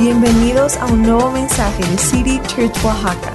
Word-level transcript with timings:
Bienvenidos 0.00 0.78
a 0.78 0.86
un 0.86 1.02
nuevo 1.02 1.30
mensaje 1.30 1.84
de 1.84 1.98
City 1.98 2.40
Church 2.46 2.74
Oaxaca. 2.82 3.34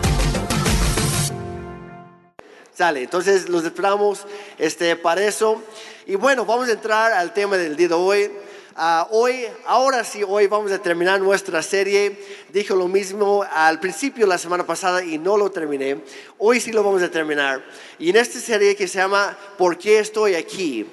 Sale, 2.73 3.03
entonces 3.03 3.49
los 3.49 3.63
esperamos 3.63 4.25
este, 4.57 4.95
para 4.95 5.23
eso. 5.23 5.61
Y 6.07 6.15
bueno, 6.15 6.43
vamos 6.43 6.67
a 6.67 6.71
entrar 6.71 7.11
al 7.13 7.35
tema 7.35 7.55
del 7.57 7.75
día 7.75 7.89
de 7.89 7.93
hoy. 7.93 8.31
Ah, 8.75 9.07
hoy, 9.11 9.45
ahora 9.67 10.03
sí, 10.03 10.23
hoy 10.27 10.47
vamos 10.47 10.71
a 10.71 10.79
terminar 10.79 11.21
nuestra 11.21 11.61
serie. 11.61 12.19
Dije 12.51 12.73
lo 12.73 12.87
mismo 12.87 13.45
al 13.53 13.79
principio 13.79 14.25
la 14.25 14.39
semana 14.39 14.65
pasada 14.65 15.03
y 15.03 15.19
no 15.19 15.37
lo 15.37 15.51
terminé. 15.51 16.01
Hoy 16.39 16.59
sí 16.59 16.71
lo 16.71 16.83
vamos 16.83 17.03
a 17.03 17.11
terminar. 17.11 17.63
Y 17.99 18.09
en 18.09 18.15
esta 18.15 18.39
serie 18.39 18.75
que 18.75 18.87
se 18.87 18.97
llama 18.97 19.37
¿Por 19.55 19.77
qué 19.77 19.99
estoy 19.99 20.33
aquí? 20.33 20.87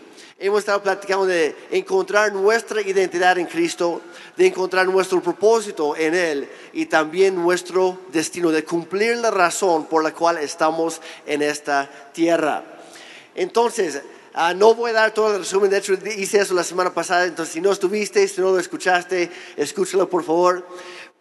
Hemos 0.44 0.58
estado 0.58 0.82
platicando 0.82 1.24
de 1.24 1.54
encontrar 1.70 2.32
nuestra 2.32 2.82
identidad 2.82 3.38
en 3.38 3.46
Cristo, 3.46 4.00
de 4.36 4.48
encontrar 4.48 4.88
nuestro 4.88 5.22
propósito 5.22 5.96
en 5.96 6.16
Él 6.16 6.48
y 6.72 6.86
también 6.86 7.36
nuestro 7.36 8.00
destino, 8.08 8.50
de 8.50 8.64
cumplir 8.64 9.18
la 9.18 9.30
razón 9.30 9.86
por 9.86 10.02
la 10.02 10.12
cual 10.12 10.38
estamos 10.38 11.00
en 11.26 11.42
esta 11.42 11.88
tierra. 12.12 12.64
Entonces, 13.36 14.02
ah, 14.34 14.52
no 14.52 14.74
voy 14.74 14.90
a 14.90 14.94
dar 14.94 15.14
todo 15.14 15.30
el 15.32 15.38
resumen, 15.38 15.70
de 15.70 15.78
hecho 15.78 15.92
hice 15.92 16.40
eso 16.40 16.54
la 16.54 16.64
semana 16.64 16.92
pasada, 16.92 17.24
entonces 17.24 17.54
si 17.54 17.60
no 17.60 17.70
estuviste, 17.70 18.26
si 18.26 18.40
no 18.40 18.50
lo 18.50 18.58
escuchaste, 18.58 19.30
escúchalo 19.56 20.10
por 20.10 20.24
favor. 20.24 20.66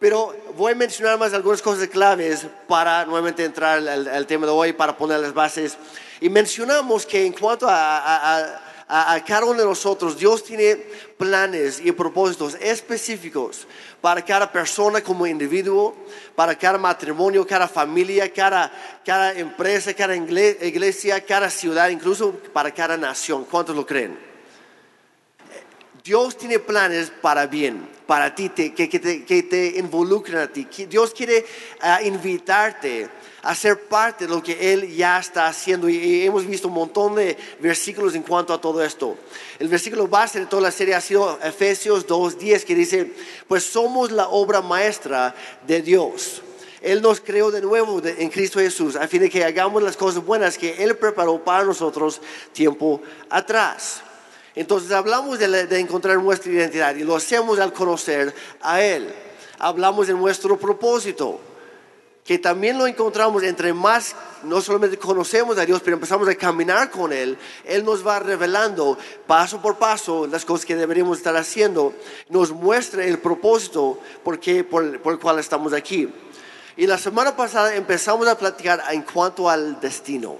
Pero 0.00 0.34
voy 0.56 0.72
a 0.72 0.74
mencionar 0.74 1.16
más 1.16 1.32
algunas 1.32 1.62
cosas 1.62 1.86
claves 1.86 2.44
para 2.66 3.04
nuevamente 3.04 3.44
entrar 3.44 3.86
al, 3.86 4.26
tema 4.26 4.46
de 4.46 4.52
hoy, 4.52 4.72
para 4.72 4.96
poner 4.96 5.20
las 5.20 5.32
bases. 5.32 5.78
Y 6.20 6.28
mencionamos 6.28 7.06
que 7.06 7.24
en 7.24 7.32
cuanto 7.32 7.68
a 7.68 7.98
a, 8.36 8.71
cada 9.26 9.46
uno 9.46 9.60
de 9.60 9.64
nosotros, 9.64 10.18
Dios 10.18 10.44
tiene 10.44 10.76
planes 11.16 11.80
y 11.82 11.92
propósitos 11.92 12.56
específicos 12.60 13.66
para 14.02 14.22
cada 14.22 14.52
persona 14.52 15.00
como 15.00 15.26
individuo, 15.26 15.96
para 16.36 16.58
cada 16.58 16.76
matrimonio, 16.76 17.46
cada 17.46 17.68
familia, 17.68 18.30
cada, 18.30 18.70
cada 19.02 19.32
empresa, 19.32 19.94
cada 19.94 20.14
iglesia, 20.14 21.24
cada 21.24 21.48
ciudad, 21.48 21.88
incluso 21.88 22.32
para 22.52 22.70
cada 22.70 22.98
nación. 22.98 23.46
¿Cuántos 23.50 23.74
lo 23.74 23.86
creen? 23.86 24.18
Dios 26.04 26.36
tiene 26.36 26.58
planes 26.58 27.10
para 27.22 27.46
bien, 27.46 27.88
para 28.06 28.34
ti, 28.34 28.50
que, 28.50 28.86
te, 28.88 29.24
que 29.24 29.42
te 29.42 29.78
a 30.36 30.48
ti. 30.48 30.66
Dios 30.88 31.12
quiere 31.12 31.44
ah, 31.80 32.02
invitarte 32.02 33.08
a 33.42 33.54
ser 33.54 33.86
parte 33.86 34.26
de 34.26 34.30
lo 34.30 34.42
que 34.42 34.72
Él 34.72 34.94
ya 34.94 35.18
está 35.18 35.46
haciendo. 35.46 35.88
Y, 35.88 36.24
hemos 36.24 36.46
visto 36.46 36.68
un 36.68 36.74
montón 36.74 37.16
de 37.16 37.36
versículos 37.60 38.14
en 38.14 38.22
cuanto 38.22 38.52
a 38.52 38.60
todo 38.60 38.82
esto. 38.82 39.16
El 39.58 39.68
versículo 39.68 40.08
base 40.08 40.40
de 40.40 40.46
toda 40.46 40.62
la 40.62 40.70
serie 40.70 40.94
ha 40.94 41.00
sido 41.00 41.38
Efesios 41.42 42.06
2.10 42.06 42.64
que 42.64 42.74
dice, 42.74 43.12
pues 43.48 43.64
somos 43.64 44.12
la 44.12 44.28
obra 44.28 44.62
maestra 44.62 45.34
de 45.66 45.82
Dios. 45.82 46.42
Él 46.80 47.00
nos 47.00 47.20
creó 47.20 47.50
de 47.50 47.60
nuevo 47.60 48.02
en 48.04 48.28
Cristo 48.28 48.58
Jesús 48.58 48.96
a 48.96 49.06
fin 49.06 49.22
de 49.22 49.30
que 49.30 49.44
hagamos 49.44 49.82
las 49.82 49.96
cosas 49.96 50.24
buenas 50.24 50.58
que 50.58 50.82
Él 50.82 50.96
preparó 50.96 51.42
para 51.42 51.64
nosotros 51.64 52.20
tiempo 52.52 53.00
atrás. 53.30 54.02
Entonces 54.54 54.92
hablamos 54.92 55.38
de, 55.38 55.66
de, 55.66 55.78
encontrar 55.78 56.18
nuestra 56.18 56.52
identidad 56.52 56.94
y 56.94 57.04
lo 57.04 57.16
hacemos 57.16 57.58
al 57.58 57.72
conocer 57.72 58.34
a 58.60 58.82
Él. 58.82 59.12
Hablamos 59.58 60.06
de 60.06 60.14
nuestro 60.14 60.58
propósito 60.58 61.40
que 62.24 62.38
también 62.38 62.78
lo 62.78 62.86
encontramos 62.86 63.42
entre 63.42 63.72
más, 63.72 64.14
no 64.44 64.60
solamente 64.60 64.96
conocemos 64.96 65.58
a 65.58 65.66
Dios, 65.66 65.80
pero 65.84 65.96
empezamos 65.96 66.28
a 66.28 66.34
caminar 66.36 66.90
con 66.90 67.12
Él, 67.12 67.36
Él 67.64 67.84
nos 67.84 68.06
va 68.06 68.20
revelando 68.20 68.96
paso 69.26 69.60
por 69.60 69.78
paso 69.78 70.26
las 70.28 70.44
cosas 70.44 70.64
que 70.64 70.76
deberíamos 70.76 71.18
estar 71.18 71.36
haciendo, 71.36 71.92
nos 72.28 72.52
muestra 72.52 73.04
el 73.04 73.18
propósito 73.18 73.98
por, 74.22 74.38
por, 74.68 75.12
el 75.12 75.18
cual 75.18 75.38
estamos 75.40 75.72
aquí. 75.72 76.08
Y 76.76 76.86
la 76.86 76.96
semana 76.96 77.36
pasada 77.36 77.74
empezamos 77.74 78.26
a 78.28 78.38
platicar 78.38 78.82
en 78.90 79.02
cuanto 79.02 79.50
al 79.50 79.80
destino. 79.80 80.38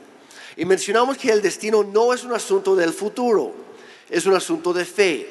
Y 0.56 0.64
mencionamos 0.64 1.18
que 1.18 1.30
el 1.30 1.42
destino 1.42 1.82
no 1.82 2.14
es 2.14 2.24
un 2.24 2.32
asunto 2.32 2.76
del 2.76 2.92
futuro, 2.92 3.52
es 4.12 4.26
un 4.26 4.34
asunto 4.34 4.72
de 4.72 4.84
fe, 4.84 5.28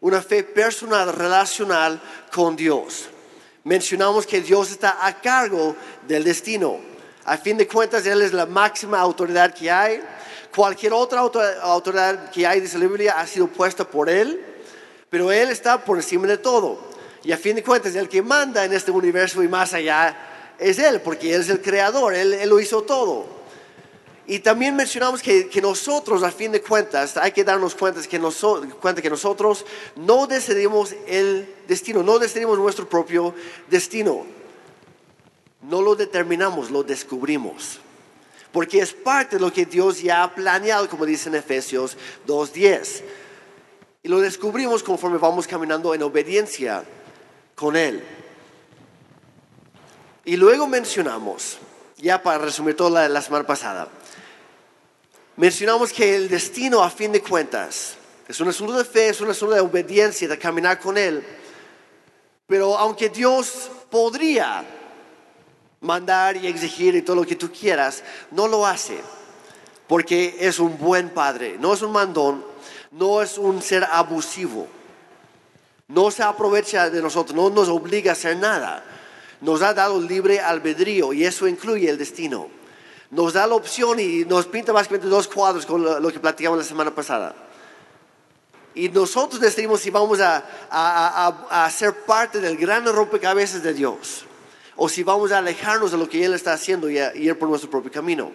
una 0.00 0.22
fe 0.22 0.44
personal, 0.44 1.12
relacional 1.12 2.00
con 2.32 2.56
Dios 2.56 3.08
mencionamos 3.64 4.26
que 4.26 4.40
Dios 4.40 4.70
está 4.70 5.04
a 5.04 5.20
cargo 5.20 5.74
del 6.06 6.22
destino. 6.22 6.78
A 7.24 7.36
fin 7.38 7.56
de 7.56 7.66
cuentas, 7.66 8.06
Él 8.06 8.22
es 8.22 8.32
la 8.32 8.46
máxima 8.46 9.00
autoridad 9.00 9.52
que 9.52 9.70
hay. 9.70 10.00
Cualquier 10.54 10.92
otra 10.92 11.20
autoridad 11.20 12.30
que 12.30 12.46
hay, 12.46 12.60
dice 12.60 12.78
la 12.78 12.86
Biblia, 12.86 13.18
ha 13.18 13.26
sido 13.26 13.48
puesta 13.48 13.84
por 13.84 14.08
Él, 14.08 14.40
pero 15.10 15.32
Él 15.32 15.48
está 15.48 15.82
por 15.82 15.96
encima 15.96 16.26
de 16.26 16.38
todo. 16.38 16.78
Y 17.24 17.32
a 17.32 17.38
fin 17.38 17.56
de 17.56 17.62
cuentas, 17.62 17.94
el 17.96 18.08
que 18.08 18.22
manda 18.22 18.64
en 18.64 18.72
este 18.72 18.90
universo 18.90 19.42
y 19.42 19.48
más 19.48 19.72
allá 19.72 20.54
es 20.58 20.78
Él, 20.78 21.00
porque 21.00 21.34
Él 21.34 21.40
es 21.40 21.48
el 21.48 21.62
creador, 21.62 22.14
Él, 22.14 22.34
él 22.34 22.48
lo 22.48 22.60
hizo 22.60 22.82
todo. 22.82 23.26
Y 24.26 24.38
también 24.38 24.74
mencionamos 24.74 25.20
que, 25.20 25.50
nosotros, 25.60 26.22
a 26.22 26.30
fin 26.30 26.50
de 26.50 26.62
cuentas, 26.62 27.16
hay 27.18 27.32
que 27.32 27.44
darnos 27.44 27.74
cuenta 27.74 28.00
que, 28.00 28.18
cuenta 28.80 29.02
que 29.02 29.10
nosotros 29.10 29.66
no 29.96 30.26
decidimos 30.26 30.94
el 31.06 31.54
destino, 31.68 32.02
no 32.02 32.18
decidimos 32.18 32.58
nuestro 32.58 32.88
propio 32.88 33.34
destino. 33.68 34.24
No 35.60 35.82
lo 35.82 35.94
determinamos, 35.94 36.70
lo 36.70 36.82
descubrimos. 36.82 37.80
Porque 38.50 38.78
es 38.78 38.94
parte 38.94 39.36
de 39.36 39.42
lo 39.42 39.52
que 39.52 39.66
Dios 39.66 40.00
ya 40.00 40.22
ha 40.22 40.34
planeado, 40.34 40.88
como 40.88 41.04
dice 41.04 41.28
en 41.28 41.34
Efesios 41.34 41.96
2.10. 42.26 43.02
Y 44.02 44.08
lo 44.08 44.20
descubrimos 44.20 44.82
conforme 44.82 45.18
vamos 45.18 45.46
caminando 45.46 45.94
en 45.94 46.02
obediencia 46.02 46.84
con 47.54 47.76
Él. 47.76 48.02
Y 50.24 50.36
luego 50.36 50.66
mencionamos, 50.66 51.58
ya 51.98 52.22
para 52.22 52.38
resumir 52.38 52.76
toda 52.76 53.08
la 53.08 53.20
semana 53.20 53.46
pasada, 53.46 53.88
mencionamos 55.36 55.92
que 55.92 56.14
el 56.14 56.28
destino 56.28 56.82
a 56.82 56.90
fin 56.90 57.12
de 57.12 57.22
cuentas 57.22 57.96
es 58.26 58.40
un 58.40 58.48
asunto 58.48 58.72
de 58.72 58.84
fe, 58.84 59.08
es 59.08 59.20
un 59.20 59.30
asunto 59.30 59.54
de 59.54 59.60
obediencia, 59.60 60.26
de 60.28 60.38
caminar 60.38 60.80
con 60.80 60.96
Él. 60.96 61.22
Pero 62.46 62.76
aunque 62.78 63.08
Dios 63.08 63.70
podría 63.90 64.64
mandar 65.80 66.36
y 66.36 66.46
exigir 66.46 66.94
y 66.94 67.02
todo 67.02 67.16
lo 67.16 67.26
que 67.26 67.36
tú 67.36 67.50
quieras, 67.52 68.02
no 68.30 68.48
lo 68.48 68.66
hace. 68.66 68.98
Porque 69.86 70.36
es 70.40 70.58
un 70.58 70.78
buen 70.78 71.10
padre, 71.10 71.56
no 71.60 71.74
es 71.74 71.82
un 71.82 71.92
mandón, 71.92 72.44
no 72.90 73.20
es 73.20 73.36
un 73.36 73.60
ser 73.60 73.84
abusivo. 73.84 74.66
No 75.88 76.10
se 76.10 76.22
aprovecha 76.22 76.88
de 76.88 77.02
nosotros, 77.02 77.36
no 77.36 77.50
nos 77.50 77.68
obliga 77.68 78.12
a 78.12 78.14
hacer 78.14 78.38
nada. 78.38 78.82
Nos 79.42 79.60
ha 79.60 79.74
dado 79.74 80.00
libre 80.00 80.40
albedrío 80.40 81.12
y 81.12 81.24
eso 81.24 81.46
incluye 81.46 81.90
el 81.90 81.98
destino 81.98 82.48
nos 83.14 83.32
da 83.32 83.46
la 83.46 83.54
opción 83.54 84.00
y 84.00 84.24
nos 84.24 84.46
pinta 84.46 84.72
básicamente 84.72 85.06
dos 85.06 85.28
cuadros 85.28 85.64
con 85.64 85.82
lo, 85.84 86.10
que 86.10 86.18
platicamos 86.18 86.58
la 86.58 86.64
semana 86.64 86.92
pasada. 86.92 87.34
Y 88.74 88.88
nosotros 88.88 89.40
decidimos 89.40 89.80
si 89.80 89.90
vamos 89.90 90.20
a, 90.20 90.44
a, 90.68 91.64
a, 91.64 91.70
ser 91.70 91.94
parte 92.04 92.40
del 92.40 92.56
gran 92.56 92.84
rompecabezas 92.84 93.62
de 93.62 93.72
Dios 93.72 94.24
o 94.74 94.88
si 94.88 95.04
vamos 95.04 95.30
a 95.30 95.38
alejarnos 95.38 95.92
de 95.92 95.98
lo 95.98 96.08
que 96.08 96.24
Él 96.24 96.34
está 96.34 96.54
haciendo 96.54 96.90
y, 96.90 96.98
ir 96.98 97.38
por 97.38 97.48
nuestro 97.48 97.70
propio 97.70 97.92
camino. 97.92 98.32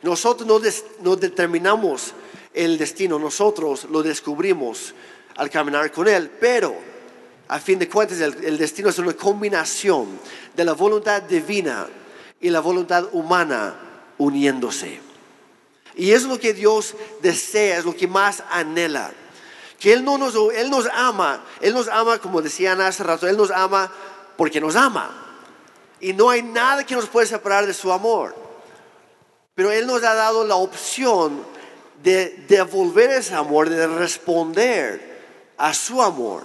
Nosotros 0.00 0.48
no, 0.48 0.58
no, 1.02 1.16
determinamos 1.16 2.14
el 2.54 2.78
destino, 2.78 3.18
nosotros 3.18 3.84
lo 3.90 4.02
descubrimos 4.02 4.94
al 5.36 5.50
caminar 5.50 5.92
con 5.92 6.08
Él, 6.08 6.30
pero 6.40 6.74
a 7.48 7.58
fin 7.58 7.78
de 7.78 7.90
cuentas 7.90 8.20
el, 8.20 8.42
el 8.42 8.56
destino 8.56 8.88
es 8.88 8.98
una 8.98 9.12
combinación 9.12 10.18
de 10.56 10.64
la 10.64 10.72
voluntad 10.72 11.20
divina 11.20 11.86
y 12.42 12.50
la 12.50 12.60
voluntad 12.60 13.08
humana 13.12 13.74
uniéndose. 14.18 15.00
Y 15.94 16.10
es 16.10 16.24
lo 16.24 16.38
que 16.38 16.52
Dios 16.52 16.94
desea, 17.22 17.78
es 17.78 17.84
lo 17.84 17.96
que 17.96 18.08
más 18.08 18.42
anhela. 18.50 19.12
Que 19.78 19.92
Él, 19.92 20.04
no 20.04 20.18
nos, 20.18 20.34
él 20.54 20.68
nos 20.68 20.86
ama, 20.92 21.44
Él 21.60 21.72
nos 21.72 21.88
ama, 21.88 22.18
como 22.18 22.42
decían 22.42 22.80
hace 22.80 23.02
rato, 23.04 23.26
Él 23.28 23.36
nos 23.36 23.50
ama 23.50 23.90
porque 24.36 24.60
nos 24.60 24.76
ama. 24.76 25.10
Y 26.00 26.12
no 26.12 26.30
hay 26.30 26.42
nada 26.42 26.84
que 26.84 26.96
nos 26.96 27.06
pueda 27.06 27.26
separar 27.26 27.64
de 27.66 27.74
su 27.74 27.92
amor. 27.92 28.34
Pero 29.54 29.70
Él 29.70 29.86
nos 29.86 30.02
ha 30.02 30.14
dado 30.14 30.44
la 30.44 30.56
opción 30.56 31.44
de 32.02 32.44
devolver 32.48 33.10
ese 33.10 33.34
amor, 33.34 33.68
de 33.68 33.86
responder 33.86 35.22
a 35.56 35.72
su 35.74 36.02
amor, 36.02 36.44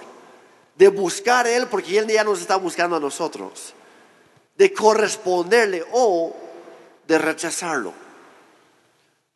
de 0.76 0.90
buscar 0.90 1.48
Él 1.48 1.68
porque 1.68 1.98
Él 1.98 2.08
ya 2.08 2.24
nos 2.24 2.42
está 2.42 2.56
buscando 2.56 2.98
a 2.98 3.00
nosotros 3.00 3.74
de 4.58 4.74
corresponderle 4.74 5.86
o 5.92 6.36
de 7.08 7.18
rechazarlo. 7.18 7.94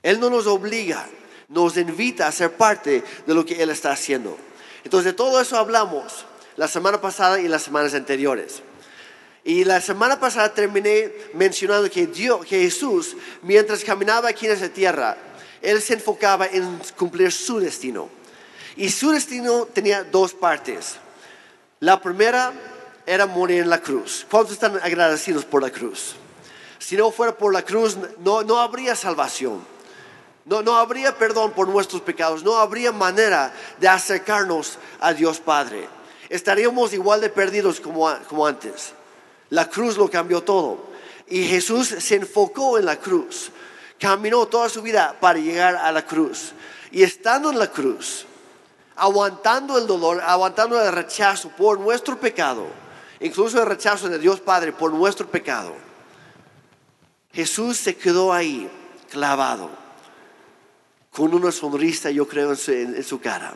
Él 0.04 0.20
no 0.20 0.30
nos 0.30 0.48
obliga, 0.48 1.08
nos 1.48 1.78
invita 1.78 2.28
a 2.28 2.32
ser 2.32 2.52
parte 2.54 3.04
de 3.26 3.34
lo 3.34 3.46
que 3.46 3.62
Él 3.62 3.70
está 3.70 3.92
haciendo. 3.92 4.38
Entonces 4.84 5.12
de 5.12 5.18
todo 5.18 5.40
eso 5.40 5.58
hablamos 5.58 6.26
la 6.58 6.68
semana 6.68 7.00
pasada 7.00 7.40
y 7.40 7.48
las 7.48 7.62
semanas 7.62 7.94
anteriores. 7.94 8.64
Y 9.44 9.64
la 9.64 9.82
semana 9.82 10.20
pasada 10.20 10.54
terminé 10.54 11.12
mencionando 11.34 11.90
que, 11.90 12.08
Dios, 12.08 12.46
Jesús, 12.46 13.16
mientras 13.42 13.84
caminaba 13.84 14.30
aquí 14.30 14.46
en 14.46 14.54
esa 14.54 14.70
tierra, 14.70 15.18
Él 15.62 15.82
se 15.82 15.96
enfocaba 15.96 16.46
en 16.46 16.80
cumplir 16.98 17.32
su 17.32 17.60
destino. 17.60 18.10
Y 18.76 18.90
su 18.90 19.12
destino 19.12 19.66
tenía 19.66 20.04
dos 20.04 20.34
partes. 20.34 20.96
La 21.80 22.00
primera 22.02 22.54
era 23.06 23.26
morir 23.26 23.62
en 23.62 23.70
la 23.70 23.82
cruz. 23.82 24.26
¿Cuántos 24.30 24.54
están 24.54 24.78
agradecidos 24.82 25.46
por 25.46 25.62
la 25.62 25.70
cruz? 25.70 26.16
Si 26.80 26.98
no 26.98 27.12
fuera 27.12 27.38
por 27.38 27.54
la 27.54 27.64
cruz, 27.64 27.98
no, 28.20 28.44
no 28.44 28.60
habría 28.60 28.96
salvación. 28.96 29.66
No, 30.46 30.62
no 30.62 30.76
habría 30.76 31.18
perdón 31.18 31.52
por 31.52 31.68
nuestros 31.68 32.02
pecados. 32.02 32.44
No 32.44 32.58
habría 32.58 32.92
manera 32.92 33.54
de 33.80 33.88
acercarnos 33.88 34.78
a 35.00 35.14
Dios 35.14 35.40
Padre. 35.40 35.88
Estaríamos 36.30 36.94
igual 36.94 37.22
de 37.22 37.30
perdidos 37.30 37.80
como, 37.80 38.10
como 38.28 38.48
antes. 38.48 38.94
La 39.50 39.70
cruz 39.70 39.98
lo 39.98 40.10
cambió 40.10 40.42
todo. 40.42 40.80
Y 41.28 41.46
Jesús 41.46 41.88
se 41.88 42.16
enfocó 42.16 42.78
en 42.78 42.86
la 42.86 42.98
cruz. 42.98 43.52
Caminó 44.00 44.48
toda 44.48 44.68
su 44.68 44.82
vida 44.82 45.16
para 45.20 45.40
llegar 45.40 45.76
a 45.76 45.92
la 45.92 46.06
cruz. 46.06 46.54
Y 46.92 47.04
estando 47.04 47.52
en 47.52 47.60
la 47.60 47.68
cruz, 47.68 48.26
aguantando 48.96 49.78
el 49.78 49.88
dolor, 49.88 50.22
aguantando 50.22 50.82
el 50.82 50.92
rechazo 50.92 51.50
por 51.50 51.80
nuestro 51.80 52.20
pecado, 52.20 52.66
incluso 53.22 53.60
el 53.60 53.68
rechazo 53.68 54.10
de 54.10 54.20
Dios 54.20 54.40
Padre 54.40 54.74
por 54.74 54.94
nuestro 54.94 55.28
pecado, 55.28 55.74
Jesús 57.34 57.78
se 57.78 57.96
quedó 57.96 58.34
ahí, 58.34 58.70
clavado, 59.10 59.70
con 61.12 61.34
una 61.34 61.52
sonrisa, 61.52 62.12
yo 62.12 62.28
creo, 62.28 62.52
en 62.52 63.04
su, 63.04 63.20
cara. 63.20 63.54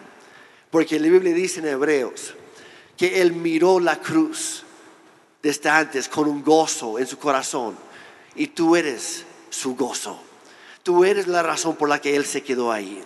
Porque 0.72 1.00
la 1.00 1.08
Biblia 1.08 1.34
dice 1.34 1.60
en 1.60 1.68
Hebreos 1.68 2.34
que 2.98 3.22
Él 3.22 3.34
miró 3.34 3.80
la 3.80 4.00
cruz 4.00 4.64
desde 5.42 5.70
antes 5.70 6.10
con 6.10 6.28
un 6.28 6.44
gozo 6.44 7.00
en 7.00 7.08
su 7.08 7.18
corazón. 7.18 7.78
Y 8.36 8.48
tú 8.48 8.76
eres 8.76 9.26
su 9.50 9.76
gozo. 9.76 10.20
Tú 10.84 11.04
eres 11.04 11.28
la 11.28 11.44
razón 11.44 11.76
por 11.76 11.88
la 11.88 12.00
que 12.00 12.16
Él 12.16 12.26
se 12.26 12.44
quedó 12.44 12.72
ahí. 12.72 13.02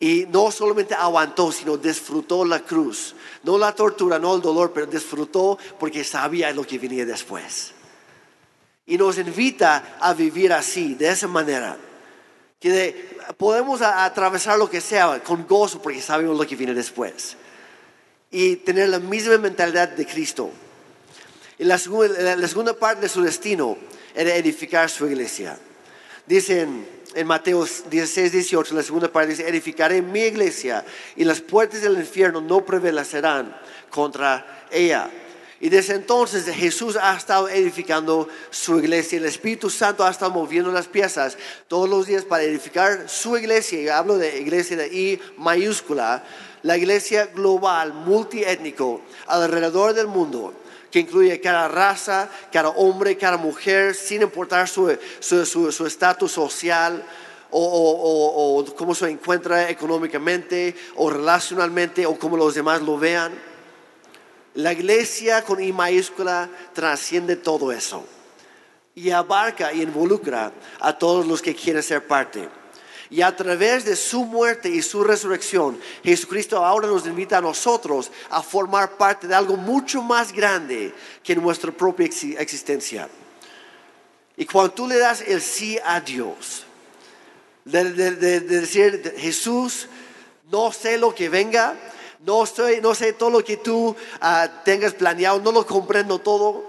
Y 0.00 0.26
no 0.30 0.50
solamente 0.52 0.94
aguantó, 0.94 1.50
sino 1.50 1.76
disfrutó 1.76 2.44
la 2.44 2.60
cruz. 2.60 3.14
No 3.42 3.58
la 3.58 3.74
tortura, 3.74 4.18
no 4.18 4.36
el 4.36 4.40
dolor, 4.40 4.72
pero 4.72 4.86
disfrutó 4.86 5.58
porque 5.78 6.04
sabía 6.04 6.52
lo 6.52 6.64
que 6.64 6.78
venía 6.78 7.04
después. 7.04 7.72
Y 8.86 8.96
nos 8.96 9.18
invita 9.18 9.96
a 10.00 10.14
vivir 10.14 10.52
así, 10.52 10.94
de 10.94 11.10
esa 11.10 11.26
manera. 11.26 11.76
Que 12.60 13.18
podemos 13.36 13.82
atravesar 13.82 14.58
lo 14.58 14.70
que 14.70 14.80
sea 14.80 15.22
con 15.22 15.46
gozo 15.46 15.82
porque 15.82 16.00
sabemos 16.00 16.38
lo 16.38 16.46
que 16.46 16.56
viene 16.56 16.74
después. 16.74 17.36
Y 18.30 18.56
tener 18.56 18.88
la 18.88 19.00
misma 19.00 19.36
mentalidad 19.38 19.88
de 19.88 20.06
Cristo. 20.06 20.50
Y 21.58 21.64
la 21.64 21.76
segunda, 21.76 22.36
la 22.36 22.48
segunda 22.48 22.72
parte 22.72 23.02
de 23.02 23.08
su 23.08 23.20
destino 23.20 23.76
era 24.14 24.34
edificar 24.36 24.88
su 24.88 25.08
iglesia. 25.08 25.58
Dicen 26.24 26.86
en 27.14 27.26
Mateo 27.26 27.66
16, 27.90 28.32
18, 28.32 28.74
la 28.74 28.82
segunda 28.82 29.10
parte 29.10 29.30
dice, 29.30 29.48
edificaré 29.48 30.02
mi 30.02 30.20
iglesia 30.20 30.84
y 31.16 31.24
las 31.24 31.40
puertas 31.40 31.82
del 31.82 31.98
infierno 31.98 32.40
no 32.40 32.64
prevalecerán 32.64 33.56
contra 33.90 34.66
ella. 34.70 35.10
Y 35.60 35.70
desde 35.70 35.94
entonces 35.94 36.44
Jesús 36.54 36.96
ha 36.96 37.16
estado 37.16 37.48
edificando 37.48 38.28
su 38.50 38.78
iglesia. 38.78 39.18
El 39.18 39.24
Espíritu 39.24 39.70
Santo 39.70 40.04
ha 40.04 40.10
estado 40.10 40.30
moviendo 40.30 40.70
las 40.70 40.86
piezas 40.86 41.36
todos 41.66 41.88
los 41.88 42.06
días 42.06 42.24
para 42.24 42.44
edificar 42.44 43.08
su 43.08 43.36
iglesia. 43.36 43.80
Y 43.80 43.88
hablo 43.88 44.18
de 44.18 44.38
iglesia 44.38 44.76
de 44.76 44.86
I 44.86 45.20
mayúscula, 45.36 46.24
la 46.62 46.76
iglesia 46.76 47.26
global, 47.26 47.92
multiétnico, 47.92 49.00
alrededor 49.26 49.94
del 49.94 50.06
mundo 50.06 50.54
que 50.90 51.00
incluye 51.00 51.40
cada 51.40 51.68
raza, 51.68 52.28
cada 52.52 52.70
hombre, 52.70 53.16
cada 53.16 53.36
mujer, 53.36 53.94
sin 53.94 54.22
importar 54.22 54.68
su 54.68 54.88
estatus 55.86 56.32
social 56.32 57.04
o, 57.50 58.64
o, 58.64 58.74
cómo 58.74 58.94
se 58.94 59.08
encuentra 59.10 59.70
económicamente 59.70 60.74
o 60.96 61.10
relacionalmente 61.10 62.06
o 62.06 62.18
cómo 62.18 62.36
los 62.36 62.54
demás 62.54 62.82
lo 62.82 62.98
vean. 62.98 63.32
La 64.54 64.72
iglesia 64.72 65.44
con 65.44 65.62
I 65.62 65.72
mayúscula 65.72 66.48
trasciende 66.72 67.36
todo 67.36 67.70
eso 67.72 68.04
y 68.94 69.10
abarca 69.10 69.72
y 69.72 69.82
involucra 69.82 70.52
a 70.80 70.98
todos 70.98 71.26
los 71.26 71.40
que 71.40 71.54
quieren 71.54 71.82
ser 71.82 72.06
parte. 72.06 72.48
Y 73.10 73.22
a 73.22 73.34
través 73.34 73.84
de 73.84 73.96
su 73.96 74.24
muerte 74.24 74.68
y 74.68 74.82
su 74.82 75.02
resurrección, 75.02 75.80
Jesucristo 76.04 76.64
ahora 76.64 76.86
nos 76.86 77.06
invita 77.06 77.38
a 77.38 77.40
nosotros 77.40 78.10
a 78.30 78.42
formar 78.42 78.96
parte 78.98 79.26
de 79.26 79.34
algo 79.34 79.56
mucho 79.56 80.02
más 80.02 80.32
grande 80.32 80.92
que 81.22 81.34
nuestra 81.34 81.72
propia 81.72 82.06
existencia. 82.06 83.08
Y 84.36 84.44
cuando 84.44 84.72
tú 84.72 84.86
le 84.86 84.98
das 84.98 85.22
el 85.22 85.40
sí 85.40 85.78
a 85.84 86.00
Dios, 86.00 86.64
de, 87.64 88.40
decir, 88.40 89.14
Jesús, 89.18 89.88
no 90.50 90.70
sé 90.72 90.98
lo 90.98 91.14
que 91.14 91.28
venga, 91.28 91.76
no, 92.20 92.44
no 92.82 92.94
sé 92.94 93.12
todo 93.14 93.30
lo 93.30 93.44
que 93.44 93.56
tú 93.56 93.96
ah, 94.20 94.62
tengas 94.64 94.94
planeado, 94.94 95.40
no 95.40 95.52
lo 95.52 95.66
comprendo 95.66 96.18
todo, 96.18 96.64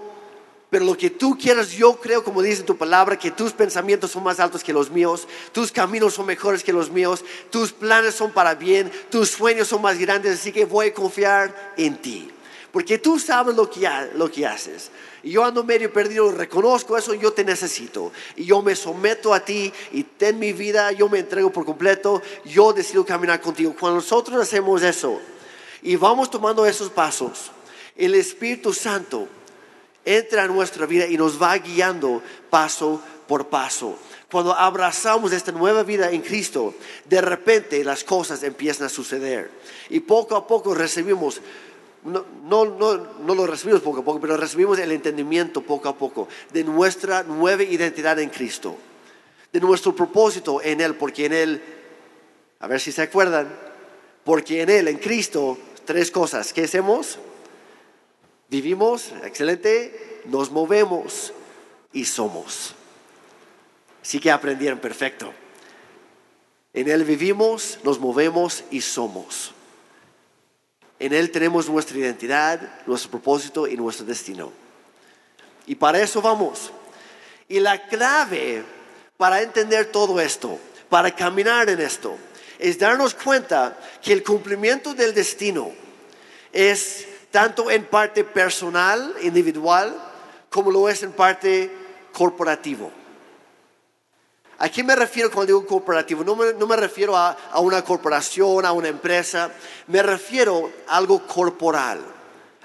pero 0.70 0.84
lo 0.84 0.96
que 0.96 1.10
tú 1.10 1.36
quieras, 1.36 1.72
yo 1.72 1.96
creo, 1.96 2.22
como 2.22 2.42
dice 2.42 2.62
tu 2.62 2.76
palabra, 2.76 3.18
que 3.18 3.32
tus 3.32 3.52
pensamientos 3.52 4.12
son 4.12 4.22
más 4.22 4.38
altos 4.38 4.62
que 4.62 4.72
los 4.72 4.88
míos, 4.88 5.26
tus 5.50 5.72
caminos 5.72 6.14
son 6.14 6.26
mejores 6.26 6.62
que 6.62 6.72
los 6.72 6.90
míos, 6.90 7.24
tus 7.50 7.72
planes 7.72 8.14
son 8.14 8.30
para 8.30 8.54
bien, 8.54 8.90
tus 9.10 9.30
sueños 9.30 9.66
son 9.66 9.82
más 9.82 9.98
grandes, 9.98 10.38
así 10.38 10.52
que 10.52 10.64
voy 10.64 10.88
a 10.88 10.94
confiar 10.94 11.74
en 11.76 11.96
ti. 12.00 12.30
Porque 12.70 12.98
tú 12.98 13.18
sabes 13.18 13.56
lo 13.56 13.68
que, 13.68 13.90
lo 14.14 14.30
que 14.30 14.46
haces. 14.46 14.92
Y 15.24 15.32
yo 15.32 15.44
ando 15.44 15.64
medio 15.64 15.92
perdido, 15.92 16.30
reconozco 16.30 16.96
eso, 16.96 17.14
yo 17.14 17.32
te 17.32 17.44
necesito. 17.44 18.12
Y 18.36 18.44
yo 18.44 18.62
me 18.62 18.76
someto 18.76 19.34
a 19.34 19.40
ti 19.44 19.72
y 19.90 20.04
ten 20.04 20.38
mi 20.38 20.52
vida, 20.52 20.92
yo 20.92 21.08
me 21.08 21.18
entrego 21.18 21.50
por 21.50 21.64
completo, 21.64 22.22
yo 22.44 22.72
decido 22.72 23.04
caminar 23.04 23.40
contigo. 23.40 23.74
Cuando 23.78 23.96
nosotros 23.96 24.40
hacemos 24.40 24.84
eso 24.84 25.20
y 25.82 25.96
vamos 25.96 26.30
tomando 26.30 26.64
esos 26.64 26.90
pasos, 26.90 27.50
el 27.96 28.14
Espíritu 28.14 28.72
Santo 28.72 29.26
entra 30.04 30.44
en 30.44 30.54
nuestra 30.54 30.86
vida 30.86 31.06
y 31.06 31.16
nos 31.16 31.40
va 31.40 31.56
guiando 31.58 32.22
paso 32.48 33.00
por 33.26 33.48
paso. 33.48 33.96
Cuando 34.30 34.54
abrazamos 34.54 35.32
esta 35.32 35.52
nueva 35.52 35.82
vida 35.82 36.10
en 36.10 36.22
Cristo, 36.22 36.74
de 37.04 37.20
repente 37.20 37.82
las 37.84 38.04
cosas 38.04 38.42
empiezan 38.42 38.86
a 38.86 38.90
suceder. 38.90 39.50
Y 39.88 40.00
poco 40.00 40.36
a 40.36 40.46
poco 40.46 40.74
recibimos, 40.74 41.40
no, 42.04 42.24
no, 42.44 42.64
no, 42.64 42.96
no 42.96 43.34
lo 43.34 43.46
recibimos 43.46 43.82
poco 43.82 44.00
a 44.00 44.04
poco, 44.04 44.20
pero 44.20 44.36
recibimos 44.36 44.78
el 44.78 44.92
entendimiento 44.92 45.62
poco 45.62 45.88
a 45.88 45.96
poco 45.96 46.28
de 46.52 46.64
nuestra 46.64 47.24
nueva 47.24 47.62
identidad 47.62 48.18
en 48.20 48.30
Cristo. 48.30 48.76
De 49.52 49.60
nuestro 49.60 49.94
propósito 49.96 50.62
en 50.62 50.80
Él, 50.80 50.94
porque 50.94 51.26
en 51.26 51.32
Él, 51.32 51.62
a 52.60 52.68
ver 52.68 52.80
si 52.80 52.92
se 52.92 53.02
acuerdan, 53.02 53.48
porque 54.22 54.62
en 54.62 54.70
Él, 54.70 54.86
en 54.86 54.98
Cristo, 54.98 55.58
tres 55.84 56.12
cosas. 56.12 56.52
¿Qué 56.52 56.64
hacemos? 56.64 57.18
Vivimos, 58.50 59.12
excelente, 59.22 60.22
nos 60.24 60.50
movemos 60.50 61.32
y 61.92 62.04
somos. 62.04 62.74
Sí 64.02 64.18
que 64.18 64.32
aprendieron, 64.32 64.80
perfecto. 64.80 65.32
En 66.74 66.88
Él 66.88 67.04
vivimos, 67.04 67.78
nos 67.84 68.00
movemos 68.00 68.64
y 68.72 68.80
somos. 68.80 69.52
En 70.98 71.12
Él 71.12 71.30
tenemos 71.30 71.68
nuestra 71.68 71.96
identidad, 71.96 72.60
nuestro 72.86 73.12
propósito 73.12 73.68
y 73.68 73.76
nuestro 73.76 74.04
destino. 74.04 74.52
Y 75.66 75.76
para 75.76 76.02
eso 76.02 76.20
vamos. 76.20 76.72
Y 77.48 77.60
la 77.60 77.86
clave 77.86 78.64
para 79.16 79.42
entender 79.42 79.92
todo 79.92 80.20
esto, 80.20 80.58
para 80.88 81.14
caminar 81.14 81.68
en 81.70 81.80
esto, 81.80 82.16
es 82.58 82.80
darnos 82.80 83.14
cuenta 83.14 83.78
que 84.02 84.12
el 84.12 84.24
cumplimiento 84.24 84.92
del 84.92 85.14
destino 85.14 85.70
es 86.52 87.06
tanto 87.30 87.70
en 87.70 87.84
parte 87.86 88.24
personal, 88.24 89.14
individual, 89.22 89.94
como 90.48 90.70
lo 90.70 90.88
es 90.88 91.02
en 91.02 91.12
parte 91.12 91.70
corporativo. 92.12 92.90
¿A 94.58 94.68
qué 94.68 94.84
me 94.84 94.94
refiero 94.94 95.30
cuando 95.30 95.46
digo 95.46 95.66
corporativo? 95.66 96.22
No 96.22 96.36
me, 96.66 96.76
refiero 96.76 97.16
a, 97.16 97.30
a, 97.50 97.60
una 97.60 97.82
corporación, 97.82 98.66
a 98.66 98.72
una 98.72 98.88
empresa, 98.88 99.50
me 99.86 100.02
refiero 100.02 100.70
a 100.86 100.98
algo 100.98 101.26
corporal, 101.26 102.00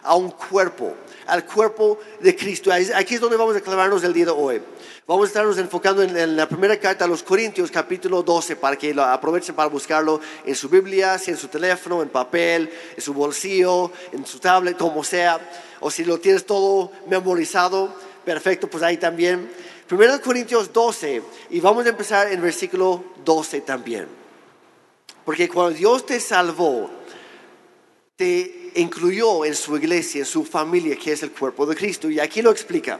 a 0.03 0.15
un 0.15 0.31
cuerpo, 0.31 0.93
al 1.27 1.45
cuerpo 1.45 1.99
de 2.19 2.35
Cristo. 2.35 2.71
Aquí 2.71 3.15
es 3.15 3.21
donde 3.21 3.37
vamos 3.37 3.55
a 3.55 3.61
clavarnos 3.61 4.03
el 4.03 4.13
día 4.13 4.25
de 4.25 4.31
hoy. 4.31 4.61
Vamos 5.07 5.25
a 5.25 5.27
estarnos 5.27 5.57
enfocando 5.59 6.01
en, 6.01 6.35
la 6.35 6.49
primera 6.49 6.79
carta 6.79 7.05
a 7.05 7.07
los 7.07 7.21
Corintios, 7.21 7.69
capítulo 7.69 8.23
12, 8.23 8.55
para 8.55 8.75
que 8.75 8.93
lo 8.93 9.03
aprovechen 9.03 9.53
para 9.53 9.69
buscarlo 9.69 10.19
en 10.45 10.55
su 10.55 10.67
Biblia, 10.67 11.19
si 11.19 11.31
en 11.31 11.37
su 11.37 11.47
teléfono, 11.47 12.01
en 12.01 12.09
papel, 12.09 12.71
en 12.95 13.01
su 13.01 13.13
bolsillo, 13.13 13.91
en 14.11 14.25
su 14.25 14.39
tablet, 14.39 14.77
como 14.77 15.03
sea. 15.03 15.39
O 15.79 15.91
si 15.91 16.03
lo 16.03 16.19
tienes 16.19 16.45
todo 16.45 16.91
memorizado, 17.07 17.93
perfecto, 18.23 18.67
pues 18.67 18.81
ahí 18.81 18.97
también. 18.97 19.47
Primero 19.87 20.19
Corintios 20.19 20.73
12, 20.73 21.21
y 21.51 21.59
vamos 21.59 21.85
a 21.85 21.89
empezar 21.89 22.31
en 22.31 22.41
versículo 22.41 23.03
12 23.23 23.61
también. 23.61 24.07
Porque 25.23 25.47
cuando 25.47 25.77
Dios 25.77 26.05
te 26.05 26.19
salvó, 26.19 26.89
te 28.15 28.64
incluyó 28.75 29.45
en 29.45 29.55
su 29.55 29.75
iglesia, 29.77 30.19
en 30.19 30.25
su 30.25 30.45
familia, 30.45 30.97
que 30.97 31.13
es 31.13 31.23
el 31.23 31.31
cuerpo 31.31 31.65
de 31.65 31.75
Cristo. 31.75 32.09
Y 32.09 32.19
aquí 32.19 32.41
lo 32.41 32.51
explica. 32.51 32.99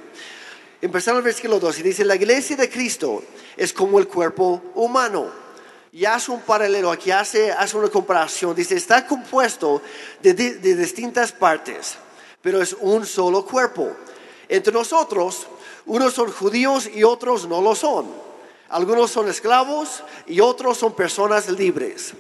Empezamos 0.82 1.20
el 1.20 1.24
versículo 1.26 1.60
2 1.60 1.80
y 1.80 1.84
dice, 1.84 2.06
la 2.06 2.16
iglesia 2.16 2.56
de 2.56 2.70
Cristo 2.70 3.24
es 3.56 3.74
como 3.74 4.00
el 4.00 4.08
cuerpo 4.08 4.62
humano. 4.76 5.30
Y 5.92 6.06
hace 6.06 6.32
un 6.32 6.42
paralelo, 6.42 6.92
aquí 6.92 7.12
hace, 7.12 7.52
hace 7.52 7.78
una 7.78 7.88
comparación. 7.90 8.56
Dice, 8.56 8.76
está 8.76 9.08
compuesto 9.08 9.82
de, 10.22 10.34
de 10.34 10.76
distintas 10.76 11.32
partes, 11.32 11.96
pero 12.42 12.62
es 12.62 12.76
un 12.82 13.06
solo 13.06 13.46
cuerpo. 13.46 13.96
Entre 14.50 14.74
nosotros, 14.74 15.48
unos 15.86 16.14
son 16.14 16.32
judíos 16.32 16.90
y 16.94 17.04
otros 17.04 17.48
no 17.48 17.62
lo 17.62 17.76
son. 17.76 18.08
Algunos 18.70 19.12
son 19.12 19.30
esclavos 19.30 20.04
y 20.28 20.40
otros 20.40 20.78
son 20.78 20.94
personas 20.94 21.50
libres. 21.50 22.14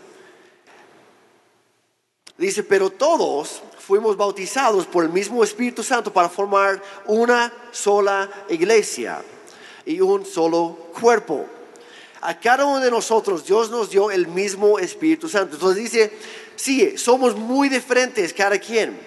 Dice, 2.37 2.63
pero 2.63 2.89
todos 2.89 3.61
fuimos 3.79 4.17
bautizados 4.17 4.85
por 4.85 5.05
el 5.05 5.09
mismo 5.09 5.43
Espíritu 5.43 5.83
Santo 5.83 6.11
para 6.11 6.27
formar 6.27 6.81
una 7.05 7.53
sola 7.71 8.29
iglesia 8.49 9.23
y 9.85 10.01
un 10.01 10.25
solo 10.25 10.89
cuerpo. 10.99 11.45
A 12.21 12.37
cada 12.37 12.65
uno 12.65 12.81
de 12.81 12.91
nosotros 12.91 13.45
Dios 13.45 13.69
nos 13.69 13.89
dio 13.89 14.11
el 14.11 14.27
mismo 14.27 14.79
Espíritu 14.79 15.29
Santo. 15.29 15.55
Entonces 15.55 15.83
dice, 15.83 16.11
sí, 16.57 16.97
somos 16.97 17.37
muy 17.37 17.69
diferentes 17.69 18.33
cada 18.33 18.59
quien. 18.59 18.99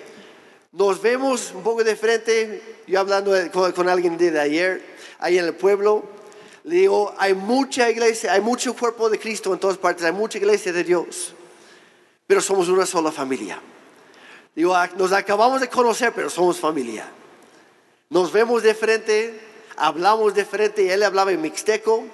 Nos 0.73 1.03
vemos 1.03 1.53
un 1.55 1.63
poco 1.63 1.85
diferente. 1.85 2.81
Yo 2.87 3.01
hablando 3.01 3.35
con, 3.53 3.89
alguien 3.91 4.17
de 4.17 4.41
ayer, 4.41 4.83
ahí 5.19 5.37
en 5.37 5.45
el 5.45 5.55
pueblo, 5.55 6.03
le 6.65 6.77
digo, 6.77 7.15
hay 7.19 7.35
mucha 7.35 7.91
iglesia, 7.91 8.33
hay 8.33 8.41
mucho 8.41 8.75
cuerpo 8.75 9.11
de 9.11 9.19
Cristo 9.19 9.53
en 9.53 9.59
todas 9.59 9.77
partes, 9.77 10.05
hay 10.05 10.13
mucha 10.13 10.39
iglesia 10.39 10.73
de 10.73 10.85
Dios 10.85 11.35
pero 12.29 12.43
somos 12.43 12.69
una 12.69 12.85
sola 12.85 13.11
familia. 13.11 13.59
Digo, 14.55 14.75
ah, 14.77 14.89
nos 14.99 15.13
acabamos 15.13 15.63
de 15.63 15.69
conocer, 15.69 16.13
pero 16.15 16.29
somos 16.29 16.61
familia. 16.61 17.09
Nos 18.11 18.31
vemos 18.31 18.63
de 18.63 18.75
frente, 18.75 19.41
hablamos 19.77 20.35
de 20.35 20.45
frente, 20.45 20.93
él 20.93 21.03
hablaba 21.03 21.33
en 21.33 21.41
mixteco, 21.41 22.05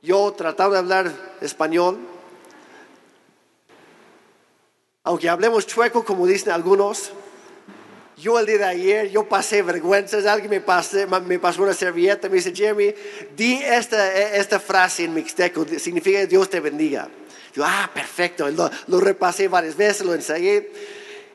yo 0.00 0.32
trataba 0.32 0.74
de 0.74 0.78
hablar 0.78 1.12
español. 1.40 1.98
Aunque 5.02 5.28
hablemos 5.28 5.66
chueco, 5.66 6.04
como 6.04 6.24
dicen 6.28 6.52
algunos, 6.52 7.10
yo 8.16 8.38
el 8.38 8.46
día 8.46 8.58
de 8.58 8.64
ayer, 8.64 9.10
yo 9.10 9.28
pasé 9.28 9.62
vergüenzas, 9.62 10.24
alguien 10.24 10.50
me, 10.50 11.20
me 11.22 11.38
pasó 11.40 11.64
una 11.64 11.74
servilleta, 11.74 12.28
me 12.28 12.36
dice, 12.36 12.54
Jeremy, 12.54 12.94
di 13.36 13.54
esta, 13.54 14.36
esta 14.36 14.60
frase 14.60 15.02
en 15.02 15.14
mixteco, 15.14 15.66
significa 15.78 16.24
Dios 16.26 16.48
te 16.48 16.60
bendiga 16.60 17.08
ah, 17.64 17.90
perfecto, 17.92 18.48
lo, 18.50 19.00
repasé 19.00 19.48
varias 19.48 19.76
veces, 19.76 20.04
lo 20.04 20.14
ensayé. 20.14 20.70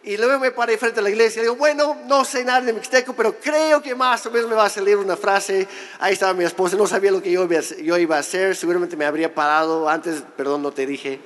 Y 0.04 0.18
luego 0.18 0.40
me 0.40 0.50
paré 0.50 0.80
frente 0.80 1.00
a 1.00 1.04
la 1.04 1.12
iglesia 1.12 1.44
digo, 1.44 1.56
bueno, 1.56 1.96
no 2.08 2.26
sé 2.26 2.44
nada 2.44 2.62
de 2.62 2.74
mixteco, 2.74 3.14
pero 3.14 3.36
creo 3.40 3.84
que 3.84 3.94
más 3.94 4.26
o 4.26 4.32
menos 4.32 4.50
me 4.50 4.56
va 4.56 4.66
a 4.66 4.70
salir 4.70 4.98
una 4.98 5.16
frase. 5.16 5.68
Ahí 6.00 6.14
estaba 6.14 6.34
mi 6.34 6.44
esposa, 6.44 6.76
no 6.76 6.88
sabía 6.88 7.12
lo 7.12 7.22
que 7.22 7.32
yo, 7.32 7.48
yo 7.48 7.98
iba 7.98 8.18
a 8.18 8.20
hacer, 8.20 8.56
seguramente 8.56 8.98
me 8.98 9.06
habría 9.06 9.34
parado 9.34 9.88
antes, 9.88 10.24
perdón, 10.36 10.64
no 10.64 10.72
te 10.72 10.88
dije, 10.88 11.20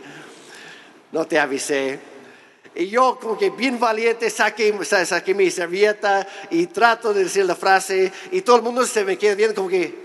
no 1.13 1.25
te 1.25 1.39
avisé. 1.39 1.99
Y 2.75 2.87
yo 2.87 3.17
como 3.21 3.37
que 3.37 3.49
bien 3.49 3.79
valiente 3.79 4.29
saqué, 4.29 4.77
saqué 4.83 5.33
mi 5.33 5.49
servilleta 5.49 6.27
y 6.49 6.67
trato 6.67 7.13
de 7.13 7.23
decir 7.23 7.45
la 7.45 7.55
frase 7.55 8.11
y 8.31 8.41
todo 8.41 8.57
el 8.57 8.61
mundo 8.61 8.85
se 8.85 9.05
me 9.05 9.17
queda 9.17 9.35
viendo 9.35 9.55
como 9.55 9.69
que, 9.69 10.04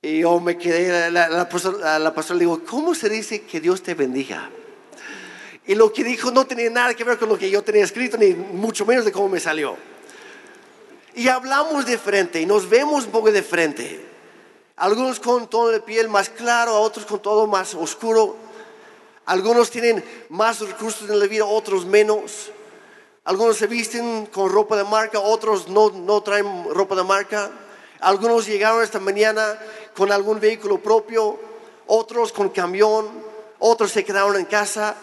y 0.00 0.20
yo 0.20 0.38
me 0.38 0.56
quedé, 0.56 1.10
la, 1.10 1.28
la, 1.28 1.98
la 1.98 2.14
pastora 2.14 2.38
le 2.38 2.44
digo, 2.44 2.62
¿cómo 2.64 2.94
se 2.94 3.08
dice 3.08 3.42
que 3.42 3.60
Dios 3.60 3.82
te 3.82 3.94
bendiga? 3.94 4.48
Y 5.66 5.74
lo 5.74 5.92
que 5.92 6.04
dijo 6.04 6.30
no 6.30 6.46
tenía 6.46 6.70
nada 6.70 6.94
que 6.94 7.04
ver 7.04 7.18
con 7.18 7.28
lo 7.28 7.36
que 7.36 7.50
yo 7.50 7.62
tenía 7.62 7.84
escrito, 7.84 8.16
ni 8.16 8.32
mucho 8.32 8.86
menos 8.86 9.04
de 9.04 9.12
cómo 9.12 9.28
me 9.28 9.40
salió. 9.40 9.76
Y 11.14 11.28
hablamos 11.28 11.84
de 11.84 11.98
frente 11.98 12.40
y 12.40 12.46
nos 12.46 12.68
vemos 12.68 13.04
un 13.04 13.10
poco 13.10 13.30
de 13.32 13.42
frente. 13.42 14.06
Algunos 14.76 15.18
con 15.18 15.48
tono 15.48 15.68
de 15.68 15.80
piel 15.80 16.08
más 16.08 16.28
claro, 16.28 16.80
otros 16.80 17.04
con 17.04 17.20
todo 17.20 17.48
más 17.48 17.74
oscuro. 17.74 18.36
Algunos 19.26 19.68
tienen 19.70 20.02
más 20.28 20.60
recursos 20.60 21.10
en 21.10 21.18
la 21.18 21.26
vida, 21.26 21.44
otros 21.44 21.84
menos. 21.84 22.52
Algunos 23.24 23.56
se 23.56 23.66
visten 23.66 24.26
con 24.26 24.50
ropa 24.50 24.76
de 24.76 24.84
marca, 24.84 25.18
otros 25.18 25.68
no, 25.68 25.90
no 25.90 26.22
traen 26.22 26.64
ropa 26.70 26.94
de 26.94 27.02
marca. 27.02 27.50
Algunos 28.00 28.46
llegaron 28.46 28.82
esta 28.82 29.00
mañana 29.00 29.58
con 29.96 30.12
algún 30.12 30.38
vehículo 30.38 30.80
propio, 30.80 31.38
otros 31.86 32.32
con 32.32 32.50
camión, 32.50 33.08
otros 33.58 33.90
se 33.90 34.04
quedaron 34.04 34.36
en 34.36 34.44
casa. 34.44 34.94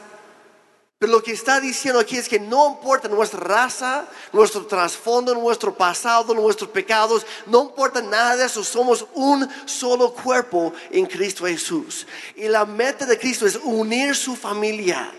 Pero 0.97 1.11
lo 1.11 1.21
que 1.21 1.33
está 1.33 1.59
diciendo 1.59 1.99
aquí 1.99 2.15
es 2.15 2.29
que 2.29 2.39
no 2.39 2.69
importa 2.69 3.09
nuestra 3.09 3.41
raza, 3.41 4.05
nuestro 4.31 4.65
trasfondo, 4.65 5.35
nuestro 5.35 5.75
pasado, 5.75 6.33
nuestros 6.33 6.69
pecados, 6.69 7.25
no 7.47 7.63
importa 7.63 8.01
nada 8.01 8.37
de 8.37 8.45
eso, 8.45 8.63
somos 8.63 9.05
un 9.13 9.47
solo 9.65 10.13
cuerpo 10.13 10.71
en 10.91 11.05
Cristo 11.05 11.45
Jesús. 11.45 12.07
Y 12.37 12.47
la 12.47 12.65
meta 12.65 13.05
de 13.05 13.19
Cristo 13.19 13.45
es 13.45 13.59
unir 13.61 14.15
su 14.15 14.37
familia, 14.37 15.11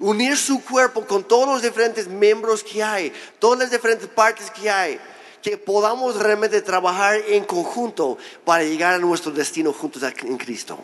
unir 0.00 0.36
su 0.36 0.64
cuerpo 0.64 1.06
con 1.06 1.22
todos 1.22 1.46
los 1.46 1.62
diferentes 1.62 2.08
miembros 2.08 2.64
que 2.64 2.82
hay, 2.82 3.12
todas 3.38 3.60
las 3.60 3.70
diferentes 3.70 4.08
partes 4.08 4.50
que 4.50 4.68
hay 4.68 5.00
que 5.42 5.56
podamos 5.56 6.16
realmente 6.16 6.62
trabajar 6.62 7.16
en 7.26 7.44
conjunto 7.44 8.18
para 8.44 8.64
llegar 8.64 8.94
a 8.94 8.98
nuestro 8.98 9.32
destino 9.32 9.72
juntos 9.72 10.02
en 10.02 10.36
Cristo. 10.36 10.78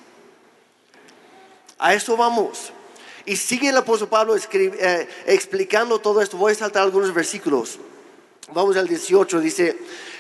A 1.79 1.95
eso 1.95 2.17
vamos. 2.17 2.73
Y 3.27 3.37
sigue 3.37 3.71
el 3.71 3.77
apóstol 3.77 4.09
Pablo 4.09 4.37
eh, 4.37 5.09
explicando 5.27 5.99
todo 5.99 6.21
esto. 6.21 6.37
Voy 6.37 6.53
a 6.53 6.55
saltar 6.55 6.83
algunos 6.83 7.13
versículos. 7.13 7.79
Vamos 8.53 8.77
al 8.77 8.87
18, 8.87 9.41
dice, 9.41 9.79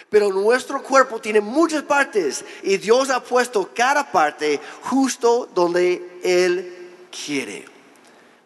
pero 0.08 0.30
nuestro 0.30 0.82
cuerpo 0.82 1.20
tiene 1.20 1.40
muchas 1.40 1.82
partes 1.82 2.44
y 2.62 2.78
Dios 2.78 3.10
ha 3.10 3.22
puesto 3.22 3.70
cada 3.74 4.10
parte 4.10 4.60
justo 4.82 5.48
donde 5.54 6.20
Él 6.22 6.90
quiere. 7.10 7.66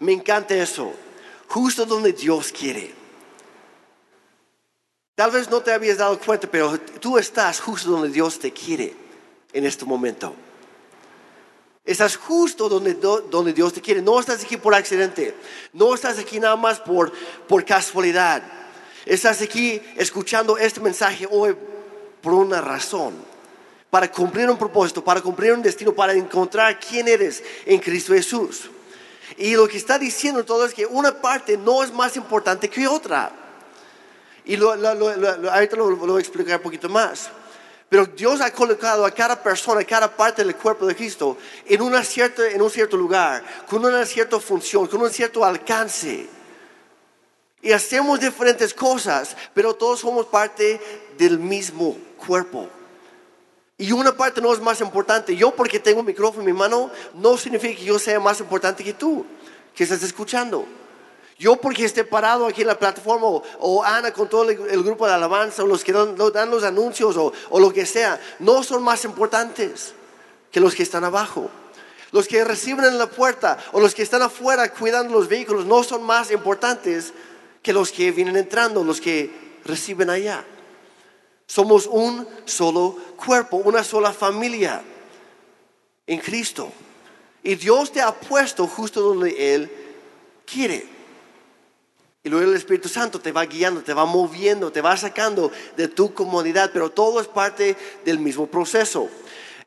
Me 0.00 0.12
encanta 0.12 0.54
eso, 0.57 0.92
justo 1.47 1.87
donde 1.87 2.12
Dios 2.12 2.52
quiere. 2.52 2.98
Tal 5.18 5.32
vez 5.32 5.50
no 5.50 5.60
te 5.60 5.72
habías 5.72 5.98
dado 5.98 6.16
cuenta, 6.16 6.48
pero 6.48 6.78
tú 6.78 7.18
estás 7.18 7.58
justo 7.58 7.90
donde 7.90 8.08
Dios 8.08 8.38
te 8.38 8.52
quiere 8.52 8.94
en 9.52 9.64
este 9.64 9.84
momento. 9.84 10.32
Estás 11.84 12.16
justo 12.16 12.68
donde, 12.68 13.52
Dios 13.52 13.72
te 13.72 13.80
quiere. 13.80 14.00
No 14.00 14.20
estás 14.20 14.44
aquí 14.44 14.56
por 14.56 14.76
accidente. 14.76 15.34
No 15.72 15.92
estás 15.92 16.20
aquí 16.20 16.38
nada 16.38 16.54
más 16.54 16.78
por, 16.78 17.12
por 17.48 17.64
casualidad. 17.64 18.44
Estás 19.04 19.42
aquí 19.42 19.82
escuchando 19.96 20.56
este 20.56 20.78
mensaje 20.78 21.26
hoy 21.28 21.56
por 22.22 22.34
una 22.34 22.60
razón. 22.60 23.14
Para 23.90 24.12
cumplir 24.12 24.48
un 24.48 24.56
propósito, 24.56 25.02
para 25.02 25.20
cumplir 25.20 25.52
un 25.52 25.62
destino, 25.62 25.92
para 25.92 26.12
encontrar 26.12 26.78
quién 26.78 27.08
eres 27.08 27.42
en 27.66 27.80
Cristo 27.80 28.12
Jesús. 28.12 28.70
Y 29.37 29.56
lo 29.56 29.66
que 29.66 29.78
está 29.78 29.98
diciendo 29.98 30.44
todo 30.44 30.64
es 30.64 30.75
que 30.75 30.87
una 30.87 31.20
parte 31.20 31.56
no 31.56 31.82
es 31.82 31.92
más 31.92 32.14
importante 32.14 32.70
que 32.70 32.87
otra. 32.87 33.38
Y 34.49 34.57
lo, 34.57 34.73
ahorita 34.73 35.76
lo, 35.76 35.95
voy 35.95 36.17
a 36.17 36.21
explicar 36.21 36.57
un 36.57 36.62
poquito 36.62 36.88
más. 36.88 37.28
Pero 37.87 38.07
Dios 38.07 38.40
ha 38.40 38.50
colocado 38.50 39.05
a 39.05 39.11
cada 39.11 39.40
persona, 39.43 39.83
a 39.83 39.85
cada 39.85 40.14
parte 40.14 40.43
del 40.43 40.57
cuerpo 40.57 40.87
de 40.87 40.97
Cristo 40.97 41.37
en, 41.67 41.83
una 41.83 42.02
cierta, 42.02 42.49
en 42.50 42.61
un 42.61 42.71
cierto 42.71 42.97
lugar, 42.97 43.45
con 43.69 43.85
una 43.85 44.05
cierta 44.07 44.40
función, 44.40 44.87
con 44.87 45.02
un 45.02 45.11
cierto 45.11 45.45
alcance. 45.45 46.26
Y 47.61 47.73
hacemos 47.73 48.21
diferentes 48.21 48.73
cosas, 48.73 49.37
pero 49.52 49.75
todos 49.75 50.00
somos 50.00 50.26
parte 50.26 50.81
del 51.19 51.38
mismo 51.38 51.97
cuerpo. 52.26 52.69
Y 53.76 53.93
una 53.93 54.17
parte 54.17 54.40
no 54.40 54.50
es 54.52 54.61
más 54.61 54.81
importante. 54.81 55.37
Yo 55.37 55.50
porque 55.50 55.78
tengo 55.78 56.00
un 56.00 56.07
micrófono 56.07 56.40
en 56.40 56.47
mi 56.47 56.59
mano, 56.59 56.90
no 57.14 57.37
significa 57.37 57.78
que 57.78 57.85
yo 57.85 57.99
sea 57.99 58.19
más 58.19 58.40
importante 58.40 58.83
que 58.83 58.95
tú, 58.95 59.26
que 59.75 59.85
estás 59.85 60.02
escuchando. 60.02 60.67
Yo 61.38 61.57
porque 61.57 61.85
esté 61.85 62.02
parado 62.02 62.47
aquí 62.47 62.62
en 62.62 62.66
la 62.66 62.78
plataforma 62.78 63.26
o, 63.61 63.85
Ana 63.85 64.12
con 64.12 64.28
todo 64.28 64.50
el, 64.50 64.83
grupo 64.83 65.07
de 65.07 65.14
alabanza 65.14 65.62
o 65.62 65.66
los 65.66 65.85
que 65.85 65.92
dan, 65.92 66.50
los 66.50 66.64
anuncios 66.64 67.16
o, 67.16 67.33
o 67.50 67.61
lo 67.61 67.73
que 67.73 67.87
sea, 67.87 68.21
no 68.40 68.64
son 68.64 68.83
más 68.83 69.04
importantes 69.04 69.95
que 70.50 70.59
los 70.59 70.75
que 70.75 70.83
están 70.83 71.04
abajo. 71.04 71.49
Los 72.11 72.26
que 72.26 72.42
reciben 72.42 72.87
en 72.87 72.99
la 72.99 73.07
puerta 73.07 73.59
o 73.73 73.80
los 73.80 73.95
que 73.95 74.02
están 74.02 74.23
afuera 74.23 74.73
cuidando 74.73 75.14
los 75.14 75.28
vehículos 75.28 75.64
no 75.64 75.85
son 75.85 76.02
más 76.02 76.33
importantes 76.33 77.12
que 77.62 77.73
los 77.73 77.92
que 77.92 78.11
vienen 78.11 78.37
entrando, 78.37 78.83
los 78.83 79.00
que 79.00 79.61
reciben 79.64 80.11
allá. 80.11 80.45
Somos 81.47 81.87
un 81.87 82.26
solo 82.47 82.97
cuerpo, 83.16 83.59
una 83.59 83.85
sola 83.85 84.12
familia 84.12 84.83
en 86.07 86.18
Cristo. 86.18 86.73
Y 87.45 87.54
Dios 87.54 87.92
te 87.92 88.00
ha 88.00 88.12
puesto 88.12 88.66
justo 88.66 89.00
donde 89.00 89.54
Él 89.54 89.71
quiere. 90.45 90.98
Y 92.22 92.28
luego 92.28 92.50
el 92.50 92.56
Espíritu 92.56 92.88
Santo 92.88 93.20
te 93.20 93.32
va 93.32 93.44
guiando, 93.46 93.82
te 93.82 93.94
va 93.94 94.04
moviendo, 94.04 94.72
te 94.72 94.80
va 94.80 94.96
sacando 94.96 95.50
de 95.76 95.88
tu 95.88 96.12
comodidad, 96.12 96.70
pero 96.72 96.90
todo 96.90 97.20
es 97.20 97.28
parte 97.28 97.76
del 98.04 98.18
mismo 98.18 98.46
proceso. 98.46 99.08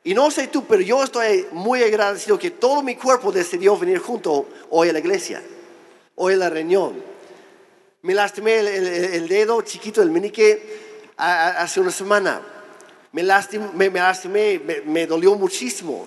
Y 0.04 0.14
no 0.14 0.30
sé 0.30 0.48
tú, 0.48 0.64
pero 0.66 0.82
yo 0.82 1.02
estoy 1.02 1.46
muy 1.52 1.82
agradecido 1.82 2.38
que 2.38 2.50
todo 2.50 2.82
mi 2.82 2.96
cuerpo 2.96 3.32
decidió 3.32 3.76
venir 3.78 3.98
junto 3.98 4.48
hoy 4.70 4.88
a 4.88 4.92
la 4.92 4.98
iglesia, 4.98 5.42
hoy 6.16 6.34
a 6.34 6.36
la 6.36 6.50
reunión. 6.50 7.02
Me 8.02 8.14
lastimé 8.14 8.58
el, 8.58 9.28
dedo 9.28 9.62
chiquito 9.62 10.00
del 10.00 10.10
menique 10.10 11.10
hace 11.16 11.80
una 11.80 11.92
semana. 11.92 12.42
Me 13.12 13.22
lastimé, 13.22 13.68
me, 13.72 13.90
lastimé 13.90 14.58
me, 14.58 14.80
me 14.80 15.06
dolió 15.06 15.34
muchísimo. 15.36 16.06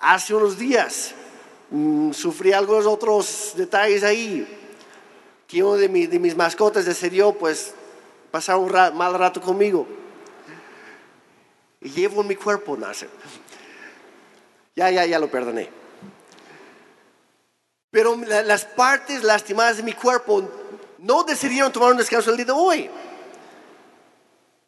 Hace 0.00 0.34
unos 0.34 0.58
días 0.58 1.14
Mm, 1.70 2.12
sufrí 2.12 2.52
algunos 2.52 2.86
otros 2.86 3.52
detalles 3.56 4.04
ahí. 4.04 4.46
Que 5.46 5.62
uno 5.62 5.76
de, 5.76 5.88
de 5.88 6.18
mis 6.18 6.36
mascotas 6.36 6.84
decidió 6.84 7.32
pues 7.32 7.74
pasar 8.30 8.56
un 8.56 8.72
mal 8.72 9.14
rato 9.14 9.40
conmigo. 9.40 9.86
Y 11.80 11.90
llevo 11.90 12.22
en 12.22 12.28
mi 12.28 12.36
cuerpo, 12.36 12.76
Nasser. 12.76 13.10
Ya, 14.74 14.90
ya, 14.90 15.04
ya 15.06 15.18
lo 15.18 15.30
perdoné. 15.30 15.68
Pero 17.90 18.16
las 18.16 18.64
partes 18.64 19.22
lastimadas 19.22 19.76
de 19.76 19.84
mi 19.84 19.92
cuerpo 19.92 20.42
no 20.98 21.22
decidieron 21.22 21.70
tomar 21.70 21.92
un 21.92 21.98
descanso 21.98 22.30
el 22.30 22.36
día 22.36 22.46
de 22.46 22.52
hoy. 22.52 22.90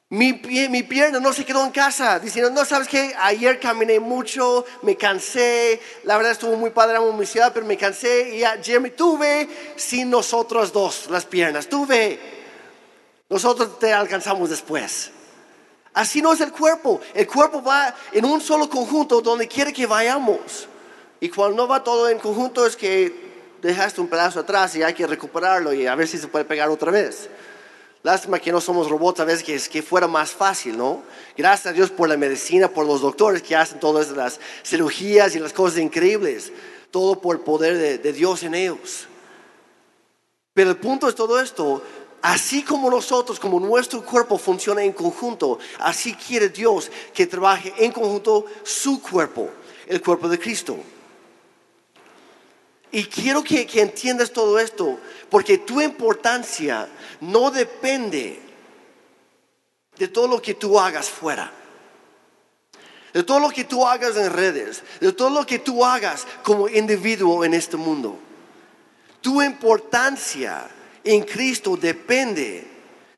Mi, 0.09 0.35
mi 0.71 0.85
pierna 0.85 1.19
no 1.19 1.33
se 1.33 1.45
quedó 1.45 1.65
en 1.65 1.73
casa 1.73 2.21
diciendo, 2.21 2.51
no, 2.51 2.65
sabes 2.65 2.87
que 2.87 3.13
ayer 3.19 3.59
caminé 3.59 3.99
mucho, 3.99 4.65
me 4.83 4.97
cansé, 4.97 5.81
la 6.05 6.17
verdad 6.17 6.31
estuvo 6.31 6.55
muy 6.55 6.71
padre 6.71 7.01
mi 7.01 7.27
ciudad, 7.27 7.53
pero 7.53 7.67
me 7.67 7.77
cansé 7.77 8.37
y 8.37 8.45
ayer 8.45 8.81
me 8.81 8.91
tuve 8.91 9.49
sin 9.75 10.09
nosotros 10.09 10.73
dos, 10.73 11.09
las 11.11 11.25
piernas, 11.25 11.69
tuve. 11.69 12.21
Nosotros 13.29 13.81
te 13.81 13.93
alcanzamos 13.93 14.51
después. 14.51 15.11
Así 15.93 16.23
no 16.23 16.33
es 16.33 16.41
el 16.41 16.53
cuerpo. 16.53 17.01
El 17.13 17.27
cuerpo 17.27 17.61
va 17.61 17.93
en 18.13 18.25
un 18.25 18.41
solo 18.41 18.71
conjunto 18.71 19.21
donde 19.21 19.49
quiere 19.49 19.73
que 19.73 19.87
vayamos. 19.87 20.69
Y 21.19 21.29
cuando 21.31 21.57
no 21.57 21.67
va 21.67 21.83
todo 21.83 22.09
en 22.09 22.21
conjunto 22.21 22.65
es 22.65 22.77
que 22.77 23.27
dejaste 23.61 24.01
un 24.01 24.07
pedazo 24.07 24.41
atrás 24.41 24.77
y 24.77 24.85
hay 24.85 24.95
que 24.95 25.07
recuperarlo 25.07 25.73
y 25.73 25.89
a 25.89 25.97
ver 25.97 26.07
si 26.07 26.19
se 26.19 26.29
puede 26.29 26.45
pegar 26.45 26.69
otra 26.69 26.93
vez. 26.93 27.29
Lástima 28.07 28.39
que 28.39 28.53
no 28.53 28.61
somos 28.61 28.89
robots, 28.89 29.19
a 29.19 29.25
veces 29.25 29.43
que, 29.43 29.59
que 29.69 29.83
fuera 29.83 30.07
más 30.07 30.31
fácil, 30.31 30.79
¿no? 30.79 31.03
Gracias 31.37 31.67
a 31.67 31.73
Dios 31.73 31.91
por 31.91 32.09
la 32.09 32.17
medicina, 32.17 32.69
por 32.69 32.87
los 32.87 33.01
doctores 33.01 33.43
que 33.43 33.57
hacen 33.57 33.81
todas 33.81 34.11
las 34.11 34.39
cirugías 34.65 35.35
y 35.35 35.41
las 35.41 35.53
cosas 35.53 35.81
increíbles. 35.81 36.53
Todo 36.93 37.21
por 37.21 37.35
el 37.35 37.43
poder 37.43 37.77
de, 37.77 37.99
de 37.99 38.13
Dios 38.13 38.45
en 38.45 38.55
ellos. 38.55 39.09
Pero 40.55 40.71
el 40.71 40.77
punto 40.77 41.09
es 41.09 41.17
todo 41.17 41.41
esto, 41.41 41.83
así 42.23 42.63
como 42.63 42.89
nosotros, 42.89 43.41
como 43.41 43.59
nuestro 43.59 44.05
cuerpo 44.05 44.39
funciona 44.39 44.85
en 44.85 44.93
conjunto, 44.93 45.59
así 45.81 46.15
quiere 46.15 46.49
Dios 46.49 46.93
que 47.13 47.27
trabaje 47.27 47.75
en 47.77 47.91
conjunto 47.91 48.45
su 48.63 49.03
cuerpo, 49.03 49.51
el 49.89 50.01
cuerpo 50.01 50.29
de 50.29 50.39
Cristo. 50.39 50.79
Y 52.93 53.05
quiero 53.05 53.43
que, 53.43 53.67
entiendas 53.75 54.33
todo 54.33 54.59
esto, 54.59 54.99
porque 55.29 55.59
tu 55.59 55.81
importancia 55.81 56.89
no 57.21 57.51
depende 57.51 58.41
de 59.99 60.09
todo 60.09 60.29
lo 60.29 60.41
que 60.41 60.55
tú 60.55 60.79
hagas 60.79 61.09
fuera, 61.09 61.53
de 63.13 63.23
todo 63.23 63.41
lo 63.41 63.51
que 63.51 63.65
tú 63.65 63.87
hagas 63.87 64.17
en 64.17 64.33
redes, 64.33 64.83
de 65.01 65.13
todo 65.13 65.31
lo 65.31 65.47
que 65.47 65.59
tú 65.59 65.85
hagas 65.85 66.27
como 66.43 66.69
individuo 66.69 67.45
en 67.45 67.55
este 67.55 67.77
mundo. 67.77 68.19
Tu 69.21 69.43
importancia 69.43 70.69
en 71.03 71.23
Cristo 71.23 71.77
depende 71.77 72.67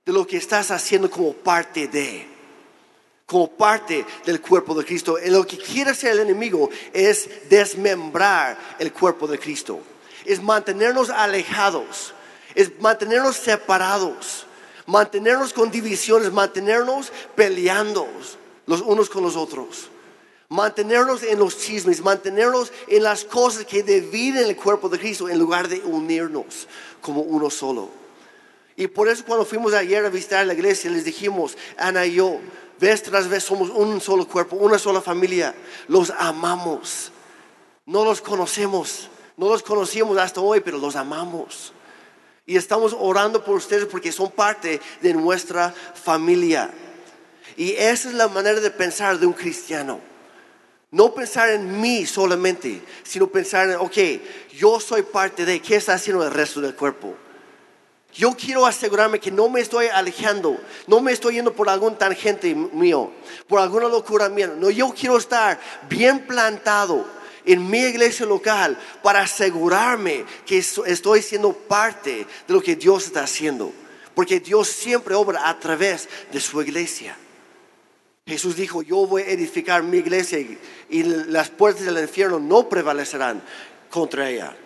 de 0.05 0.13
lo 0.13 0.27
que 0.27 0.39
estás 0.39 0.71
haciendo 0.71 1.11
como 1.11 1.35
parte 1.35 1.89
de 1.89 2.38
como 3.28 3.47
parte 3.50 4.06
del 4.25 4.40
cuerpo 4.40 4.75
de 4.75 4.87
Cristo. 4.87 5.18
Lo 5.26 5.47
que 5.47 5.58
quiere 5.58 5.90
hacer 5.90 6.12
el 6.12 6.20
enemigo 6.20 6.70
es 6.94 7.28
desmembrar 7.50 8.56
el 8.78 8.90
cuerpo 8.90 9.26
de 9.26 9.38
Cristo. 9.38 9.80
Es 10.25 10.42
mantenernos 10.42 11.11
alejados, 11.11 12.14
es 12.54 12.80
mantenernos 12.80 13.37
separados, 13.37 14.47
mantenernos 14.87 15.52
con 15.52 15.70
divisiones, 15.70 16.32
mantenernos 16.32 17.12
peleando 17.37 18.08
los 18.64 18.80
unos 18.80 19.11
con 19.11 19.23
los 19.23 19.37
otros. 19.37 19.90
Mantenernos 20.49 21.23
en 21.23 21.38
los 21.38 21.58
chismes, 21.58 22.00
mantenernos 22.00 22.73
en 22.87 23.02
las 23.02 23.25
cosas 23.25 23.66
que 23.66 23.82
dividen 23.82 24.47
el 24.47 24.56
cuerpo 24.56 24.88
de 24.88 24.99
Cristo 24.99 25.28
en 25.28 25.38
lugar 25.38 25.68
de 25.68 25.80
unirnos 25.80 26.66
como 27.02 27.20
uno 27.20 27.50
solo. 27.50 27.90
Y 28.75 28.87
por 28.87 29.06
eso 29.08 29.23
cuando 29.26 29.44
fuimos 29.44 29.75
ayer 29.75 30.02
a 30.06 30.08
visitar 30.08 30.47
la 30.47 30.54
iglesia 30.54 30.90
les 30.90 31.04
dijimos, 31.04 31.58
Ana 31.76 32.06
y 32.06 32.14
yo, 32.14 32.41
vez 32.80 33.02
tras 33.02 33.28
vez 33.28 33.45
somos 33.45 33.71
un 33.71 34.00
solo 34.00 34.26
cuerpo, 34.26 34.56
una 34.56 34.78
sola 34.78 35.00
familia. 35.00 35.54
Los 35.86 36.10
amamos. 36.10 37.12
No 37.86 38.04
los 38.04 38.21
conocemos. 38.21 39.08
No 39.36 39.49
los 39.49 39.62
conocíamos 39.62 40.19
hasta 40.19 40.41
hoy, 40.41 40.60
pero 40.60 40.78
los 40.78 40.97
amamos. 40.97 41.73
Y 42.45 42.56
estamos 42.56 42.97
orando 42.99 43.45
por 43.45 43.56
ustedes 43.56 43.86
porque 43.86 44.10
son 44.10 44.30
parte 44.30 44.80
de 45.00 45.14
nuestra 45.14 45.73
familia. 45.95 46.71
Y 47.56 47.73
esa 47.73 48.08
es 48.08 48.14
la 48.14 48.28
manera 48.28 48.60
de 48.60 48.71
pensar 48.71 49.19
de 49.19 49.26
un 49.26 49.32
cristiano. 49.32 50.00
No 50.91 51.12
pensar 51.12 51.50
en 51.50 51.80
mí 51.80 52.06
solamente, 52.06 52.82
sino 53.02 53.26
pensar 53.26 53.69
en, 53.69 53.76
ok, 53.76 53.97
yo 54.56 54.80
soy 54.80 55.02
parte 55.02 55.45
de, 55.45 55.60
¿qué 55.60 55.76
está 55.76 55.95
haciendo 55.95 56.25
el 56.25 56.32
resto 56.32 56.60
del 56.60 56.75
cuerpo? 56.75 57.14
Yo 58.14 58.34
quiero 58.34 58.66
asegurarme 58.66 59.21
que 59.21 59.30
no 59.30 59.49
me 59.49 59.60
estoy 59.60 59.86
alejando, 59.86 60.58
no 60.86 61.00
me 61.00 61.12
estoy 61.12 61.34
yendo 61.34 61.52
por 61.52 61.68
algún 61.68 61.97
tangente 61.97 62.54
mío, 62.54 63.12
por 63.47 63.60
alguna 63.60 63.86
locura 63.88 64.28
mía. 64.28 64.47
No, 64.49 64.71
yo 64.71 64.92
quiero 64.99 65.18
estar 65.18 65.60
bien 65.88 66.26
plantado 66.26 67.04
en 67.44 67.68
mi 67.68 67.80
iglesia 67.80 68.26
local 68.26 68.78
para 69.02 69.21
asegurarme 69.21 70.25
que 70.47 70.58
estoy 70.58 71.23
siendo 71.23 71.52
parte 71.52 72.26
de 72.47 72.54
lo 72.54 72.62
que 72.62 72.76
Dios 72.76 73.06
está 73.06 73.23
haciendo. 73.23 73.73
Porque 74.14 74.40
Dios 74.40 74.68
siempre 74.68 75.14
obra 75.14 75.49
a 75.49 75.58
través 75.60 76.08
de 76.32 76.40
su 76.40 76.60
iglesia. 76.60 77.16
Jesús 78.26 78.56
dijo, 78.56 78.82
yo 78.82 79.06
voy 79.06 79.23
a 79.23 79.28
edificar 79.28 79.82
mi 79.82 79.99
iglesia 79.99 80.38
y 80.90 81.02
las 81.02 81.50
puertas 81.50 81.84
del 81.84 81.99
infierno 81.99 82.38
no 82.40 82.68
prevalecerán 82.68 83.42
contra 83.90 84.28
ella. 84.28 84.56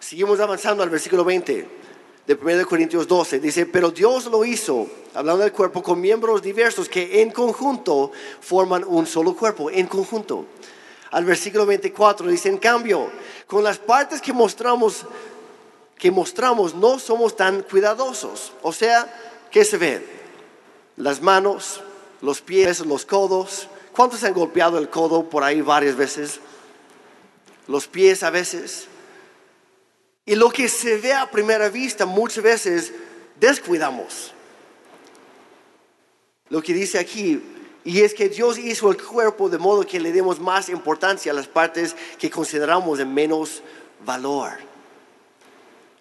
Seguimos 0.00 0.40
avanzando 0.40 0.82
al 0.82 0.90
versículo 0.90 1.24
20 1.24 1.77
de 2.28 2.34
1 2.34 2.66
Corintios 2.68 3.08
12. 3.08 3.40
Dice, 3.40 3.64
pero 3.64 3.90
Dios 3.90 4.26
lo 4.26 4.44
hizo, 4.44 4.86
hablando 5.14 5.42
del 5.42 5.52
cuerpo, 5.52 5.82
con 5.82 5.98
miembros 5.98 6.42
diversos 6.42 6.86
que 6.86 7.22
en 7.22 7.30
conjunto 7.30 8.12
forman 8.40 8.84
un 8.86 9.06
solo 9.06 9.34
cuerpo, 9.34 9.70
en 9.70 9.86
conjunto. 9.86 10.44
Al 11.10 11.24
versículo 11.24 11.64
24 11.64 12.28
dice, 12.28 12.50
en 12.50 12.58
cambio, 12.58 13.10
con 13.46 13.64
las 13.64 13.78
partes 13.78 14.20
que 14.20 14.34
mostramos, 14.34 15.06
que 15.96 16.10
mostramos 16.10 16.74
no 16.74 16.98
somos 16.98 17.34
tan 17.34 17.62
cuidadosos. 17.62 18.52
O 18.60 18.74
sea, 18.74 19.10
¿qué 19.50 19.64
se 19.64 19.78
ve? 19.78 20.06
Las 20.98 21.22
manos, 21.22 21.80
los 22.20 22.42
pies, 22.42 22.80
los 22.80 23.06
codos. 23.06 23.68
¿Cuántos 23.96 24.22
han 24.22 24.34
golpeado 24.34 24.76
el 24.76 24.90
codo 24.90 25.30
por 25.30 25.44
ahí 25.44 25.62
varias 25.62 25.96
veces? 25.96 26.40
Los 27.68 27.88
pies 27.88 28.22
a 28.22 28.28
veces. 28.28 28.87
Y 30.28 30.34
lo 30.34 30.50
que 30.50 30.68
se 30.68 30.98
ve 30.98 31.14
a 31.14 31.30
primera 31.30 31.70
vista 31.70 32.04
muchas 32.04 32.44
veces 32.44 32.92
descuidamos. 33.40 34.34
Lo 36.50 36.60
que 36.60 36.74
dice 36.74 36.98
aquí, 36.98 37.42
y 37.82 38.02
es 38.02 38.12
que 38.12 38.28
Dios 38.28 38.58
hizo 38.58 38.90
el 38.90 39.02
cuerpo 39.02 39.48
de 39.48 39.56
modo 39.56 39.86
que 39.86 39.98
le 39.98 40.12
demos 40.12 40.38
más 40.38 40.68
importancia 40.68 41.32
a 41.32 41.34
las 41.34 41.46
partes 41.46 41.96
que 42.18 42.28
consideramos 42.28 42.98
de 42.98 43.06
menos 43.06 43.62
valor. 44.04 44.52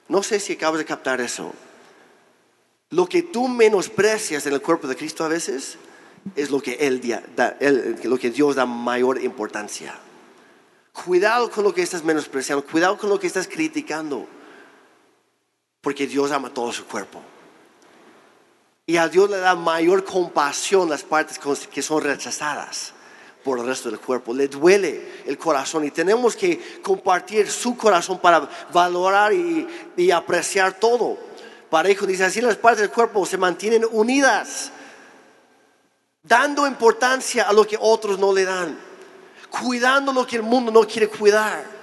No 0.09 0.21
sé 0.21 0.41
si 0.41 0.51
acabas 0.51 0.79
de 0.79 0.85
captar 0.85 1.21
eso. 1.21 1.53
Lo 2.89 3.07
que 3.07 3.23
tú 3.23 3.47
menosprecias 3.47 4.45
en 4.45 4.51
el 4.51 4.61
cuerpo 4.61 4.89
de 4.89 4.97
Cristo 4.97 5.23
a 5.23 5.29
veces 5.29 5.77
es 6.35 6.51
lo 6.51 6.59
que, 6.59 6.73
él 6.81 7.01
da, 7.33 7.55
lo 8.03 8.17
que 8.17 8.29
Dios 8.29 8.57
da 8.57 8.65
mayor 8.65 9.23
importancia. 9.23 9.97
Cuidado 11.05 11.51
con 11.51 11.63
lo 11.63 11.73
que 11.73 11.83
estás 11.83 12.03
menospreciando, 12.03 12.65
cuidado 12.65 12.97
con 12.97 13.09
lo 13.09 13.19
que 13.19 13.27
estás 13.27 13.47
criticando, 13.47 14.25
porque 15.79 16.07
Dios 16.07 16.31
ama 16.31 16.49
todo 16.51 16.71
su 16.71 16.85
cuerpo. 16.85 17.21
Y 18.85 18.97
a 18.97 19.07
Dios 19.07 19.29
le 19.29 19.37
da 19.37 19.53
mayor 19.53 20.03
compasión 20.03 20.89
las 20.89 21.03
partes 21.03 21.39
que 21.71 21.81
son 21.81 22.01
rechazadas 22.01 22.93
por 23.43 23.59
el 23.59 23.65
resto 23.67 23.91
del 23.91 23.99
cuerpo. 23.99 24.33
Le 24.33 24.47
duele 24.47 25.23
el 25.25 25.37
corazón 25.37 25.85
y 25.85 25.91
tenemos 25.91 26.35
que 26.35 26.79
compartir 26.81 27.49
su 27.51 27.77
corazón 27.77 28.19
para 28.19 28.49
valorar 28.73 29.33
y, 29.33 30.11
apreciar 30.11 30.79
todo. 30.79 31.17
Parejo 31.69 32.07
dice 32.07 32.23
así 32.25 32.41
las 32.41 32.55
partes 32.55 32.81
del 32.81 32.91
cuerpo 32.91 33.25
se 33.25 33.37
mantienen 33.37 33.85
unidas, 33.91 34.71
dando 36.23 36.65
importancia 36.65 37.43
a 37.43 37.53
lo 37.53 37.67
que 37.67 37.77
otros 37.79 38.17
no 38.17 38.33
le 38.33 38.45
dan 38.45 38.86
cuidando 39.49 40.13
lo 40.13 40.25
que 40.25 40.37
el 40.37 40.43
mundo 40.43 40.71
no 40.71 40.85
quiere 40.87 41.07
cuidar. 41.07 41.77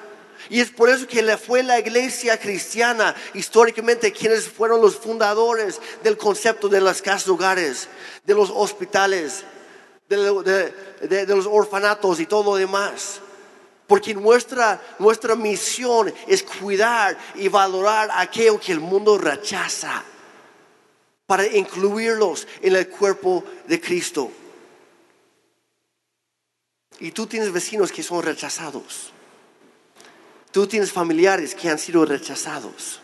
Y 0.51 0.61
es 0.61 0.71
por 0.71 0.91
eso 0.91 1.07
que 1.07 1.37
fue 1.39 1.63
la 1.63 1.79
iglesia 1.79 2.39
cristiana, 2.39 3.15
históricamente, 3.33 4.13
quienes 4.13 4.47
fueron 4.47 4.81
los 4.81 4.97
fundadores 4.97 5.81
del 6.03 6.17
concepto 6.17 6.69
de 6.69 6.81
las 6.81 7.01
casas 7.01 7.29
hogares, 7.29 7.89
de 8.25 8.35
los 8.35 8.51
hospitales, 8.51 9.45
de, 10.09 11.27
los 11.29 11.47
orfanatos 11.47 12.21
y 12.21 12.27
todo 12.27 12.53
lo 12.53 12.57
demás. 12.57 13.21
Porque 13.87 14.15
nuestra, 14.15 14.81
nuestra 14.99 15.35
misión 15.35 16.13
es 16.27 16.43
cuidar 16.43 17.17
y 17.35 17.49
valorar 17.49 18.11
aquello 18.15 18.59
que 18.59 18.73
el 18.73 18.81
mundo 18.81 19.19
rechaza 19.19 20.03
para 21.27 21.47
incluirlos 21.47 22.47
en 22.61 22.77
el 22.77 22.89
cuerpo 22.89 23.45
de 23.67 23.81
Cristo. 23.81 24.31
Y 27.01 27.11
tú 27.11 27.27
tienes 27.27 27.53
vecinos 27.53 27.91
que 27.93 28.03
son 28.03 28.23
rechazados. 28.23 29.13
Tú 30.53 30.67
tienes 30.67 30.93
familiares 30.93 31.55
que 31.55 31.69
han 31.69 31.79
sido 31.79 32.05
rechazados. 32.05 33.01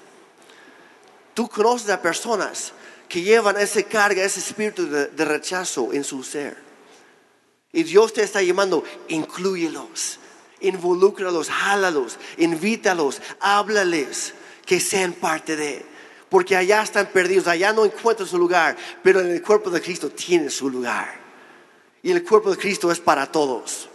Tú 1.35 1.49
conoces 1.49 1.91
a 1.91 2.01
personas 2.01 2.73
que 3.09 3.23
llevan 3.23 3.57
esa 3.57 3.83
carga, 3.83 4.23
ese 4.23 4.39
espíritu 4.39 4.89
de, 4.89 5.25
rechazo 5.25 5.93
en 5.93 6.05
su 6.05 6.23
ser. 6.23 6.57
Y 7.73 7.83
Dios 7.83 8.13
te 8.13 8.23
está 8.23 8.41
llamando, 8.41 8.85
incluyelos, 9.09 10.19
involúcralos, 10.61 11.51
jálalos, 11.51 12.19
invítalos, 12.39 13.21
háblales, 13.41 14.35
que 14.65 14.79
sean 14.79 15.13
parte 15.13 15.57
de. 15.57 15.85
Porque 16.29 16.57
allá 16.57 16.83
están 16.83 17.09
perdidos, 17.09 17.49
allá 17.49 17.73
no 17.73 17.85
encuentran 17.85 18.29
su 18.29 18.39
lugar, 18.39 18.77
pero 19.03 19.21
en 19.21 19.33
el 19.33 19.43
cuerpo 19.43 19.71
de 19.71 19.81
Cristo 19.83 20.11
tienen 20.11 20.51
su 20.51 20.71
lugar. 20.71 21.20
Y 22.03 22.11
el 22.11 22.25
cuerpo 22.25 22.51
de 22.51 22.57
Cristo 22.57 22.91
es 22.91 22.99
para 23.01 23.31
todos. 23.31 23.89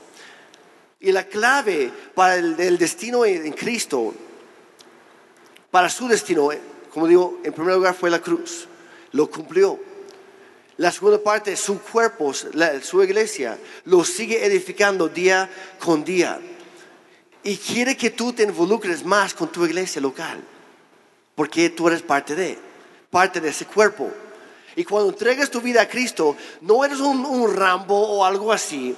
Y 0.99 1.11
la 1.11 1.25
clave 1.27 1.91
para 2.13 2.35
el, 2.35 2.77
destino 2.77 3.25
en, 3.25 3.45
en 3.45 3.53
Cristo, 3.53 4.13
para 5.71 5.89
su 5.89 6.07
destino, 6.07 6.51
eh, 6.51 6.59
como 6.93 7.07
digo, 7.07 7.39
en 7.43 7.53
primer 7.53 7.75
lugar 7.75 7.93
fue 7.95 8.09
la 8.09 8.19
cruz. 8.19 8.67
Lo 9.11 9.29
cumplió. 9.29 9.79
La 10.77 10.91
segunda 10.91 11.21
parte, 11.21 11.55
su 11.55 11.79
cuerpo, 11.79 12.33
la- 12.53 12.81
su 12.81 13.01
iglesia, 13.01 13.57
lo 13.85 14.03
sigue 14.03 14.45
edificando 14.45 15.07
día 15.07 15.49
con 15.79 16.03
día. 16.03 16.39
Y 17.43 17.57
quiere 17.57 17.95
que 17.95 18.09
tú 18.09 18.33
te 18.33 18.43
involucres 18.43 19.05
más 19.05 19.33
con 19.33 19.51
tu 19.51 19.65
iglesia 19.65 20.01
local. 20.01 20.39
Porque 21.35 21.69
tú 21.69 21.87
eres 21.87 22.01
parte 22.01 22.35
de, 22.35 22.57
parte 23.09 23.39
de 23.39 23.49
ese 23.49 23.65
cuerpo. 23.65 24.11
Y 24.75 24.83
cuando 24.83 25.09
entregas 25.09 25.49
tu 25.49 25.61
vida 25.61 25.81
a 25.81 25.88
Cristo, 25.88 26.35
no 26.61 26.83
eres 26.83 26.99
un, 26.99 27.55
Rambo 27.55 27.97
o 27.97 28.25
algo 28.25 28.51
así, 28.51 28.95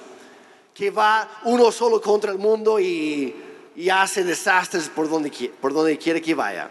que 0.74 0.90
va 0.90 1.40
uno 1.44 1.72
solo 1.72 2.02
contra 2.02 2.32
el 2.32 2.38
mundo 2.38 2.80
y, 2.80 3.36
y 3.76 3.90
hace 3.90 4.24
desastres 4.24 4.90
por 4.90 5.10
donde, 5.10 5.30
por 5.62 5.74
donde 5.74 5.98
quiere 5.98 6.22
que 6.22 6.34
vaya. 6.34 6.70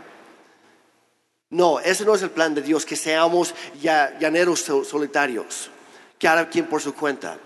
No, 1.51 1.79
ese 1.79 2.05
no 2.05 2.15
es 2.15 2.23
el 2.23 2.31
plan 2.31 2.55
de 2.55 2.63
Dios, 2.63 2.85
que 2.85 2.97
seamos 2.97 3.55
ya- 3.81 4.19
llaneros 4.19 4.61
sol- 4.61 4.85
solitarios, 4.85 5.71
cada 6.19 6.49
quien 6.49 6.67
por 6.67 6.83
su 6.83 6.93
cuenta. 6.93 7.39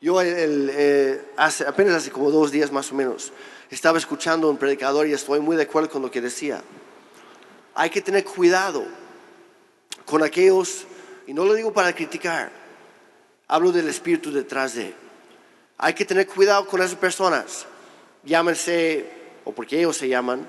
Yo 0.00 0.20
eh, 0.22 1.32
hace, 1.36 1.66
apenas 1.66 1.94
hace 1.96 2.12
como 2.12 2.30
dos 2.30 2.52
días 2.52 2.70
más 2.70 2.92
o 2.92 2.94
menos 2.94 3.32
estaba 3.68 3.98
escuchando 3.98 4.46
a 4.46 4.50
un 4.50 4.56
predicador 4.56 5.08
y 5.08 5.12
estoy 5.12 5.40
muy 5.40 5.56
de 5.56 5.64
acuerdo 5.64 5.90
con 5.90 6.02
lo 6.02 6.10
que 6.10 6.20
decía. 6.20 6.62
Hay 7.74 7.90
que 7.90 8.00
tener 8.00 8.24
cuidado 8.24 8.84
con 10.08 10.22
aquellos, 10.22 10.86
y 11.26 11.34
no 11.34 11.44
lo 11.44 11.52
digo 11.52 11.70
para 11.72 11.94
criticar, 11.94 12.50
hablo 13.46 13.70
del 13.72 13.88
espíritu 13.88 14.32
detrás 14.32 14.74
de. 14.74 14.94
Hay 15.76 15.92
que 15.92 16.06
tener 16.06 16.26
cuidado 16.26 16.66
con 16.66 16.80
esas 16.80 16.96
personas, 16.96 17.66
llámense, 18.24 19.04
o 19.44 19.52
porque 19.52 19.78
ellos 19.78 19.98
se 19.98 20.08
llaman, 20.08 20.48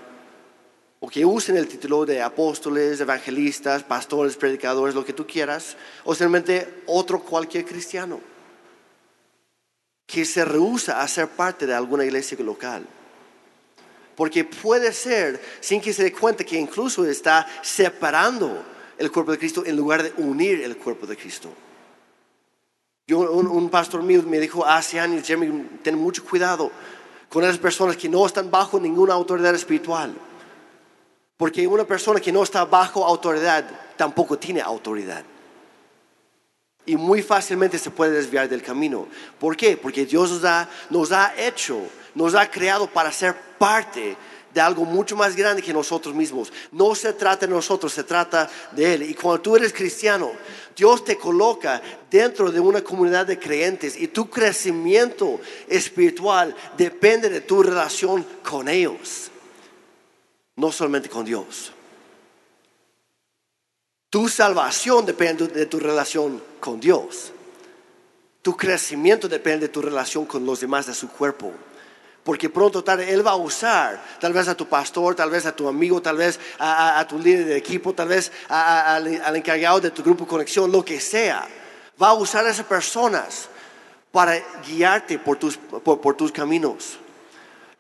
o 1.01 1.09
que 1.09 1.25
usen 1.25 1.57
el 1.57 1.67
título 1.67 2.05
de 2.05 2.21
apóstoles, 2.21 3.01
evangelistas, 3.01 3.83
pastores, 3.83 4.37
predicadores, 4.37 4.95
lo 4.95 5.03
que 5.03 5.13
tú 5.13 5.27
quieras, 5.27 5.75
o 6.05 6.15
simplemente 6.15 6.83
otro 6.85 7.21
cualquier 7.21 7.65
cristiano 7.65 8.21
que 10.05 10.25
se 10.25 10.43
rehúsa 10.43 11.01
a 11.01 11.07
ser 11.07 11.27
parte 11.27 11.67
de 11.67 11.73
alguna 11.73 12.05
iglesia 12.05 12.37
local. 12.39 12.87
Porque 14.15 14.43
puede 14.43 14.91
ser, 14.91 15.39
sin 15.59 15.79
que 15.79 15.93
se 15.93 16.03
dé 16.03 16.11
cuenta, 16.11 16.43
que 16.43 16.57
incluso 16.57 17.05
está 17.05 17.45
separando 17.61 18.78
el 18.99 19.11
cuerpo 19.11 19.31
de 19.31 19.39
Cristo 19.39 19.63
en 19.65 19.75
lugar 19.75 20.03
de 20.03 20.13
unir 20.21 20.61
el 20.61 20.77
cuerpo 20.77 21.07
de 21.07 21.17
Cristo. 21.17 21.49
Yo, 23.07 23.19
un, 23.19 23.69
pastor 23.69 24.03
mío 24.03 24.21
me 24.23 24.39
dijo 24.39 24.63
hace 24.63 24.99
años, 24.99 25.25
Jeremy, 25.25 25.79
ten 25.81 25.97
mucho 25.97 26.23
cuidado 26.23 26.69
con 27.27 27.43
esas 27.43 27.57
personas 27.57 27.97
que 27.97 28.09
no 28.09 28.25
están 28.25 28.51
bajo 28.51 28.79
ninguna 28.79 29.13
autoridad 29.13 29.55
espiritual. 29.55 30.13
Porque 31.37 31.65
una 31.65 31.85
persona 31.85 32.19
que 32.19 32.31
no 32.31 32.43
está 32.43 32.65
bajo 32.65 33.05
autoridad 33.05 33.65
tampoco 33.95 34.37
tiene 34.37 34.61
autoridad. 34.61 35.23
Y 36.85 36.97
muy 36.97 37.23
fácilmente 37.23 37.79
se 37.79 37.91
puede 37.91 38.11
desviar 38.11 38.49
del 38.49 38.61
camino. 38.61 39.07
¿Por 39.39 39.55
qué? 39.55 39.77
Porque 39.77 40.05
Dios 40.05 40.29
nos 40.31 40.43
ha, 40.43 40.69
nos 40.89 41.11
ha 41.11 41.33
hecho, 41.37 41.79
nos 42.13 42.35
ha 42.35 42.51
creado 42.51 42.87
para 42.87 43.11
ser 43.11 43.35
parte 43.57 44.17
de 44.53 44.61
algo 44.61 44.85
mucho 44.85 45.15
más 45.15 45.35
grande 45.35 45.61
que 45.61 45.73
nosotros 45.73 46.15
mismos. 46.15 46.51
No 46.71 46.95
se 46.95 47.13
trata 47.13 47.45
de 47.45 47.53
nosotros, 47.53 47.93
se 47.93 48.03
trata 48.03 48.49
de 48.71 48.93
Él. 48.93 49.03
Y 49.03 49.13
cuando 49.13 49.41
tú 49.41 49.55
eres 49.55 49.73
cristiano, 49.73 50.31
Dios 50.75 51.03
te 51.03 51.17
coloca 51.17 51.81
dentro 52.09 52.51
de 52.51 52.59
una 52.59 52.81
comunidad 52.81 53.25
de 53.25 53.37
creyentes 53.37 53.99
y 53.99 54.07
tu 54.07 54.29
crecimiento 54.29 55.39
espiritual 55.67 56.55
depende 56.77 57.29
de 57.29 57.41
tu 57.41 57.61
relación 57.61 58.25
con 58.43 58.67
ellos, 58.67 59.29
no 60.55 60.71
solamente 60.71 61.09
con 61.09 61.25
Dios. 61.25 61.73
Tu 64.09 64.27
salvación 64.27 65.05
depende 65.05 65.47
de 65.47 65.65
tu 65.67 65.79
relación 65.79 66.41
con 66.59 66.79
Dios. 66.79 67.31
Tu 68.41 68.57
crecimiento 68.57 69.27
depende 69.27 69.67
de 69.67 69.73
tu 69.73 69.81
relación 69.81 70.25
con 70.25 70.45
los 70.45 70.61
demás 70.61 70.87
de 70.87 70.95
su 70.95 71.09
cuerpo. 71.09 71.53
Porque 72.23 72.49
pronto 72.49 72.83
Él 72.99 73.25
va 73.25 73.31
a 73.31 73.35
usar, 73.35 74.03
tal 74.19 74.33
vez 74.33 74.47
a 74.47 74.55
tu 74.55 74.67
pastor, 74.67 75.15
tal 75.15 75.29
vez 75.29 75.45
a 75.45 75.55
tu 75.55 75.67
amigo, 75.67 76.01
tal 76.01 76.17
vez 76.17 76.39
a, 76.59 77.05
tu 77.07 77.17
líder 77.17 77.45
de 77.45 77.57
equipo, 77.57 77.93
tal 77.93 78.09
vez 78.09 78.31
a- 78.49 78.95
al, 78.95 79.35
encargado 79.35 79.79
de 79.79 79.89
tu 79.91 80.03
grupo 80.03 80.25
de 80.25 80.29
conexión, 80.29 80.71
lo 80.71 80.83
que 80.83 80.99
sea. 80.99 81.47
Va 82.01 82.09
a 82.09 82.13
usar 82.13 82.45
a 82.45 82.49
esas 82.49 82.65
personas 82.65 83.47
para 84.11 84.37
guiarte 84.67 85.17
por 85.17 85.37
tus, 85.37 85.57
por- 85.57 86.01
por 86.01 86.15
tus 86.15 86.31
caminos. 86.31 86.97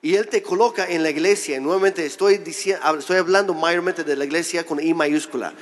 Y 0.01 0.15
Él 0.15 0.27
te 0.29 0.41
coloca 0.41 0.87
en 0.87 1.03
la 1.03 1.09
iglesia. 1.09 1.57
Y 1.57 1.59
nuevamente 1.59 2.05
estoy, 2.05 2.37
diciendo, 2.37 2.97
estoy 2.97 3.17
hablando 3.17 3.53
mayormente 3.53 4.03
de 4.05 4.15
la 4.15 4.23
iglesia 4.23 4.65
con 4.65 4.79
I 4.79 4.93
mayúscula. 4.93 5.53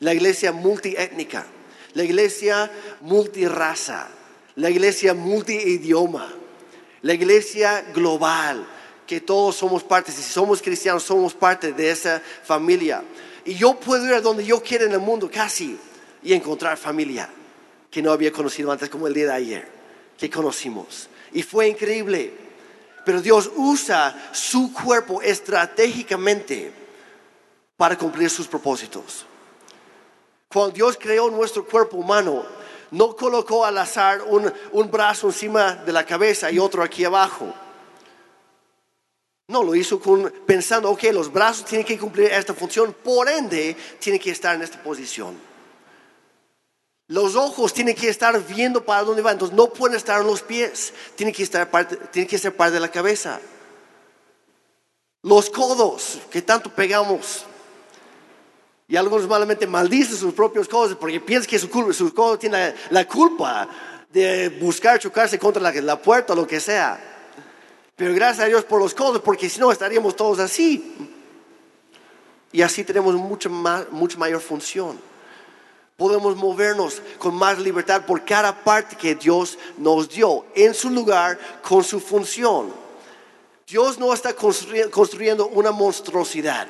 La 0.00 0.12
iglesia 0.12 0.52
multiétnica. 0.52 1.46
La 1.94 2.04
iglesia 2.04 2.70
multiraza. 3.00 4.08
La 4.56 4.68
iglesia 4.68 5.14
multiidioma. 5.14 6.34
La 7.02 7.14
iglesia 7.14 7.84
global. 7.94 8.66
Que 9.06 9.20
todos 9.20 9.56
somos 9.56 9.82
parte. 9.82 10.12
Si 10.12 10.22
somos 10.22 10.62
cristianos, 10.62 11.02
somos 11.02 11.34
parte 11.34 11.72
de 11.72 11.90
esa 11.90 12.22
familia. 12.44 13.02
Y 13.44 13.54
yo 13.54 13.74
puedo 13.74 14.06
ir 14.06 14.14
a 14.14 14.20
donde 14.20 14.44
yo 14.44 14.62
quiera 14.62 14.84
en 14.84 14.92
el 14.92 15.00
mundo 15.00 15.28
casi 15.32 15.78
y 16.22 16.32
encontrar 16.32 16.76
familia 16.76 17.28
que 17.90 18.02
no 18.02 18.12
había 18.12 18.30
conocido 18.30 18.70
antes 18.70 18.88
como 18.88 19.06
el 19.06 19.14
día 19.14 19.26
de 19.26 19.32
ayer. 19.32 19.68
Que 20.16 20.30
conocimos. 20.30 21.08
Y 21.32 21.42
fue 21.42 21.68
increíble. 21.68 22.32
Pero 23.04 23.20
Dios 23.20 23.50
usa 23.56 24.30
su 24.32 24.72
cuerpo 24.72 25.22
estratégicamente 25.22 26.72
para 27.76 27.96
cumplir 27.96 28.28
sus 28.28 28.46
propósitos. 28.46 29.24
Cuando 30.48 30.74
Dios 30.74 30.98
creó 31.00 31.30
nuestro 31.30 31.64
cuerpo 31.64 31.96
humano, 31.96 32.44
no 32.90 33.16
colocó 33.16 33.64
al 33.64 33.78
azar 33.78 34.22
un, 34.26 34.52
un 34.72 34.90
brazo 34.90 35.28
encima 35.28 35.74
de 35.74 35.92
la 35.92 36.04
cabeza 36.04 36.50
y 36.50 36.58
otro 36.58 36.82
aquí 36.82 37.04
abajo. 37.04 37.52
No, 39.50 39.64
lo 39.64 39.74
hizo 39.74 39.98
con, 39.98 40.32
pensando, 40.46 40.90
ok, 40.90 41.04
los 41.12 41.32
brazos 41.32 41.64
tienen 41.64 41.84
que 41.84 41.98
cumplir 41.98 42.30
esta 42.30 42.54
función, 42.54 42.94
por 43.02 43.28
ende, 43.28 43.76
tienen 43.98 44.20
que 44.20 44.30
estar 44.30 44.54
en 44.54 44.62
esta 44.62 44.80
posición. 44.80 45.36
Los 47.08 47.34
ojos 47.34 47.74
tienen 47.74 47.96
que 47.96 48.08
estar 48.08 48.40
viendo 48.46 48.84
para 48.84 49.02
dónde 49.02 49.22
van, 49.22 49.32
entonces 49.32 49.56
no 49.56 49.72
pueden 49.72 49.96
estar 49.96 50.20
en 50.20 50.28
los 50.28 50.42
pies, 50.42 50.92
tienen 51.16 51.34
que, 51.34 51.42
estar 51.42 51.68
parte, 51.68 51.96
tienen 51.96 52.28
que 52.28 52.38
ser 52.38 52.54
parte 52.54 52.74
de 52.74 52.80
la 52.80 52.92
cabeza. 52.92 53.40
Los 55.22 55.50
codos 55.50 56.18
que 56.30 56.42
tanto 56.42 56.72
pegamos, 56.72 57.44
y 58.90 58.96
algunos 58.96 59.28
malamente 59.28 59.68
maldicen 59.68 60.16
sus 60.16 60.34
propios 60.34 60.66
codos 60.66 60.96
porque 60.96 61.20
piensan 61.20 61.48
que 61.48 61.60
su, 61.60 61.70
cul- 61.70 61.92
su 61.92 62.12
codo 62.12 62.36
tiene 62.36 62.74
la, 62.90 63.06
culpa 63.06 63.68
de 64.12 64.48
buscar 64.60 64.98
chocarse 64.98 65.38
contra 65.38 65.62
la, 65.70 66.02
puerta 66.02 66.32
o 66.32 66.36
lo 66.36 66.44
que 66.44 66.58
sea. 66.58 67.00
Pero 67.94 68.12
gracias 68.12 68.44
a 68.44 68.48
Dios 68.48 68.64
por 68.64 68.80
los 68.80 68.92
codos, 68.92 69.20
porque 69.20 69.48
si 69.48 69.60
no 69.60 69.70
estaríamos 69.70 70.16
todos 70.16 70.40
así. 70.40 70.92
Y 72.50 72.62
así 72.62 72.82
tenemos 72.82 73.14
mucha, 73.14 73.48
más, 73.48 73.88
mucha 73.92 74.18
mayor 74.18 74.40
función. 74.40 74.98
Podemos 75.96 76.34
movernos 76.34 77.00
con 77.18 77.36
más 77.36 77.60
libertad 77.60 78.04
por 78.04 78.24
cada 78.24 78.64
parte 78.64 78.96
que 78.96 79.14
Dios 79.14 79.56
nos 79.78 80.08
dio, 80.08 80.46
en 80.56 80.74
su 80.74 80.90
lugar, 80.90 81.38
con 81.62 81.84
su 81.84 82.00
función. 82.00 82.72
Dios 83.68 83.98
no 84.00 84.12
está 84.12 84.34
construy- 84.34 84.90
construyendo 84.90 85.46
una 85.46 85.70
monstruosidad. 85.70 86.66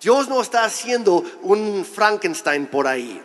Dios 0.00 0.28
no 0.28 0.40
está 0.40 0.64
haciendo 0.64 1.24
un 1.42 1.84
Frankenstein 1.84 2.66
por 2.66 2.86
ahí. 2.86 3.20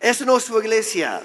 Eso 0.00 0.24
no 0.24 0.36
es 0.36 0.44
su 0.44 0.58
iglesia, 0.58 1.20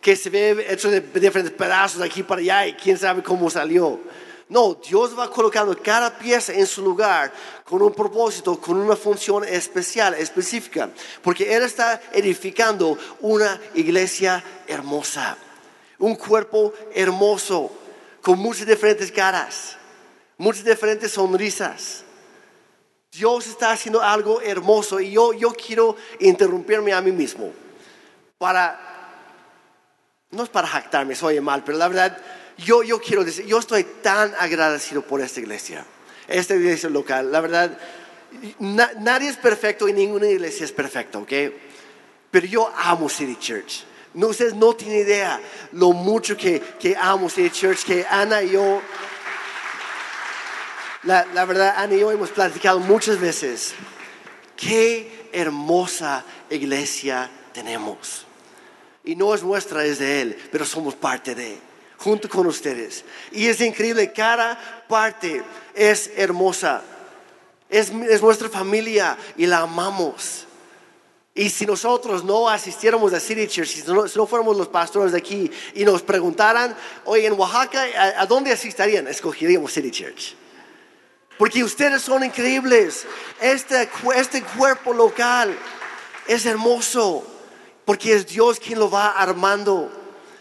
que 0.00 0.16
se 0.16 0.30
ve 0.30 0.66
hecho 0.68 0.90
de 0.90 1.00
diferentes 1.00 1.52
pedazos 1.52 2.00
aquí 2.02 2.22
para 2.22 2.40
allá 2.40 2.66
y 2.66 2.74
quién 2.74 2.98
sabe 2.98 3.22
cómo 3.22 3.48
salió. 3.50 4.00
No, 4.48 4.74
Dios 4.74 5.18
va 5.18 5.30
colocando 5.30 5.76
cada 5.80 6.18
pieza 6.18 6.52
en 6.52 6.66
su 6.66 6.82
lugar 6.82 7.32
con 7.64 7.80
un 7.80 7.94
propósito, 7.94 8.60
con 8.60 8.76
una 8.76 8.96
función 8.96 9.44
especial, 9.44 10.14
específica, 10.14 10.90
porque 11.22 11.54
Él 11.54 11.62
está 11.62 12.00
edificando 12.12 12.98
una 13.20 13.58
iglesia 13.74 14.44
hermosa, 14.66 15.38
un 15.98 16.16
cuerpo 16.16 16.74
hermoso, 16.94 17.70
con 18.20 18.38
muchas 18.38 18.66
diferentes 18.66 19.10
caras 19.10 19.78
muchas 20.42 20.64
diferentes 20.64 21.12
sonrisas. 21.12 22.02
Dios 23.12 23.46
está 23.46 23.72
haciendo 23.72 24.00
algo 24.00 24.40
hermoso 24.40 24.98
y 24.98 25.10
yo, 25.10 25.34
yo 25.34 25.52
quiero 25.52 25.96
interrumpirme 26.18 26.94
a 26.94 27.02
mí 27.02 27.12
mismo 27.12 27.52
para, 28.38 28.80
no 30.30 30.44
es 30.44 30.48
para 30.48 30.66
jactarme, 30.66 31.14
soy 31.14 31.38
mal, 31.40 31.62
pero 31.62 31.76
la 31.76 31.88
verdad, 31.88 32.16
yo, 32.56 32.82
yo 32.82 33.00
quiero 33.02 33.22
decir, 33.22 33.44
yo 33.44 33.58
estoy 33.58 33.84
tan 33.84 34.34
agradecido 34.38 35.02
por 35.02 35.20
esta 35.20 35.40
iglesia, 35.40 35.84
esta 36.26 36.54
iglesia 36.54 36.88
local. 36.88 37.30
La 37.30 37.40
verdad, 37.42 37.78
nadie 38.58 39.28
es 39.28 39.36
perfecto 39.36 39.88
y 39.88 39.92
ninguna 39.92 40.26
iglesia 40.26 40.64
es 40.64 40.72
perfecta, 40.72 41.18
¿ok? 41.18 41.32
Pero 42.30 42.46
yo 42.46 42.72
amo 42.74 43.10
City 43.10 43.36
Church. 43.36 43.84
No, 44.14 44.28
ustedes 44.28 44.54
no 44.54 44.74
tienen 44.74 45.00
idea 45.00 45.38
lo 45.72 45.92
mucho 45.92 46.34
que, 46.34 46.60
que 46.80 46.96
amo 46.96 47.28
City 47.28 47.50
Church, 47.50 47.84
que 47.84 48.06
Ana 48.08 48.42
y 48.42 48.52
yo, 48.52 48.80
la, 51.04 51.44
verdad, 51.44 51.74
Ana 51.76 51.94
y 51.94 52.00
yo 52.00 52.12
hemos 52.12 52.30
platicado 52.30 52.78
muchas 52.78 53.18
veces. 53.18 53.74
Qué 54.56 55.28
hermosa 55.32 56.24
iglesia 56.48 57.28
tenemos. 57.52 58.24
Y 59.04 59.16
no 59.16 59.34
es 59.34 59.42
nuestra, 59.42 59.84
es 59.84 59.98
de 59.98 60.22
Él, 60.22 60.38
pero 60.52 60.64
somos 60.64 60.94
parte 60.94 61.34
de, 61.34 61.58
junto 61.98 62.28
con 62.28 62.46
ustedes. 62.46 63.04
Y 63.32 63.46
es 63.46 63.60
increíble, 63.60 64.12
cada 64.12 64.86
parte 64.88 65.42
es 65.74 66.10
hermosa. 66.16 66.82
Es, 67.68 67.90
es 67.90 68.22
nuestra 68.22 68.48
familia 68.48 69.16
y 69.36 69.46
la 69.46 69.60
amamos. 69.60 70.46
Y 71.34 71.48
si 71.48 71.66
nosotros 71.66 72.22
no 72.22 72.48
asistiéramos 72.48 73.12
a 73.14 73.18
City 73.18 73.48
Church, 73.48 73.68
si 73.68 73.90
no, 73.90 74.06
si 74.06 74.18
no, 74.18 74.26
fuéramos 74.26 74.56
los 74.56 74.68
pastores 74.68 75.12
de 75.12 75.18
aquí 75.18 75.50
y 75.74 75.84
nos 75.84 76.02
preguntaran, 76.02 76.76
oye, 77.06 77.26
en 77.26 77.32
Oaxaca, 77.32 77.86
¿a, 77.96 78.22
a 78.22 78.26
dónde 78.26 78.52
asistirían? 78.52 79.08
Escogeríamos 79.08 79.72
City 79.72 79.90
Church. 79.90 80.36
Porque 81.38 81.64
ustedes 81.64 82.02
son 82.02 82.24
increíbles. 82.24 83.06
Este, 83.40 83.88
este 84.16 84.42
cuerpo 84.42 84.92
local 84.92 85.56
es 86.26 86.46
hermoso. 86.46 87.26
Porque 87.84 88.14
es 88.14 88.26
Dios 88.26 88.60
quien 88.60 88.78
lo 88.78 88.90
va 88.90 89.10
armando. 89.10 89.90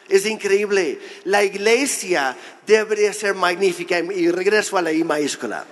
Es 0.08 0.26
increíble. 0.26 1.00
La 1.24 1.44
iglesia 1.44 2.36
debería 2.68 3.14
ser 3.14 3.34
magnífica. 3.34 4.00
Y 4.00 4.30
regreso 4.30 4.78
a 4.78 4.82
la 4.82 4.92
I 4.92 5.04
mayúscula. 5.04 5.66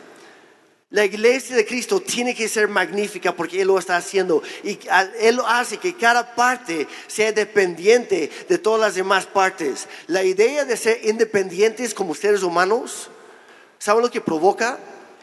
La 0.91 1.05
iglesia 1.05 1.55
de 1.55 1.67
Cristo 1.67 2.01
tiene 2.01 2.33
que 2.33 2.47
ser 2.47 2.67
magnífica 2.67 3.35
porque 3.35 3.61
Él 3.61 3.67
lo 3.67 3.77
está 3.77 3.95
haciendo. 3.95 4.41
Y 4.63 4.79
Él 5.19 5.39
hace 5.45 5.77
que 5.77 5.95
cada 5.95 6.33
parte 6.33 6.87
sea 7.05 7.31
dependiente 7.31 8.31
de 8.49 8.57
todas 8.57 8.81
las 8.81 8.95
demás 8.95 9.27
partes. 9.27 9.87
La 10.07 10.23
idea 10.23 10.65
de 10.65 10.75
ser 10.75 10.99
independientes 11.03 11.93
como 11.93 12.15
seres 12.15 12.41
humanos, 12.41 13.11
¿saben 13.77 14.01
lo 14.01 14.09
que 14.09 14.19
provoca? 14.19 14.79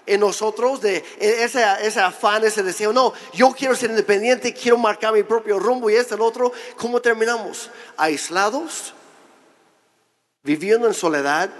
En 0.06 0.20
nosotros 0.20 0.80
de 0.80 1.04
ese, 1.18 1.64
ese, 1.82 2.00
afán, 2.00 2.44
ese 2.44 2.62
deseo. 2.62 2.92
No, 2.92 3.12
yo 3.34 3.52
quiero 3.52 3.74
ser 3.74 3.90
independiente, 3.90 4.54
quiero 4.54 4.78
marcar 4.78 5.12
mi 5.12 5.22
propio 5.22 5.58
rumbo 5.58 5.90
y 5.90 5.94
este, 5.94 6.14
el 6.14 6.20
otro. 6.20 6.52
¿Cómo 6.76 7.00
terminamos? 7.00 7.70
Aislados, 7.96 8.94
viviendo 10.42 10.86
en 10.86 10.94
soledad, 10.94 11.50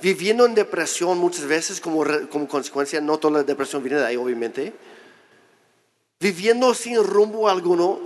viviendo 0.00 0.44
en 0.44 0.54
depresión 0.54 1.18
muchas 1.18 1.46
veces 1.46 1.80
como, 1.80 2.04
como 2.30 2.46
consecuencia, 2.46 3.00
no 3.00 3.18
toda 3.18 3.38
la 3.38 3.42
depresión 3.42 3.82
viene 3.82 3.98
de 3.98 4.06
ahí, 4.06 4.16
obviamente. 4.16 4.72
Viviendo 6.20 6.72
sin 6.74 7.02
rumbo 7.02 7.48
alguno, 7.48 7.98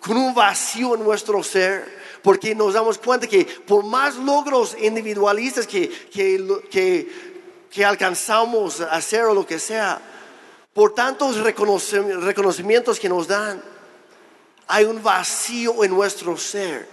con 0.00 0.16
un 0.16 0.34
vacío 0.34 0.94
en 0.94 1.02
nuestro 1.02 1.42
ser 1.42 1.96
porque 2.26 2.56
nos 2.56 2.74
damos 2.74 2.98
cuenta 2.98 3.28
que 3.28 3.44
por 3.44 3.84
más 3.84 4.16
logros 4.16 4.76
individualistas 4.80 5.64
que, 5.64 5.88
que, 5.88 6.44
que 6.68 7.35
que 7.76 7.84
alcanzamos 7.84 8.80
a 8.80 8.86
hacer 8.86 9.26
o 9.26 9.34
lo 9.34 9.46
que 9.46 9.58
sea, 9.58 10.00
por 10.72 10.94
tantos 10.94 11.36
reconocimientos 11.36 12.98
que 12.98 13.06
nos 13.06 13.28
dan, 13.28 13.62
hay 14.66 14.86
un 14.86 15.02
vacío 15.02 15.84
en 15.84 15.90
nuestro 15.90 16.38
ser, 16.38 16.88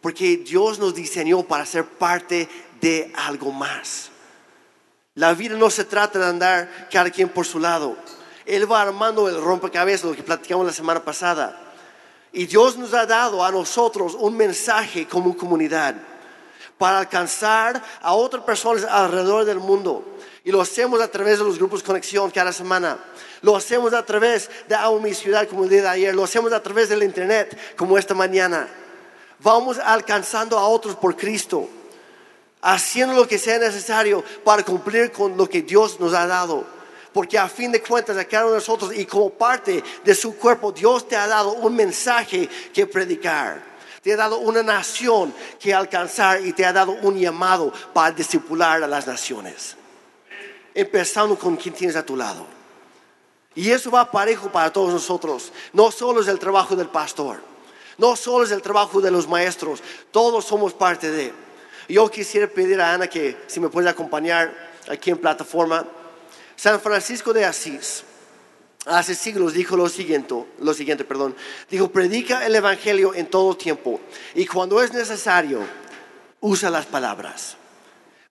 porque 0.00 0.38
Dios 0.38 0.80
nos 0.80 0.92
diseñó 0.92 1.44
para 1.44 1.64
ser 1.64 1.84
parte 1.84 2.48
de 2.80 3.12
algo 3.14 3.52
más. 3.52 4.10
La 5.14 5.34
vida 5.34 5.54
no 5.54 5.70
se 5.70 5.84
trata 5.84 6.18
de 6.18 6.26
andar 6.26 6.88
cada 6.90 7.10
quien 7.10 7.28
por 7.28 7.46
su 7.46 7.60
lado. 7.60 7.96
Él 8.44 8.68
va 8.70 8.82
armando 8.82 9.28
el 9.28 9.40
rompecabezas, 9.40 10.10
lo 10.10 10.16
que 10.16 10.24
platicamos 10.24 10.66
la 10.66 10.72
semana 10.72 11.04
pasada. 11.04 11.56
Y 12.32 12.46
Dios 12.46 12.76
nos 12.76 12.92
ha 12.92 13.06
dado 13.06 13.44
a 13.44 13.52
nosotros 13.52 14.16
un 14.18 14.36
mensaje 14.36 15.06
como 15.06 15.36
comunidad 15.36 15.94
para 16.78 17.00
alcanzar 17.00 17.82
a 18.00 18.14
otras 18.14 18.44
personas 18.44 18.84
alrededor 18.84 19.44
del 19.44 19.58
mundo. 19.58 20.04
Y 20.44 20.52
lo 20.52 20.60
hacemos 20.60 21.00
a 21.00 21.08
través 21.08 21.38
de 21.38 21.44
los 21.44 21.58
grupos 21.58 21.82
Conexión 21.82 22.30
cada 22.30 22.52
semana. 22.52 22.96
Lo 23.42 23.56
hacemos 23.56 23.92
a 23.92 24.06
través 24.06 24.48
de 24.68 24.74
Amo 24.74 25.00
Mi 25.00 25.12
Ciudad, 25.12 25.46
como 25.48 25.64
el 25.64 25.70
día 25.70 25.82
de 25.82 25.88
ayer. 25.88 26.14
Lo 26.14 26.24
hacemos 26.24 26.52
a 26.52 26.62
través 26.62 26.88
del 26.88 27.02
Internet, 27.02 27.76
como 27.76 27.98
esta 27.98 28.14
mañana. 28.14 28.68
Vamos 29.40 29.78
alcanzando 29.78 30.58
a 30.58 30.66
otros 30.66 30.96
por 30.96 31.16
Cristo. 31.16 31.68
Haciendo 32.62 33.14
lo 33.14 33.28
que 33.28 33.38
sea 33.38 33.58
necesario 33.58 34.24
para 34.44 34.64
cumplir 34.64 35.12
con 35.12 35.36
lo 35.36 35.48
que 35.48 35.62
Dios 35.62 36.00
nos 36.00 36.14
ha 36.14 36.26
dado. 36.26 36.64
Porque 37.12 37.38
a 37.38 37.48
fin 37.48 37.72
de 37.72 37.82
cuentas, 37.82 38.16
a 38.16 38.24
cada 38.24 38.50
nosotros 38.50 38.92
y 38.94 39.04
como 39.04 39.30
parte 39.30 39.82
de 40.04 40.14
su 40.14 40.36
cuerpo, 40.36 40.72
Dios 40.72 41.06
te 41.06 41.16
ha 41.16 41.26
dado 41.26 41.52
un 41.52 41.74
mensaje 41.74 42.48
que 42.72 42.86
predicar 42.86 43.77
te 44.02 44.12
ha 44.12 44.16
dado 44.16 44.38
una 44.38 44.62
nación 44.62 45.34
que 45.58 45.74
alcanzar 45.74 46.44
y 46.44 46.52
te 46.52 46.64
ha 46.64 46.72
dado 46.72 46.92
un 47.02 47.18
llamado 47.18 47.72
para 47.92 48.12
discipular 48.12 48.82
a 48.82 48.86
las 48.86 49.06
naciones. 49.06 49.76
Empezando 50.74 51.36
con 51.38 51.56
quien 51.56 51.74
tienes 51.74 51.96
a 51.96 52.04
tu 52.04 52.16
lado. 52.16 52.46
Y 53.54 53.70
eso 53.70 53.90
va 53.90 54.10
parejo 54.10 54.50
para 54.50 54.72
todos 54.72 54.92
nosotros. 54.92 55.52
No 55.72 55.90
solo 55.90 56.20
es 56.20 56.28
el 56.28 56.38
trabajo 56.38 56.76
del 56.76 56.88
pastor, 56.88 57.40
no 57.96 58.14
solo 58.14 58.44
es 58.44 58.52
el 58.52 58.62
trabajo 58.62 59.00
de 59.00 59.10
los 59.10 59.26
maestros, 59.26 59.82
todos 60.12 60.44
somos 60.44 60.72
parte 60.72 61.10
de. 61.10 61.32
Yo 61.88 62.08
quisiera 62.10 62.46
pedir 62.46 62.80
a 62.80 62.92
Ana 62.92 63.08
que 63.08 63.36
si 63.46 63.58
me 63.60 63.68
puede 63.68 63.88
acompañar 63.88 64.54
aquí 64.88 65.10
en 65.10 65.18
plataforma. 65.18 65.84
San 66.54 66.80
Francisco 66.80 67.32
de 67.32 67.44
Asís 67.44 68.04
hace 68.86 69.14
siglos 69.14 69.52
dijo 69.52 69.76
lo 69.76 69.88
siguiente, 69.88 70.34
lo 70.60 70.74
siguiente, 70.74 71.04
perdón. 71.04 71.34
Dijo, 71.70 71.90
predica 71.90 72.46
el 72.46 72.54
evangelio 72.54 73.14
en 73.14 73.26
todo 73.26 73.56
tiempo 73.56 74.00
y 74.34 74.46
cuando 74.46 74.82
es 74.82 74.92
necesario, 74.92 75.60
usa 76.40 76.70
las 76.70 76.86
palabras. 76.86 77.56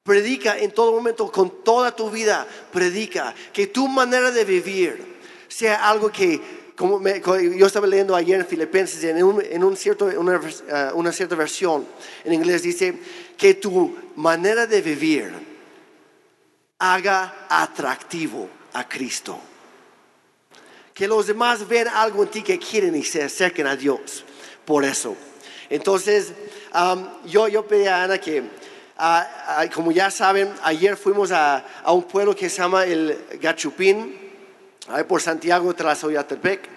Predica 0.03 0.57
en 0.57 0.71
todo 0.71 0.93
momento, 0.93 1.29
con 1.31 1.63
toda 1.63 1.95
tu 1.95 2.09
vida, 2.09 2.47
predica 2.71 3.35
que 3.51 3.67
tu 3.67 3.87
manera 3.87 4.31
de 4.31 4.45
vivir 4.45 5.17
sea 5.49 5.89
algo 5.89 6.09
que 6.09 6.67
como 6.77 7.01
yo 7.01 7.65
estaba 7.65 7.87
leyendo 7.87 8.15
ayer 8.15 8.39
en 8.39 8.45
Filipenses, 8.45 9.03
en, 9.03 9.23
un, 9.23 9.75
cierto, 9.75 10.05
una, 10.05 10.37
uh, 10.37 10.95
una 10.95 11.11
cierta 11.11 11.35
versión 11.35 11.87
en 12.23 12.33
inglés 12.33 12.61
dice 12.61 12.99
que 13.35 13.55
tu 13.55 13.97
manera 14.15 14.67
de 14.67 14.81
vivir 14.83 15.33
haga 16.77 17.47
atractivo 17.49 18.47
a 18.73 18.87
Cristo 18.87 19.39
que 20.97 21.07
los 21.07 21.27
demás 21.27 21.67
vean 21.67 21.89
algo 21.89 22.23
en 22.23 22.29
ti 22.29 22.41
que 22.41 22.57
quieren 22.57 22.95
y 22.95 23.03
se 23.03 23.21
acerquen 23.21 23.67
a 23.67 23.75
Dios. 23.75 24.25
Por 24.65 24.83
eso. 24.83 25.15
Entonces, 25.69 26.33
yo, 27.27 27.47
yo 27.47 27.67
pedí 27.67 27.85
a 27.85 28.03
Ana 28.03 28.17
que, 28.17 28.43
como 29.75 29.91
ya 29.91 30.09
saben, 30.09 30.51
ayer 30.63 30.97
fuimos 30.97 31.31
a, 31.31 31.63
un 31.85 32.03
pueblo 32.03 32.35
que 32.35 32.49
se 32.49 32.63
llama 32.63 32.83
el 32.85 33.15
Gachupín, 33.39 34.17
ahí 34.87 35.03
por 35.03 35.21
Santiago, 35.21 35.71
tras 35.75 36.03
Oyatepec, 36.03 36.67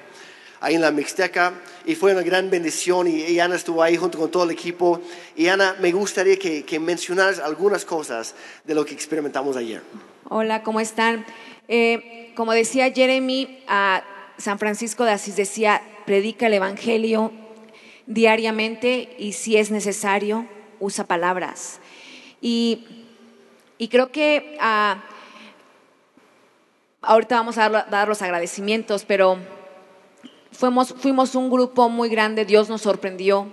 ahí 0.60 0.74
en 0.74 0.82
la 0.82 0.90
Mixteca, 0.90 1.54
y 1.86 1.94
fue 1.94 2.12
una 2.12 2.22
gran 2.22 2.50
bendición 2.50 3.08
y, 3.08 3.40
Ana 3.40 3.56
estuvo 3.56 3.82
ahí 3.82 3.96
junto 3.96 4.18
con 4.18 4.30
todo 4.30 4.44
el 4.44 4.50
equipo. 4.50 5.00
Y 5.34 5.48
Ana, 5.48 5.76
me 5.80 5.92
gustaría 5.92 6.38
que, 6.38 6.62
que 6.66 6.78
mencionaras 6.78 7.38
algunas 7.38 7.86
cosas 7.86 8.34
de 8.64 8.74
lo 8.74 8.84
que 8.84 8.92
experimentamos 8.92 9.56
ayer. 9.56 9.80
Hola, 10.28 10.62
¿cómo 10.62 10.78
están? 10.78 11.24
Eh, 11.72 12.32
como 12.34 12.52
decía 12.52 12.90
Jeremy, 12.92 13.62
a 13.68 14.02
San 14.38 14.58
Francisco 14.58 15.04
de 15.04 15.12
Asís 15.12 15.36
decía, 15.36 15.80
predica 16.04 16.48
el 16.48 16.54
Evangelio 16.54 17.30
diariamente 18.06 19.14
y 19.20 19.34
si 19.34 19.56
es 19.56 19.70
necesario, 19.70 20.46
usa 20.80 21.06
palabras. 21.06 21.78
Y, 22.40 23.06
creo 23.88 24.10
que 24.10 24.56
ah, 24.58 25.04
ahorita 27.02 27.36
vamos 27.36 27.56
a 27.56 27.68
dar, 27.68 28.08
los 28.08 28.20
agradecimientos, 28.20 29.04
pero 29.04 29.38
fuimos, 30.50 30.92
fuimos 30.98 31.36
un 31.36 31.50
grupo 31.50 31.88
muy 31.88 32.08
grande, 32.08 32.44
Dios 32.44 32.68
nos 32.68 32.82
sorprendió. 32.82 33.46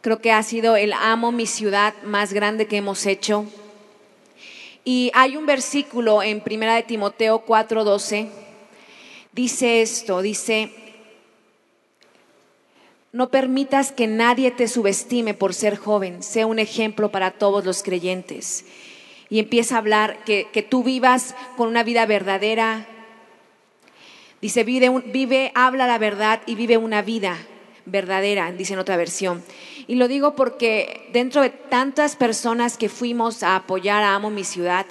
Creo 0.00 0.20
que 0.20 0.30
ha 0.30 0.44
sido 0.44 0.76
el 0.76 0.92
amo 0.92 1.32
mi 1.32 1.46
ciudad 1.46 1.92
más 2.04 2.32
grande 2.32 2.68
que 2.68 2.76
hemos 2.76 3.04
hecho. 3.04 3.46
Y 4.84 5.12
hay 5.14 5.36
un 5.36 5.46
versículo 5.46 6.22
en 6.22 6.40
Primera 6.40 6.74
de 6.74 6.82
Timoteo 6.82 7.44
4:12, 7.46 8.28
dice 9.32 9.80
esto, 9.82 10.22
dice, 10.22 10.72
no 13.12 13.30
permitas 13.30 13.92
que 13.92 14.06
nadie 14.06 14.50
te 14.50 14.66
subestime 14.66 15.34
por 15.34 15.54
ser 15.54 15.76
joven, 15.76 16.22
sea 16.22 16.46
un 16.46 16.58
ejemplo 16.58 17.10
para 17.10 17.32
todos 17.32 17.64
los 17.64 17.82
creyentes. 17.82 18.64
y 19.30 19.38
empieza 19.38 19.76
a 19.76 19.78
hablar 19.78 20.24
que, 20.24 20.48
que 20.52 20.62
tú 20.62 20.82
vivas 20.82 21.34
con 21.56 21.68
una 21.68 21.82
vida 21.82 22.04
verdadera. 22.04 22.86
Dice, 24.42 24.62
vive, 24.62 24.90
vive, 25.06 25.52
habla 25.54 25.86
la 25.86 25.96
verdad 25.96 26.42
y 26.44 26.54
vive 26.54 26.76
una 26.76 27.00
vida 27.00 27.38
verdadera, 27.86 28.52
dice 28.52 28.74
en 28.74 28.78
otra 28.78 28.98
versión. 28.98 29.42
Y 29.86 29.96
lo 29.96 30.08
digo 30.08 30.34
porque 30.36 31.08
dentro 31.12 31.42
de 31.42 31.50
tantas 31.50 32.16
personas 32.16 32.76
que 32.76 32.88
fuimos 32.88 33.42
a 33.42 33.56
apoyar 33.56 34.02
a 34.02 34.14
Amo 34.14 34.30
Mi 34.30 34.44
Ciudad, 34.44 34.86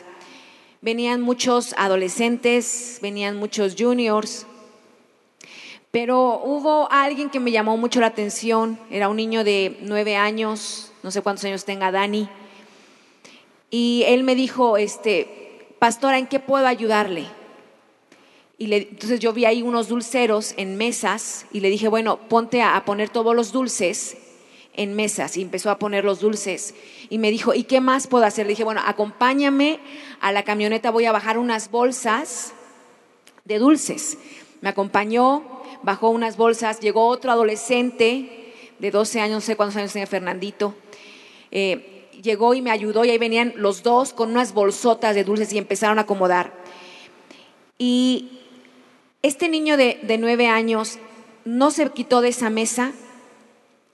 venían 0.82 1.22
muchos 1.22 1.74
adolescentes, 1.78 3.00
venían 3.02 3.38
muchos 3.38 3.76
juniors, 3.78 4.46
pero 5.92 6.42
hubo 6.44 6.92
alguien 6.92 7.30
que 7.30 7.40
me 7.40 7.52
llamó 7.52 7.78
mucho 7.78 8.00
la 8.00 8.08
atención, 8.08 8.80
era 8.90 9.08
un 9.08 9.18
niño 9.18 9.44
de 9.44 9.78
nueve 9.82 10.16
años, 10.16 10.92
no 11.04 11.12
sé 11.12 11.22
cuántos 11.22 11.46
años 11.46 11.66
tenga 11.66 11.92
Dani, 11.92 12.30
y 13.70 14.04
él 14.08 14.24
me 14.24 14.36
dijo, 14.36 14.78
este, 14.78 15.68
pastora, 15.80 16.18
¿en 16.18 16.28
qué 16.28 16.40
puedo 16.40 16.68
ayudarle? 16.68 17.26
Y 18.58 18.72
entonces 18.74 19.20
yo 19.20 19.34
vi 19.34 19.46
ahí 19.46 19.62
unos 19.62 19.88
dulceros 19.88 20.54
en 20.58 20.78
mesas 20.78 21.46
y 21.52 21.62
le 21.62 21.70
dije, 21.70 21.88
bueno, 21.88 22.18
ponte 22.30 22.62
a 22.62 22.84
poner 22.86 23.10
todos 23.10 23.36
los 23.36 23.52
dulces 23.52 24.18
en 24.74 24.96
mesas. 24.96 25.38
Y 25.38 25.42
empezó 25.42 25.70
a 25.70 25.80
poner 25.80 26.06
los 26.06 26.20
dulces. 26.20 26.74
Y 27.10 27.18
me 27.18 27.32
dijo, 27.32 27.54
¿y 27.54 27.64
qué 27.64 27.82
más 27.82 28.08
puedo 28.08 28.26
hacer? 28.26 28.46
Le 28.46 28.52
dije, 28.52 28.64
bueno, 28.64 28.82
acompáñame 28.86 29.80
a 30.20 30.32
la 30.32 30.44
camioneta, 30.44 30.92
voy 30.92 31.06
a 31.06 31.12
bajar 31.12 31.38
unas 31.38 31.72
bolsas 31.72 32.54
de 33.46 33.60
dulces. 33.60 34.18
Me 34.62 34.70
acompañó, 34.70 35.44
bajó 35.84 36.10
unas 36.10 36.38
bolsas, 36.38 36.80
llegó 36.80 37.08
otro 37.08 37.32
adolescente 37.32 38.54
de 38.80 38.92
12 38.92 39.20
años, 39.20 39.36
no 39.36 39.42
sé 39.42 39.56
cuántos 39.56 39.78
años 39.78 39.94
tenía 39.94 40.08
Fernandito. 40.08 40.76
Eh, 41.52 42.08
llegó 42.22 42.54
y 42.54 42.62
me 42.62 42.72
ayudó 42.72 43.04
y 43.06 43.10
ahí 43.10 43.18
venían 43.18 43.54
los 43.56 43.84
dos 43.84 44.14
con 44.14 44.32
unas 44.32 44.54
bolsotas 44.54 45.16
de 45.16 45.24
dulces 45.24 45.52
y 45.54 45.58
empezaron 45.58 46.00
a 46.00 46.04
acomodar. 46.04 46.54
Y 47.78 48.40
este 49.22 49.50
niño 49.50 49.78
de, 49.78 50.00
de 50.04 50.18
nueve 50.18 50.48
años 50.48 51.00
no 51.46 51.72
se 51.72 51.90
quitó 51.90 52.22
de 52.22 52.30
esa 52.30 52.50
mesa, 52.50 52.92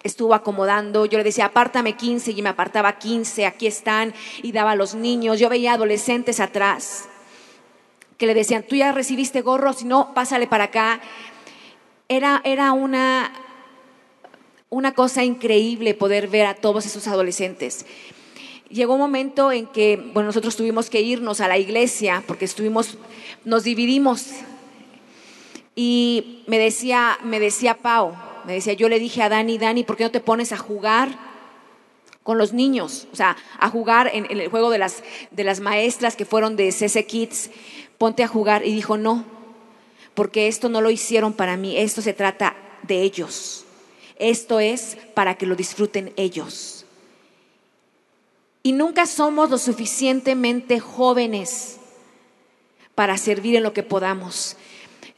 estuvo 0.07 0.33
acomodando, 0.33 1.05
yo 1.05 1.17
le 1.17 1.23
decía, 1.23 1.45
apártame 1.45 1.93
15 1.93 2.31
y 2.31 2.41
me 2.41 2.49
apartaba 2.49 2.97
15, 2.97 3.45
aquí 3.45 3.67
están, 3.67 4.13
y 4.41 4.51
daba 4.51 4.71
a 4.71 4.75
los 4.75 4.95
niños, 4.95 5.39
yo 5.39 5.49
veía 5.49 5.73
adolescentes 5.73 6.39
atrás 6.39 7.09
que 8.17 8.25
le 8.25 8.33
decían, 8.33 8.63
tú 8.67 8.75
ya 8.75 8.91
recibiste 8.91 9.41
gorro, 9.41 9.73
si 9.73 9.85
no, 9.85 10.13
pásale 10.13 10.47
para 10.47 10.65
acá. 10.65 10.99
Era, 12.09 12.41
era 12.43 12.71
una, 12.71 13.31
una 14.69 14.93
cosa 14.93 15.23
increíble 15.23 15.93
poder 15.93 16.27
ver 16.27 16.47
a 16.47 16.55
todos 16.55 16.85
esos 16.85 17.07
adolescentes. 17.07 17.85
Llegó 18.69 18.95
un 18.95 18.99
momento 18.99 19.51
en 19.51 19.67
que, 19.67 19.97
bueno, 20.13 20.27
nosotros 20.27 20.55
tuvimos 20.55 20.89
que 20.89 21.01
irnos 21.01 21.41
a 21.41 21.47
la 21.47 21.57
iglesia 21.57 22.23
porque 22.27 22.45
estuvimos, 22.45 22.97
nos 23.45 23.63
dividimos. 23.63 24.31
Y 25.75 26.43
me 26.47 26.57
decía, 26.57 27.19
me 27.23 27.39
decía 27.39 27.75
Pau, 27.75 28.15
me 28.47 28.53
decía, 28.53 28.71
yo 28.71 28.87
le 28.87 28.97
dije 28.97 29.21
a 29.21 29.27
Dani, 29.27 29.57
Dani, 29.57 29.83
¿por 29.83 29.97
qué 29.97 30.05
no 30.05 30.11
te 30.11 30.21
pones 30.21 30.53
a 30.53 30.57
jugar 30.57 31.09
con 32.23 32.37
los 32.37 32.53
niños? 32.53 33.09
O 33.11 33.15
sea, 33.17 33.35
a 33.59 33.69
jugar 33.69 34.09
en, 34.13 34.25
el 34.29 34.47
juego 34.47 34.69
de 34.69 34.77
las, 34.77 35.03
de 35.31 35.43
las 35.43 35.59
maestras 35.59 36.15
que 36.15 36.23
fueron 36.23 36.55
de 36.55 36.71
CC 36.71 37.05
Kids, 37.05 37.49
ponte 37.97 38.23
a 38.23 38.27
jugar. 38.29 38.65
Y 38.65 38.73
dijo, 38.73 38.95
no, 38.95 39.25
porque 40.13 40.47
esto 40.47 40.69
no 40.69 40.79
lo 40.79 40.89
hicieron 40.89 41.33
para 41.33 41.57
mí, 41.57 41.75
esto 41.75 42.01
se 42.01 42.13
trata 42.13 42.55
de 42.83 43.01
ellos. 43.01 43.65
Esto 44.17 44.61
es 44.61 44.97
para 45.13 45.35
que 45.35 45.45
lo 45.45 45.57
disfruten 45.57 46.13
ellos. 46.15 46.85
Y 48.63 48.71
nunca 48.71 49.07
somos 49.07 49.49
lo 49.49 49.57
suficientemente 49.57 50.79
jóvenes 50.79 51.79
para 52.95 53.17
servir 53.17 53.57
en 53.57 53.63
lo 53.63 53.73
que 53.73 53.83
podamos. 53.83 54.55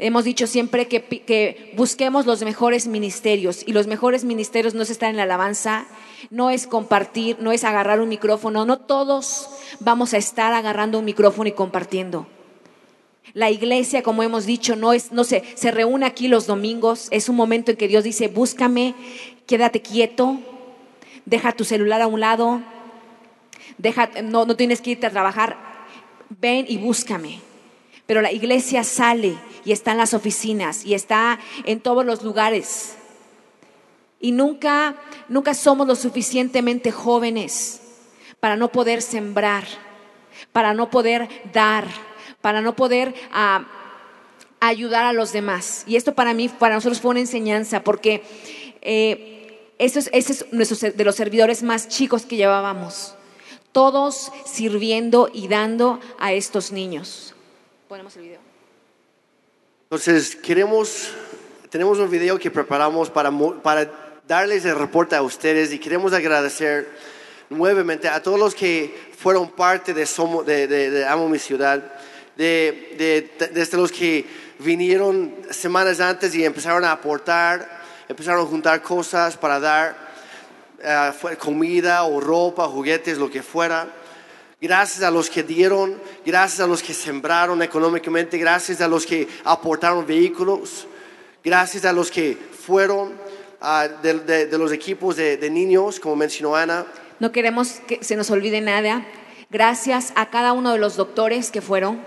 Hemos 0.01 0.23
dicho 0.23 0.47
siempre 0.47 0.87
que, 0.87 1.03
que 1.03 1.73
busquemos 1.75 2.25
los 2.25 2.41
mejores 2.41 2.87
ministerios 2.87 3.63
y 3.67 3.73
los 3.73 3.85
mejores 3.85 4.23
ministerios 4.23 4.73
no 4.73 4.81
es 4.81 4.89
estar 4.89 5.09
en 5.09 5.17
la 5.17 5.23
alabanza, 5.23 5.87
no 6.29 6.49
es 6.49 6.67
compartir, 6.67 7.35
no 7.41 7.51
es 7.51 7.65
agarrar 7.65 7.99
un 7.99 8.07
micrófono, 8.07 8.63
no 8.63 8.79
todos 8.79 9.49
vamos 9.81 10.13
a 10.13 10.17
estar 10.17 10.53
agarrando 10.53 10.99
un 10.99 11.05
micrófono 11.05 11.49
y 11.49 11.51
compartiendo. 11.51 12.27
La 13.33 13.51
iglesia, 13.51 14.01
como 14.01 14.23
hemos 14.23 14.45
dicho, 14.45 14.77
no 14.77 14.93
es, 14.93 15.11
no 15.11 15.25
se, 15.25 15.43
se 15.55 15.69
reúne 15.69 16.05
aquí 16.05 16.29
los 16.29 16.47
domingos, 16.47 17.09
es 17.11 17.27
un 17.27 17.35
momento 17.35 17.71
en 17.71 17.77
que 17.77 17.89
Dios 17.89 18.05
dice, 18.05 18.29
búscame, 18.29 18.95
quédate 19.47 19.81
quieto, 19.81 20.39
deja 21.25 21.51
tu 21.51 21.65
celular 21.65 22.01
a 22.01 22.07
un 22.07 22.21
lado, 22.21 22.61
deja, 23.77 24.09
no, 24.23 24.45
no 24.45 24.55
tienes 24.55 24.79
que 24.79 24.91
irte 24.91 25.07
a 25.07 25.11
trabajar, 25.11 25.57
ven 26.39 26.65
y 26.69 26.77
búscame. 26.77 27.48
Pero 28.09 28.23
la 28.23 28.31
iglesia 28.31 28.83
sale 28.83 29.37
y 29.63 29.71
está 29.71 29.91
en 29.91 29.99
las 29.99 30.15
oficinas 30.15 30.83
y 30.83 30.95
está 30.95 31.37
en 31.63 31.79
todos 31.79 32.03
los 32.03 32.23
lugares. 32.23 32.95
Y 34.19 34.31
nunca, 34.31 34.95
nunca 35.27 35.53
somos 35.53 35.85
lo 35.85 35.95
suficientemente 35.95 36.91
jóvenes 36.91 37.81
para 38.39 38.55
no 38.55 38.71
poder 38.71 39.03
sembrar, 39.03 39.63
para 40.51 40.73
no 40.73 40.89
poder 40.89 41.29
dar, 41.53 41.85
para 42.41 42.61
no 42.61 42.75
poder 42.75 43.13
ah, 43.31 43.67
ayudar 44.59 45.05
a 45.05 45.13
los 45.13 45.31
demás. 45.31 45.83
Y 45.85 45.95
esto 45.95 46.15
para 46.15 46.33
mí, 46.33 46.49
para 46.49 46.73
nosotros 46.73 46.99
fue 46.99 47.11
una 47.11 47.19
enseñanza, 47.19 47.83
porque 47.83 48.23
eh, 48.81 49.71
es, 49.77 49.95
ese 49.97 50.33
es 50.33 50.45
nuestro, 50.51 50.89
de 50.89 51.05
los 51.05 51.13
servidores 51.13 51.61
más 51.61 51.87
chicos 51.89 52.25
que 52.25 52.37
llevábamos. 52.37 53.13
Todos 53.71 54.31
sirviendo 54.47 55.29
y 55.31 55.47
dando 55.47 55.99
a 56.17 56.33
estos 56.33 56.71
niños. 56.71 57.35
Ponemos 57.89 58.15
el 58.17 58.21
video. 58.23 58.39
Entonces, 59.85 60.35
queremos, 60.35 61.09
tenemos 61.71 61.97
un 61.97 62.09
video 62.09 62.37
que 62.37 62.51
preparamos 62.51 63.09
para, 63.09 63.31
para 63.63 63.89
darles 64.27 64.63
el 64.65 64.75
reporte 64.75 65.15
a 65.15 65.23
ustedes 65.23 65.73
y 65.73 65.79
queremos 65.79 66.13
agradecer 66.13 66.87
nuevamente 67.49 68.07
a 68.07 68.21
todos 68.21 68.37
los 68.39 68.53
que 68.53 68.95
fueron 69.17 69.49
parte 69.49 69.93
de, 69.95 70.03
Somo- 70.05 70.43
de, 70.43 70.67
de- 70.67 70.91
de 70.91 71.05
Amo 71.07 71.27
Mi 71.27 71.39
Ciudad, 71.39 71.93
de, 72.37 72.95
de- 73.39 73.47
desde 73.51 73.75
los 73.77 73.91
que 73.91 74.23
vinieron 74.59 75.35
semanas 75.49 75.99
antes 75.99 76.35
y 76.35 76.45
empezaron 76.45 76.85
a 76.85 76.91
aportar, 76.91 77.81
empezaron 78.07 78.45
a 78.45 78.45
juntar 78.47 78.81
cosas 78.83 79.35
para 79.35 79.59
dar 79.59 80.09
fue 81.19 81.35
comida 81.37 82.03
o 82.03 82.21
ropa, 82.21 82.65
juguetes, 82.67 83.17
lo 83.17 83.29
que 83.29 83.43
fuera. 83.43 83.87
Gracias 84.61 85.03
a 85.03 85.09
los 85.11 85.29
que 85.29 85.41
dieron, 85.43 86.01
gracias 86.25 86.59
a 86.59 86.67
los 86.67 86.83
que 86.83 86.93
sembraron 86.93 87.61
económicamente, 87.61 88.37
gracias 88.37 88.81
a 88.81 88.87
los 88.89 89.05
que 89.05 89.27
aportaron 89.45 90.05
vehículos, 90.05 90.85
gracias 91.43 91.85
a 91.85 91.93
los 91.93 92.11
que 92.11 92.37
fueron 92.65 93.13
ah, 93.61 93.87
de, 94.01 94.15
de- 94.19 94.45
de 94.47 94.57
los 94.57 94.73
equipos 94.73 95.15
de, 95.15 95.37
de 95.37 95.49
niños, 95.49 95.99
como 96.01 96.17
mencionó 96.17 96.55
Ana. 96.57 96.85
No 97.19 97.31
queremos 97.31 97.79
que 97.87 98.03
se 98.03 98.17
nos 98.17 98.29
olvide 98.31 98.59
nada. 98.59 99.05
Gracias 99.49 100.11
a 100.15 100.29
cada 100.29 100.51
uno 100.51 100.73
de 100.73 100.77
los 100.77 100.97
doctores 100.97 101.51
que 101.51 101.61
fueron, 101.61 101.99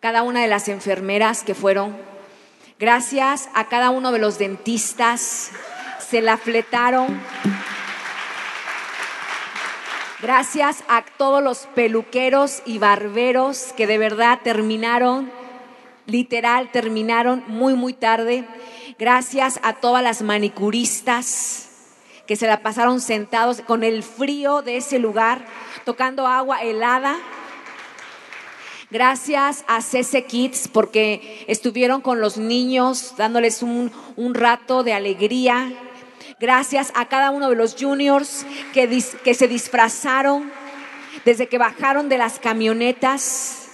cada 0.00 0.22
una 0.22 0.42
de 0.42 0.48
las 0.48 0.66
enfermeras 0.68 1.44
que 1.44 1.54
fueron. 1.54 1.96
Gracias 2.80 3.48
a 3.54 3.68
cada 3.68 3.90
uno 3.90 4.10
de 4.10 4.18
los 4.18 4.36
dentistas. 4.38 5.50
Se 6.10 6.20
la 6.20 6.36
fletaron. 6.38 7.20
Gracias 10.24 10.84
a 10.88 11.04
todos 11.18 11.42
los 11.42 11.66
peluqueros 11.74 12.62
y 12.64 12.78
barberos 12.78 13.74
que 13.76 13.86
de 13.86 13.98
verdad 13.98 14.40
terminaron, 14.42 15.30
literal, 16.06 16.72
terminaron 16.72 17.44
muy, 17.46 17.74
muy 17.74 17.92
tarde. 17.92 18.48
Gracias 18.98 19.60
a 19.62 19.74
todas 19.74 20.02
las 20.02 20.22
manicuristas 20.22 21.68
que 22.26 22.36
se 22.36 22.46
la 22.46 22.62
pasaron 22.62 23.02
sentados 23.02 23.60
con 23.60 23.84
el 23.84 24.02
frío 24.02 24.62
de 24.62 24.78
ese 24.78 24.98
lugar, 24.98 25.44
tocando 25.84 26.26
agua 26.26 26.62
helada. 26.62 27.18
Gracias 28.90 29.62
a 29.68 29.82
CC 29.82 30.24
Kids 30.24 30.68
porque 30.68 31.44
estuvieron 31.48 32.00
con 32.00 32.22
los 32.22 32.38
niños 32.38 33.12
dándoles 33.18 33.62
un, 33.62 33.92
un 34.16 34.34
rato 34.34 34.84
de 34.84 34.94
alegría. 34.94 35.70
Gracias 36.44 36.92
a 36.94 37.06
cada 37.06 37.30
uno 37.30 37.48
de 37.48 37.56
los 37.56 37.74
juniors 37.74 38.44
que, 38.74 39.00
se 39.34 39.48
disfrazaron 39.48 40.52
desde 41.24 41.46
que 41.46 41.56
bajaron 41.56 42.10
de 42.10 42.18
las 42.18 42.38
camionetas. 42.38 43.68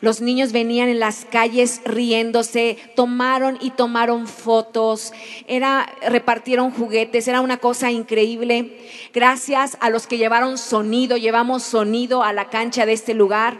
Los 0.00 0.20
niños 0.20 0.52
venían 0.52 0.88
en 0.88 1.00
las 1.00 1.24
calles 1.24 1.80
riéndose, 1.84 2.78
tomaron 2.94 3.58
y 3.60 3.70
tomaron 3.70 4.28
fotos, 4.28 5.12
era, 5.48 5.92
repartieron 6.08 6.70
juguetes, 6.70 7.26
era 7.26 7.40
una 7.40 7.56
cosa 7.56 7.90
increíble. 7.90 8.78
Gracias 9.12 9.76
a 9.80 9.90
los 9.90 10.06
que 10.06 10.16
llevaron 10.16 10.56
sonido, 10.56 11.16
llevamos 11.16 11.64
sonido 11.64 12.22
a 12.22 12.32
la 12.32 12.48
cancha 12.48 12.86
de 12.86 12.92
este 12.92 13.14
lugar. 13.14 13.58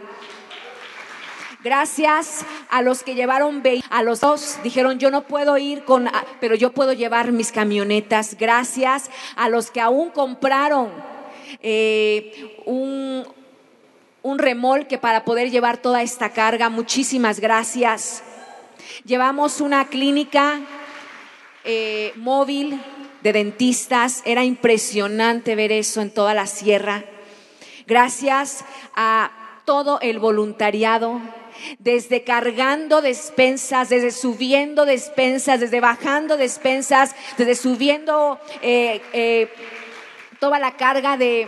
Gracias 1.65 2.45
a 2.69 2.83
los 2.83 3.01
que 3.01 3.15
llevaron 3.15 3.63
a 3.89 4.03
los 4.03 4.19
dos 4.19 4.59
dijeron 4.63 4.99
yo 4.99 5.09
no 5.09 5.23
puedo 5.23 5.57
ir 5.57 5.83
con, 5.83 6.07
pero 6.39 6.53
yo 6.53 6.71
puedo 6.71 6.93
llevar 6.93 7.31
mis 7.31 7.51
camionetas. 7.51 8.37
Gracias 8.37 9.09
a 9.35 9.49
los 9.49 9.71
que 9.71 9.81
aún 9.81 10.11
compraron 10.11 10.91
eh, 11.63 12.61
un, 12.65 13.25
un 14.21 14.37
remolque 14.37 14.99
para 14.99 15.25
poder 15.25 15.49
llevar 15.49 15.77
toda 15.77 16.03
esta 16.03 16.29
carga. 16.29 16.69
Muchísimas 16.69 17.39
gracias. 17.39 18.21
Llevamos 19.03 19.59
una 19.59 19.87
clínica 19.87 20.59
eh, 21.63 22.13
móvil 22.15 22.79
de 23.23 23.33
dentistas. 23.33 24.21
Era 24.23 24.43
impresionante 24.43 25.55
ver 25.55 25.71
eso 25.71 26.03
en 26.03 26.11
toda 26.11 26.35
la 26.35 26.45
sierra. 26.45 27.05
Gracias 27.87 28.63
a 28.95 29.31
todo 29.65 29.99
el 30.01 30.19
voluntariado, 30.19 31.19
desde 31.79 32.23
cargando 32.23 33.01
despensas, 33.01 33.89
desde 33.89 34.11
subiendo 34.11 34.85
despensas, 34.85 35.59
desde 35.59 35.79
bajando 35.79 36.37
despensas, 36.37 37.15
desde 37.37 37.55
subiendo 37.55 38.39
eh, 38.61 39.01
eh, 39.13 39.49
toda 40.39 40.59
la 40.59 40.75
carga 40.77 41.17
de, 41.17 41.47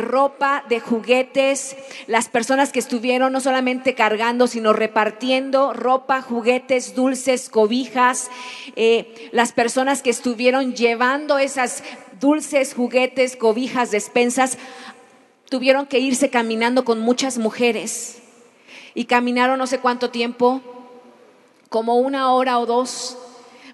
ropa, 0.00 0.64
de 0.68 0.80
juguetes, 0.80 1.76
las 2.06 2.28
personas 2.28 2.72
que 2.72 2.78
estuvieron 2.78 3.32
no 3.32 3.40
solamente 3.40 3.94
cargando, 3.94 4.46
sino 4.46 4.72
repartiendo 4.72 5.72
ropa, 5.72 6.22
juguetes, 6.22 6.94
dulces, 6.94 7.48
cobijas, 7.48 8.30
eh, 8.76 9.30
las 9.32 9.52
personas 9.52 10.02
que 10.02 10.10
estuvieron 10.10 10.74
llevando 10.74 11.38
esas 11.38 11.84
dulces, 12.20 12.74
juguetes, 12.74 13.36
cobijas, 13.36 13.90
despensas, 13.90 14.58
tuvieron 15.48 15.86
que 15.86 15.98
irse 15.98 16.30
caminando 16.30 16.84
con 16.84 17.00
muchas 17.00 17.38
mujeres 17.38 18.19
y 18.94 19.04
caminaron 19.04 19.58
no 19.58 19.66
sé 19.66 19.80
cuánto 19.80 20.10
tiempo, 20.10 20.60
como 21.68 21.96
una 21.96 22.32
hora 22.32 22.58
o 22.58 22.66
dos, 22.66 23.16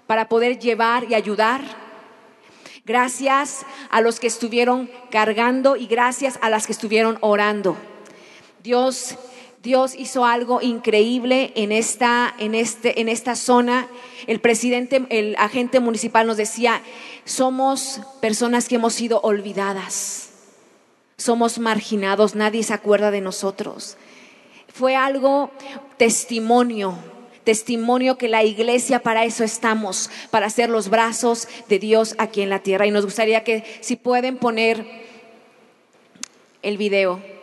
para 0.05 0.29
poder 0.29 0.59
llevar 0.59 1.05
y 1.09 1.15
ayudar 1.15 1.87
Gracias 2.87 3.65
a 3.89 3.99
los 3.99 4.17
que 4.17 4.27
estuvieron 4.27 4.89
cargando 5.11 5.75
y 5.75 5.87
gracias 5.87 6.39
a 6.41 6.49
las 6.49 6.65
que 6.67 6.71
estuvieron 6.71 7.17
orando. 7.19 7.75
Dios 8.63 9.17
Dios 9.61 9.93
hizo 9.97 10.23
algo 10.23 10.61
increíble 10.61 11.51
en 11.55 11.73
esta, 11.73 12.33
en, 12.39 12.55
este, 12.55 13.01
en 13.01 13.09
esta 13.09 13.35
zona. 13.35 13.89
El 14.25 14.39
presidente, 14.39 15.05
el 15.09 15.35
agente 15.37 15.81
municipal 15.81 16.25
nos 16.25 16.37
decía, 16.37 16.81
somos 17.25 17.99
personas 18.21 18.69
que 18.69 18.75
hemos 18.75 18.93
sido 18.93 19.19
olvidadas, 19.19 20.29
somos 21.17 21.59
marginados, 21.59 22.35
nadie 22.35 22.63
se 22.63 22.73
acuerda 22.73 23.11
de 23.11 23.19
nosotros. 23.19 23.97
Fue 24.77 24.95
algo 24.95 25.49
testimonio 25.97 26.97
testimonio 27.47 28.17
que 28.17 28.27
la 28.27 28.43
iglesia 28.43 28.99
para 28.99 29.23
eso 29.23 29.45
estamos, 29.45 30.09
para 30.31 30.49
ser 30.49 30.69
los 30.69 30.89
brazos 30.89 31.47
de 31.69 31.79
Dios 31.79 32.13
aquí 32.17 32.41
en 32.41 32.49
la 32.49 32.59
tierra. 32.59 32.85
Y 32.87 32.91
nos 32.91 33.05
gustaría 33.05 33.45
que 33.45 33.63
si 33.79 33.95
pueden 33.95 34.35
poner 34.35 34.85
el 36.61 36.77
video. 36.77 37.36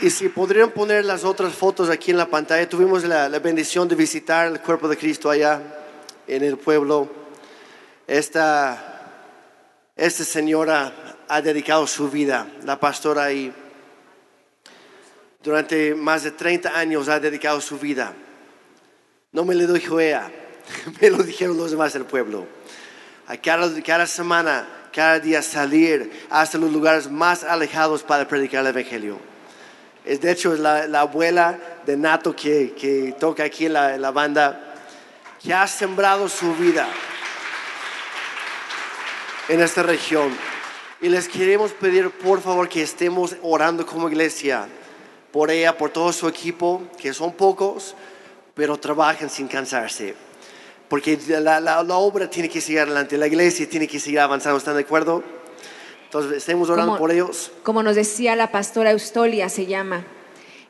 Y 0.00 0.10
si 0.10 0.28
podrían 0.30 0.70
poner 0.70 1.04
las 1.04 1.22
otras 1.22 1.54
fotos 1.54 1.88
aquí 1.90 2.10
en 2.10 2.16
la 2.16 2.26
pantalla, 2.26 2.68
tuvimos 2.68 3.04
la, 3.04 3.28
bendición 3.38 3.86
de 3.86 3.94
visitar 3.94 4.48
el 4.48 4.60
cuerpo 4.60 4.88
de 4.88 4.96
Cristo 4.96 5.30
allá 5.30 5.62
en 6.26 6.42
el 6.42 6.56
pueblo. 6.56 7.08
Esta, 8.08 9.12
esta 9.94 10.24
señora 10.24 10.92
ha 11.28 11.40
dedicado 11.40 11.86
su 11.86 12.10
vida, 12.10 12.48
la 12.64 12.80
pastora 12.80 13.24
ahí, 13.24 13.54
durante 15.40 15.94
más 15.94 16.24
de 16.24 16.32
30 16.32 16.76
años 16.76 17.08
ha 17.08 17.20
dedicado 17.20 17.60
su 17.60 17.78
vida. 17.78 18.12
No 19.30 19.44
me 19.44 19.54
lo 19.54 19.72
dijo 19.72 20.00
ella, 20.00 20.32
me 21.00 21.10
lo 21.10 21.22
dijeron 21.22 21.56
los 21.56 21.70
demás 21.70 21.92
del 21.92 22.06
pueblo. 22.06 22.44
Cada, 23.40 23.80
cada 23.82 24.08
semana 24.08 24.79
cada 24.92 25.18
día 25.20 25.42
salir 25.42 26.26
hasta 26.30 26.58
los 26.58 26.72
lugares 26.72 27.10
más 27.10 27.44
alejados 27.44 28.02
para 28.02 28.26
predicar 28.26 28.60
el 28.60 28.68
Evangelio. 28.68 29.18
Es 30.04 30.20
de 30.20 30.32
hecho 30.32 30.54
la, 30.54 30.86
la 30.86 31.00
abuela 31.00 31.58
de 31.86 31.96
Nato 31.96 32.34
que, 32.34 33.14
toca 33.18 33.44
aquí 33.44 33.66
en 33.66 33.74
la, 33.74 33.96
la 33.98 34.10
banda, 34.10 34.74
que 35.42 35.52
ha 35.52 35.66
sembrado 35.66 36.28
su 36.28 36.54
vida 36.54 36.88
en 39.48 39.60
esta 39.60 39.82
región. 39.82 40.36
Y 41.00 41.08
les 41.08 41.28
queremos 41.28 41.72
pedir 41.72 42.10
por 42.10 42.40
favor 42.40 42.68
que 42.68 42.82
estemos 42.82 43.36
orando 43.42 43.86
como 43.86 44.08
iglesia 44.08 44.68
por 45.32 45.50
ella, 45.50 45.76
por 45.76 45.90
todo 45.90 46.12
su 46.12 46.28
equipo, 46.28 46.82
que 46.98 47.14
son 47.14 47.32
pocos, 47.32 47.94
pero 48.54 48.76
trabajan 48.78 49.30
sin 49.30 49.48
cansarse. 49.48 50.14
Porque 50.90 51.16
la, 51.28 51.60
la- 51.60 51.82
la 51.82 51.96
obra 51.96 52.28
tiene 52.28 52.48
que 52.50 52.60
seguir 52.60 52.80
adelante, 52.80 53.16
la 53.16 53.28
iglesia 53.28 53.66
tiene 53.66 53.86
que 53.86 53.98
seguir 53.98 54.20
avanzando, 54.20 54.58
¿están 54.58 54.74
de 54.74 54.82
acuerdo? 54.82 55.22
Entonces, 56.04 56.36
estemos 56.38 56.68
orando 56.68 56.92
Como- 56.92 56.98
por 56.98 57.12
ellos. 57.12 57.52
Como 57.62 57.82
nos 57.82 57.94
decía 57.94 58.34
la 58.36 58.50
pastora 58.50 58.90
Eustolia, 58.90 59.48
se 59.48 59.66
llama. 59.66 60.04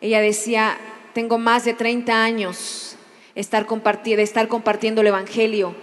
Ella 0.02 0.20
decía, 0.20 0.76
tengo 1.14 1.38
más 1.38 1.64
de 1.64 1.72
30 1.74 2.22
años 2.22 2.96
estar 3.34 3.66
de 4.18 4.22
estar 4.22 4.46
compartiendo 4.48 5.00
el 5.00 5.06
Evangelio. 5.06 5.74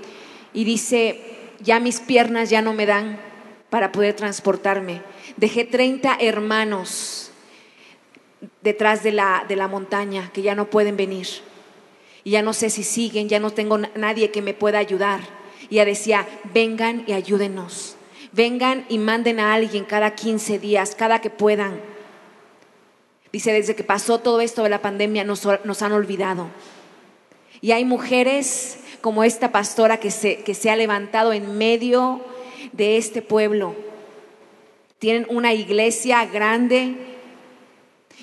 Y 0.53 0.63
dice, 0.63 1.19
ya 1.59 1.79
mis 1.79 1.99
piernas 1.99 2.49
ya 2.51 2.61
no 2.61 2.73
me 2.73 2.85
dan 2.85 3.19
para 3.71 3.91
poder 3.91 4.13
transportarme. 4.15 5.01
Dejé 5.37 5.65
30 5.65 6.17
hermanos 6.21 7.31
detrás 8.61 9.01
de 9.03 9.11
la, 9.13 9.45
de 9.47 9.55
la 9.55 9.67
montaña 9.67 10.29
que 10.31 10.43
ya 10.43 10.53
no 10.53 10.69
pueden 10.69 10.95
venir. 10.95 11.27
Y 12.27 12.31
ya 12.31 12.41
no 12.41 12.51
sé 12.51 12.69
si 12.69 12.83
siguen, 12.83 13.29
ya 13.29 13.39
no 13.39 13.51
tengo 13.51 13.77
na- 13.77 13.89
nadie 13.95 14.31
que 14.31 14.41
me 14.41 14.53
pueda 14.53 14.79
ayudar. 14.79 15.21
Y 15.69 15.75
ella 15.75 15.85
decía, 15.85 16.27
vengan 16.53 17.05
y 17.07 17.13
ayúdenos. 17.13 17.95
Vengan 18.33 18.85
y 18.89 18.97
manden 18.97 19.39
a 19.39 19.53
alguien 19.53 19.85
cada 19.85 20.13
15 20.13 20.59
días, 20.59 20.93
cada 20.93 21.21
que 21.21 21.29
puedan. 21.29 21.79
Dice, 23.31 23.53
desde 23.53 23.77
que 23.77 23.85
pasó 23.85 24.19
todo 24.19 24.41
esto 24.41 24.63
de 24.63 24.69
la 24.69 24.81
pandemia 24.81 25.23
nos, 25.23 25.45
han 25.45 25.91
olvidado. 25.93 26.49
Y 27.61 27.71
hay 27.71 27.85
mujeres 27.85 28.79
como 28.99 29.23
esta 29.23 29.53
pastora 29.53 30.01
que 30.01 30.11
se, 30.11 30.43
que 30.43 30.53
se 30.53 30.69
ha 30.69 30.75
levantado 30.75 31.31
en 31.31 31.57
medio 31.57 32.19
de 32.73 32.97
este 32.97 33.21
pueblo. 33.21 33.73
Tienen 34.99 35.25
una 35.29 35.53
iglesia 35.53 36.25
grande, 36.25 36.97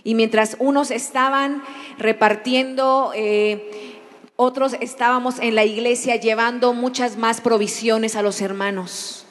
y 0.05 0.15
mientras 0.15 0.57
unos 0.61 0.91
estaban 0.91 1.63
repartiendo, 1.97 3.13
eh, 3.15 3.94
otros 4.37 4.75
estábamos 4.81 5.39
en 5.39 5.55
la 5.55 5.65
iglesia 5.65 6.17
llevando 6.17 6.73
muchas 6.75 7.17
más 7.17 7.41
provisiones 7.41 8.17
a 8.17 8.23
los 8.23 8.41
hermanos, 8.41 9.25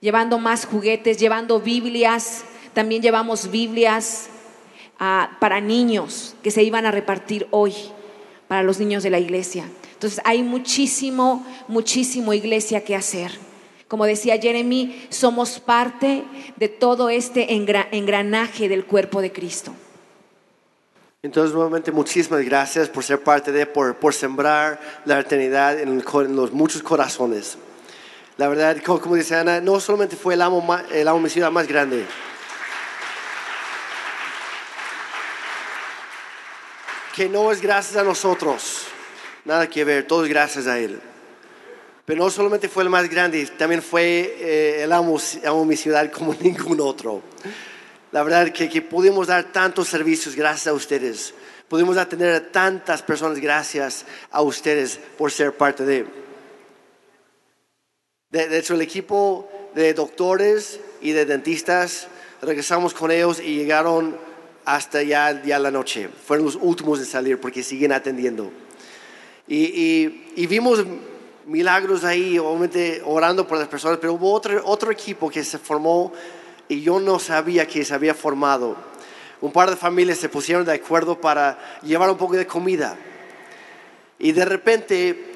llevando 0.00 0.38
más 0.38 0.66
juguetes, 0.66 1.18
llevando 1.18 1.60
Biblias, 1.60 2.44
también 2.72 3.02
llevamos 3.02 3.50
Biblias 3.50 4.28
ah, 4.98 5.36
para 5.40 5.60
niños 5.60 6.34
que 6.42 6.50
se 6.50 6.62
iban 6.62 6.86
a 6.86 6.90
repartir 6.90 7.46
hoy 7.50 7.72
para 8.48 8.62
los 8.62 8.78
niños 8.78 9.02
de 9.02 9.10
la 9.10 9.18
iglesia. 9.18 9.64
Entonces 9.92 10.20
hay 10.24 10.42
muchísimo, 10.42 11.46
muchísimo 11.68 12.32
iglesia 12.32 12.82
que 12.84 12.96
hacer. 12.96 13.30
Como 13.86 14.06
decía 14.06 14.38
Jeremy, 14.40 15.06
somos 15.08 15.58
parte 15.60 16.24
de 16.56 16.68
todo 16.68 17.10
este 17.10 17.48
engra- 17.50 17.88
engranaje 17.90 18.68
del 18.68 18.84
cuerpo 18.84 19.20
de 19.20 19.32
Cristo. 19.32 19.72
Entonces, 21.22 21.54
nuevamente, 21.54 21.92
muchísimas 21.92 22.40
gracias 22.42 22.88
por 22.88 23.04
ser 23.04 23.22
parte 23.22 23.52
de, 23.52 23.66
por, 23.66 23.94
por 23.96 24.14
sembrar 24.14 24.80
la 25.04 25.20
eternidad 25.20 25.78
en, 25.78 25.88
el 26.00 26.04
en 26.24 26.34
los 26.36 26.50
muchos 26.52 26.82
corazones. 26.82 27.58
La 28.38 28.48
verdad, 28.48 28.78
co- 28.82 29.00
como 29.02 29.16
dice 29.16 29.36
Ana, 29.36 29.60
no 29.60 29.78
solamente 29.80 30.16
fue 30.16 30.32
el 30.32 30.40
amo, 30.40 30.78
el 30.90 31.06
amo 31.06 31.18
de 31.18 31.24
mi 31.24 31.28
ciudad 31.28 31.50
más 31.50 31.66
grande, 31.66 32.06
que 37.14 37.28
no 37.28 37.50
es 37.52 37.60
gracias 37.60 37.96
a 37.96 38.02
nosotros, 38.04 38.84
nada 39.44 39.68
que 39.68 39.84
ver, 39.84 40.06
todo 40.06 40.24
es 40.24 40.30
gracias 40.30 40.66
a 40.66 40.78
Él. 40.78 41.00
Pero 42.06 42.24
no 42.24 42.30
solamente 42.30 42.68
fue 42.68 42.82
el 42.82 42.88
más 42.88 43.08
grande, 43.08 43.44
también 43.58 43.82
fue 43.82 44.36
eh, 44.38 44.82
el 44.84 44.92
amo, 44.92 45.18
amo 45.46 45.64
mi 45.64 45.76
ciudad 45.76 46.10
como 46.10 46.34
ningún 46.40 46.80
otro. 46.80 47.22
La 48.12 48.22
verdad 48.22 48.50
que, 48.52 48.68
que 48.68 48.82
pudimos 48.82 49.28
dar 49.28 49.52
tantos 49.52 49.88
servicios 49.88 50.34
gracias 50.34 50.66
a 50.68 50.72
ustedes. 50.72 51.32
Pudimos 51.68 51.96
atender 51.96 52.34
a 52.34 52.50
tantas 52.50 53.02
personas 53.02 53.38
gracias 53.38 54.04
a 54.32 54.42
ustedes 54.42 54.98
por 55.16 55.30
ser 55.30 55.52
parte 55.56 55.84
de. 55.84 56.06
De, 58.30 58.48
de 58.48 58.58
hecho, 58.58 58.74
el 58.74 58.82
equipo 58.82 59.48
de 59.74 59.94
doctores 59.94 60.80
y 61.00 61.12
de 61.12 61.24
dentistas, 61.26 62.08
regresamos 62.42 62.94
con 62.94 63.10
ellos 63.10 63.40
y 63.40 63.56
llegaron 63.56 64.16
hasta 64.64 65.02
ya, 65.02 65.42
ya 65.44 65.58
la 65.58 65.70
noche. 65.70 66.08
Fueron 66.08 66.46
los 66.46 66.56
últimos 66.60 66.98
en 66.98 67.06
salir 67.06 67.40
porque 67.40 67.62
siguen 67.62 67.92
atendiendo. 67.92 68.50
Y, 69.46 69.56
y- 69.64 70.32
y 70.36 70.46
vimos 70.46 70.84
milagros 71.46 72.04
ahí, 72.04 72.38
obviamente 72.38 73.02
orando 73.04 73.46
por 73.46 73.58
las 73.58 73.66
personas, 73.68 73.98
pero 74.00 74.14
hubo 74.14 74.32
otro, 74.32 74.60
otro 74.64 74.90
equipo 74.92 75.28
que 75.30 75.42
se 75.42 75.58
formó 75.58 76.12
y 76.70 76.82
yo 76.82 77.00
no 77.00 77.18
sabía 77.18 77.66
que 77.66 77.84
se 77.84 77.92
había 77.92 78.14
formado. 78.14 78.76
Un 79.40 79.50
par 79.50 79.70
de 79.70 79.76
familias 79.76 80.18
se 80.18 80.28
pusieron 80.28 80.64
de 80.64 80.72
acuerdo 80.72 81.20
para 81.20 81.58
llevar 81.82 82.08
un 82.08 82.16
poco 82.16 82.36
de 82.36 82.46
comida. 82.46 82.96
Y 84.20 84.30
de 84.30 84.44
repente 84.44 85.32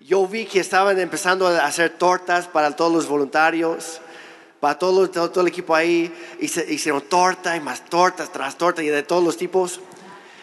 yo 0.00 0.26
vi 0.26 0.46
que 0.46 0.60
estaban 0.60 0.98
empezando 0.98 1.46
a 1.46 1.66
hacer 1.66 1.90
tortas 1.90 2.48
para 2.48 2.74
todos 2.74 2.90
los 2.90 3.06
voluntarios, 3.06 4.00
para 4.60 4.78
todo, 4.78 5.10
todo, 5.10 5.30
todo 5.30 5.42
el 5.42 5.48
equipo 5.48 5.74
ahí. 5.74 6.10
Y 6.40 6.48
se, 6.48 6.72
hicieron 6.72 7.02
torta 7.02 7.54
y 7.54 7.60
más 7.60 7.84
tortas 7.84 8.32
tras 8.32 8.56
tortas 8.56 8.82
y 8.82 8.88
de 8.88 9.02
todos 9.02 9.22
los 9.22 9.36
tipos. 9.36 9.78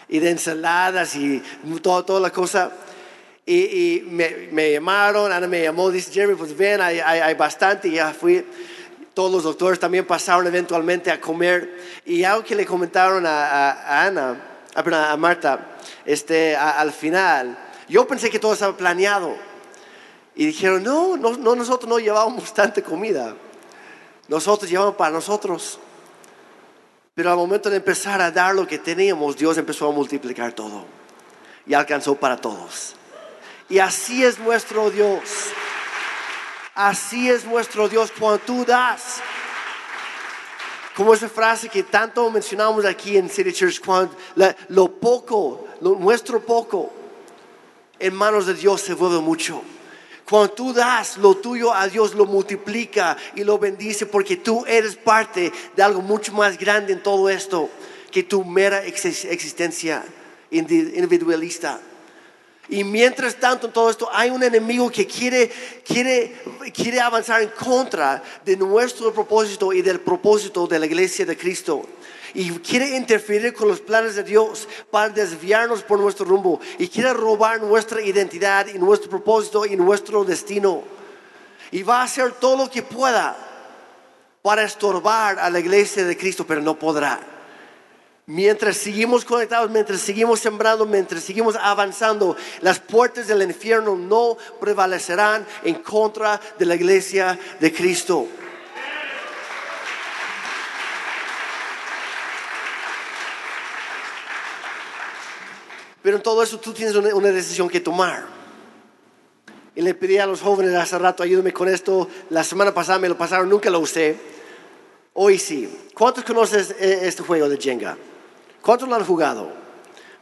Y 0.10 0.20
de 0.20 0.30
ensaladas 0.30 1.16
y 1.16 1.42
todo, 1.82 2.06
toda 2.06 2.20
la 2.20 2.30
cosa. 2.30 2.72
Y, 3.48 3.56
y 3.56 4.02
me, 4.08 4.50
me 4.52 4.74
llamaron, 4.74 5.32
Ana 5.32 5.48
me 5.48 5.64
llamó, 5.64 5.90
dice 5.90 6.12
Jeremy, 6.12 6.36
pues 6.36 6.56
ven, 6.56 6.82
hay, 6.82 7.00
hay, 7.00 7.20
hay 7.20 7.34
bastante. 7.34 7.88
Y 7.88 7.94
ya 7.94 8.14
fui. 8.14 8.46
Todos 9.14 9.32
los 9.32 9.44
doctores 9.44 9.80
también 9.80 10.06
pasaron 10.06 10.48
eventualmente 10.48 11.12
a 11.12 11.20
comer. 11.20 12.02
Y 12.06 12.24
algo 12.24 12.44
que 12.44 12.56
le 12.56 12.66
comentaron 12.66 13.26
a, 13.26 14.06
Ana, 14.06 14.42
a, 14.74 14.84
perdón, 14.84 15.04
a 15.04 15.18
Marta, 15.18 15.78
este, 16.06 16.56
al 16.56 16.92
final, 16.92 17.58
yo 17.88 18.08
pensé 18.08 18.30
que 18.30 18.40
todo 18.40 18.54
estaba 18.54 18.76
planeado. 18.76 19.36
Y 20.36 20.46
dijeron, 20.46 20.84
no, 20.84 21.18
no, 21.18 21.36
no, 21.36 21.56
nosotros 21.56 21.90
no 21.90 22.00
llevábamos 22.00 22.54
tanta 22.54 22.82
comida. 22.82 23.36
Nosotros 24.28 24.70
llevamos 24.70 24.96
para 24.96 25.12
nosotros. 25.12 25.80
Pero 27.16 27.32
al 27.32 27.38
momento 27.38 27.70
de 27.70 27.78
empezar 27.78 28.22
a 28.22 28.32
dar 28.32 28.56
lo 28.56 28.66
que 28.66 28.78
teníamos, 28.78 29.36
Dios 29.36 29.58
empezó 29.58 29.90
a 29.90 29.92
multiplicar 29.92 30.54
todo. 30.54 30.86
Y 31.66 31.74
alcanzó 31.74 32.16
para 32.16 32.38
todos. 32.38 32.96
Y 33.68 33.80
así 33.80 34.24
es 34.24 34.40
nuestro 34.40 34.90
Dios. 34.90 35.20
Así 36.82 37.30
es 37.30 37.44
nuestro 37.44 37.90
Dios 37.90 38.10
cuando 38.18 38.40
tú 38.40 38.64
das. 38.64 39.20
Como 40.96 41.14
esa 41.14 41.28
frase 41.28 41.68
que 41.68 41.84
tanto 41.84 42.32
mencionamos 42.32 42.86
aquí 42.86 43.18
en 43.18 43.30
City 43.30 43.52
Church, 43.52 43.82
lo 44.70 44.92
poco, 44.94 45.68
lo- 45.82 45.96
nuestro 45.96 46.40
poco, 46.40 46.94
en 48.00 48.16
manos 48.16 48.46
de 48.46 48.54
Dios 48.54 48.80
se 48.80 48.94
vuelve 48.94 49.20
mucho. 49.20 49.62
Cuando 50.24 50.54
tú 50.54 50.72
das 50.72 51.18
lo 51.18 51.36
tuyo 51.36 51.74
a 51.74 51.86
Dios, 51.90 52.14
lo 52.16 52.26
multiplica 52.26 53.18
y 53.36 53.44
lo 53.44 53.58
bendice 53.60 54.06
porque 54.06 54.38
tú 54.38 54.64
eres 54.66 54.96
parte 54.96 55.52
de 55.76 55.84
algo 55.84 56.02
mucho 56.02 56.32
más 56.32 56.58
grande 56.58 56.94
en 56.94 57.04
todo 57.04 57.28
esto 57.30 57.70
que 58.10 58.24
tu 58.24 58.46
mera 58.46 58.86
ex- 58.86 59.26
existencia 59.26 60.02
indi- 60.50 60.94
individualista. 60.96 61.82
Y 62.70 62.84
mientras 62.84 63.36
tanto 63.36 63.68
en 63.68 63.74
todo 63.74 63.90
esto 63.90 64.10
hay 64.14 64.30
un 64.30 64.44
enemigo 64.44 64.92
que 64.92 65.08
quiere, 65.08 65.52
quiere, 65.84 66.36
quiere 66.72 67.00
avanzar 67.00 67.42
en 67.42 67.50
contra 67.50 68.22
de 68.46 68.56
nuestro 68.56 69.12
propósito 69.12 69.74
y 69.74 69.82
del 69.82 70.00
propósito 70.00 70.68
de 70.68 70.78
la 70.78 70.86
iglesia 70.86 71.26
de 71.26 71.36
Cristo. 71.36 71.84
Y 72.36 72.52
quiere 72.60 72.96
interferir 72.96 73.56
con 73.56 73.68
los 73.68 73.80
planes 73.82 74.16
de 74.16 74.24
Dios 74.24 74.68
para 74.92 75.10
desviarnos 75.10 75.82
por 75.82 76.00
nuestro 76.00 76.26
rumbo. 76.26 76.60
Y 76.78 76.88
quiere 76.88 77.12
robar 77.12 77.60
nuestra 77.60 78.04
identidad 78.04 78.68
y 78.68 78.78
nuestro 78.78 79.10
propósito 79.10 79.66
y 79.66 79.76
nuestro 79.76 80.24
destino. 80.24 80.84
Y 81.72 81.82
va 81.82 82.02
a 82.02 82.04
hacer 82.04 82.34
todo 82.34 82.66
lo 82.66 82.70
que 82.70 82.84
pueda 82.84 83.36
para 84.44 84.64
estorbar 84.64 85.40
a 85.40 85.50
la 85.50 85.60
iglesia 85.60 86.06
de 86.06 86.16
Cristo, 86.16 86.46
pero 86.46 86.62
no 86.62 86.78
podrá. 86.78 87.39
Mientras 88.30 88.78
seguimos 88.78 89.26
conectados, 89.26 89.72
mientras 89.72 90.02
seguimos 90.02 90.40
sembrando, 90.40 90.86
mientras 90.86 91.24
seguimos 91.24 91.56
avanzando, 91.56 92.38
las 92.62 92.78
puertas 92.80 93.26
del 93.26 93.42
infierno 93.42 93.96
no 93.96 94.38
prevalecerán 94.60 95.44
en 95.64 95.74
contra 95.82 96.40
de 96.60 96.66
la 96.68 96.76
iglesia 96.76 97.40
de 97.60 97.74
Cristo. 97.74 98.28
Pero 106.04 106.18
en 106.18 106.22
todo 106.22 106.44
eso 106.44 106.60
tú 106.60 106.72
tienes 106.72 106.94
una, 106.94 107.32
decisión 107.32 107.68
que 107.68 107.80
tomar. 107.80 108.28
Y 109.74 109.82
le 109.82 109.96
pedí 109.96 110.20
a 110.20 110.28
los 110.28 110.42
jóvenes 110.42 110.76
hace 110.76 111.00
rato, 111.00 111.24
ayúdame 111.24 111.52
con 111.52 111.68
esto. 111.68 112.08
La 112.30 112.44
semana 112.44 112.76
pasada 112.76 113.00
me 113.00 113.10
lo 113.10 113.18
pasaron, 113.18 113.50
nunca 113.50 113.72
lo 113.72 113.80
usé. 113.80 114.16
Hoy 115.14 115.40
sí. 115.40 115.68
¿Cuántos 115.96 116.24
conocen 116.24 116.64
eh, 116.80 117.00
este 117.06 117.24
juego 117.24 117.50
de 117.50 117.58
Jenga? 117.58 117.98
¿Cuántos 118.62 118.90
lo 118.90 118.96
han 118.96 119.06
jugado? 119.06 119.52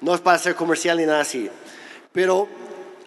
No 0.02 0.14
es 0.14 0.22
para 0.22 0.36
hacer 0.38 0.56
comercial 0.56 0.98
ni 0.98 1.06
nada 1.06 1.22
así. 1.22 1.50
Pero 2.12 2.48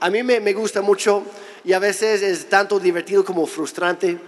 a 0.01 0.11
mí 0.11 0.23
me, 0.23 0.41
me 0.41 0.53
gusta 0.53 0.83
mucho 0.83 1.23
y 1.65 1.73
a 1.73 1.79
veces 1.79 2.23
es 2.23 2.49
tanto 2.49 2.81
divertido 2.81 3.25
como 3.25 3.47
frustrante. 3.47 4.19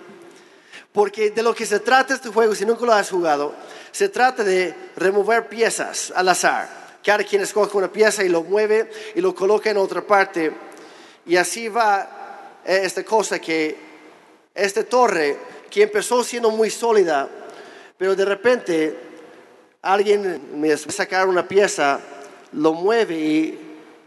Porque 0.92 1.30
de 1.30 1.42
lo 1.42 1.54
que 1.54 1.66
se 1.66 1.80
trata 1.80 2.14
este 2.14 2.28
juego, 2.28 2.54
si 2.54 2.66
nunca 2.66 2.84
lo 2.84 2.92
has 2.92 3.10
jugado, 3.10 3.54
se 3.90 4.08
trata 4.08 4.44
de 4.44 4.74
remover 4.96 5.48
piezas 5.48 6.12
al 6.14 6.28
azar. 6.28 6.68
Cada 7.02 7.24
quien 7.24 7.42
escoge 7.42 7.76
una 7.76 7.90
pieza 7.90 8.22
y 8.22 8.28
lo 8.28 8.42
mueve 8.42 8.90
y 9.14 9.20
lo 9.20 9.34
coloca 9.34 9.70
en 9.70 9.78
otra 9.78 10.06
parte. 10.06 10.52
Y 11.26 11.36
así 11.36 11.68
va 11.68 12.60
eh, 12.64 12.82
esta 12.84 13.04
cosa 13.04 13.40
que 13.40 13.76
esta 14.54 14.84
torre, 14.84 15.36
que 15.70 15.82
empezó 15.82 16.22
siendo 16.22 16.50
muy 16.50 16.70
sólida, 16.70 17.28
pero 17.96 18.14
de 18.14 18.24
repente 18.24 19.11
alguien 19.82 20.60
me 20.60 20.76
sacar 20.76 21.28
una 21.28 21.46
pieza, 21.46 22.00
lo 22.52 22.72
mueve 22.72 23.18
y 23.18 23.58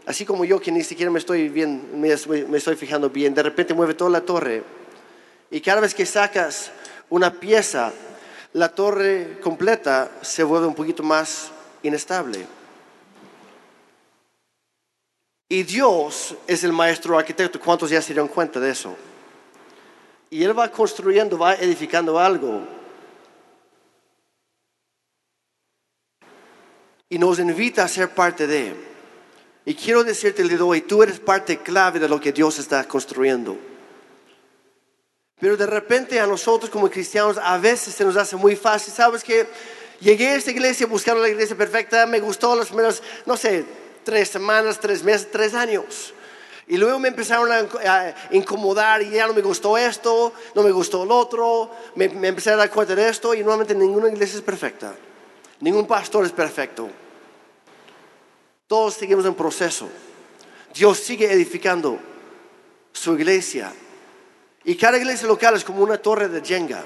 así 0.06 0.24
como 0.24 0.44
yo 0.44 0.60
que 0.60 0.72
ni 0.72 0.82
siquiera 0.82 1.10
me 1.10 1.18
estoy 1.18 1.48
bien, 1.48 2.00
me 2.00 2.08
estoy 2.12 2.76
fijando 2.76 3.10
bien, 3.10 3.34
de 3.34 3.42
repente 3.42 3.74
mueve 3.74 3.94
toda 3.94 4.10
la 4.10 4.22
torre. 4.22 4.64
Y 5.50 5.60
cada 5.60 5.80
vez 5.80 5.94
que 5.94 6.06
sacas 6.06 6.72
una 7.10 7.38
pieza, 7.38 7.92
la 8.52 8.70
torre 8.70 9.38
completa 9.40 10.10
se 10.22 10.42
vuelve 10.42 10.66
un 10.66 10.74
poquito 10.74 11.02
más 11.02 11.50
inestable. 11.82 12.46
Y 15.48 15.62
Dios 15.62 16.34
es 16.46 16.64
el 16.64 16.72
maestro 16.72 17.16
arquitecto. 17.16 17.60
¿Cuántos 17.60 17.90
ya 17.90 18.02
se 18.02 18.08
dieron 18.08 18.26
cuenta 18.26 18.58
de 18.58 18.70
eso? 18.70 18.96
Y 20.28 20.42
Él 20.42 20.58
va 20.58 20.68
construyendo, 20.72 21.38
va 21.38 21.54
edificando 21.54 22.18
algo. 22.18 22.62
Y 27.08 27.18
nos 27.18 27.38
invita 27.38 27.84
a 27.84 27.88
ser 27.88 28.10
parte 28.10 28.46
de. 28.46 28.74
Y 29.64 29.74
quiero 29.74 30.04
decirte 30.04 30.42
el 30.42 30.60
hoy, 30.60 30.82
tú 30.82 31.02
eres 31.02 31.20
parte 31.20 31.58
clave 31.58 31.98
de 31.98 32.08
lo 32.08 32.20
que 32.20 32.32
Dios 32.32 32.58
está 32.58 32.86
construyendo. 32.86 33.56
Pero 35.38 35.56
de 35.56 35.66
repente 35.66 36.18
a 36.18 36.26
nosotros 36.26 36.70
como 36.70 36.90
cristianos 36.90 37.36
a 37.36 37.58
veces 37.58 37.94
se 37.94 38.04
nos 38.04 38.16
hace 38.16 38.36
muy 38.36 38.56
fácil. 38.56 38.92
¿Sabes 38.92 39.22
que 39.22 39.46
Llegué 40.00 40.28
a 40.28 40.36
esta 40.36 40.50
iglesia 40.50 40.86
buscando 40.86 41.22
la 41.22 41.28
iglesia 41.28 41.56
perfecta, 41.56 42.06
me 42.06 42.20
gustó 42.20 42.54
las 42.54 42.68
primeras, 42.68 43.02
no 43.24 43.36
sé, 43.36 43.64
tres 44.04 44.28
semanas, 44.28 44.78
tres 44.78 45.02
meses, 45.02 45.28
tres 45.30 45.54
años. 45.54 46.12
Y 46.68 46.76
luego 46.76 46.98
me 46.98 47.08
empezaron 47.08 47.50
a, 47.50 48.14
incomodar 48.32 49.00
y 49.00 49.10
ya 49.10 49.26
no 49.26 49.32
me 49.32 49.40
gustó 49.40 49.78
esto, 49.78 50.32
no 50.54 50.62
me 50.62 50.70
gustó 50.70 51.04
el 51.04 51.10
otro, 51.10 51.70
me, 51.94 52.08
me 52.08 52.28
empecé 52.28 52.50
a 52.50 52.56
dar 52.56 52.70
cuenta 52.70 52.94
de 52.94 53.08
esto 53.08 53.34
y 53.34 53.38
normalmente 53.38 53.74
ninguna 53.74 54.08
iglesia 54.08 54.36
es 54.36 54.42
perfecta, 54.42 54.94
ningún 55.60 55.86
pastor 55.86 56.24
es 56.24 56.32
perfecto. 56.32 56.88
Todos 58.66 58.94
seguimos 58.94 59.24
en 59.24 59.34
proceso. 59.34 59.88
Dios 60.74 60.98
sigue 60.98 61.32
edificando 61.32 61.98
su 62.92 63.14
iglesia 63.14 63.72
y 64.64 64.76
cada 64.76 64.98
iglesia 64.98 65.28
local 65.28 65.54
es 65.54 65.64
como 65.64 65.82
una 65.82 65.98
torre 65.98 66.28
de 66.28 66.44
Jenga. 66.44 66.84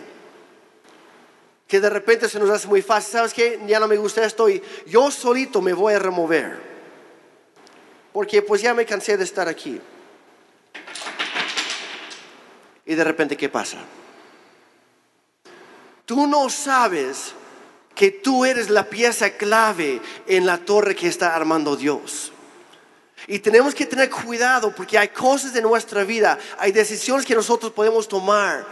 Que 1.66 1.80
de 1.80 1.88
repente 1.88 2.28
se 2.28 2.38
nos 2.38 2.50
hace 2.50 2.68
muy 2.68 2.82
fácil. 2.82 3.12
¿Sabes 3.12 3.32
qué? 3.32 3.58
Ya 3.66 3.80
no 3.80 3.88
me 3.88 3.96
gusta 3.96 4.24
esto 4.24 4.48
y 4.50 4.62
yo 4.86 5.10
solito 5.10 5.62
me 5.62 5.72
voy 5.72 5.94
a 5.94 5.98
remover. 5.98 6.60
Porque 8.12 8.42
pues 8.42 8.60
ya 8.60 8.74
me 8.74 8.84
cansé 8.84 9.16
de 9.16 9.24
estar 9.24 9.48
aquí. 9.48 9.80
Y 12.84 12.94
de 12.94 13.04
repente, 13.04 13.36
¿qué 13.36 13.48
pasa? 13.48 13.78
Tú 16.04 16.26
no 16.26 16.50
sabes 16.50 17.34
que 17.94 18.10
tú 18.10 18.44
eres 18.44 18.70
la 18.70 18.88
pieza 18.88 19.30
clave 19.30 20.00
en 20.26 20.46
la 20.46 20.58
torre 20.58 20.94
que 20.94 21.08
está 21.08 21.34
armando 21.34 21.76
Dios. 21.76 22.32
Y 23.26 23.38
tenemos 23.40 23.74
que 23.74 23.86
tener 23.86 24.08
cuidado 24.10 24.74
porque 24.74 24.98
hay 24.98 25.08
cosas 25.08 25.52
de 25.52 25.62
nuestra 25.62 26.04
vida, 26.04 26.38
hay 26.58 26.72
decisiones 26.72 27.26
que 27.26 27.34
nosotros 27.34 27.72
podemos 27.72 28.08
tomar 28.08 28.66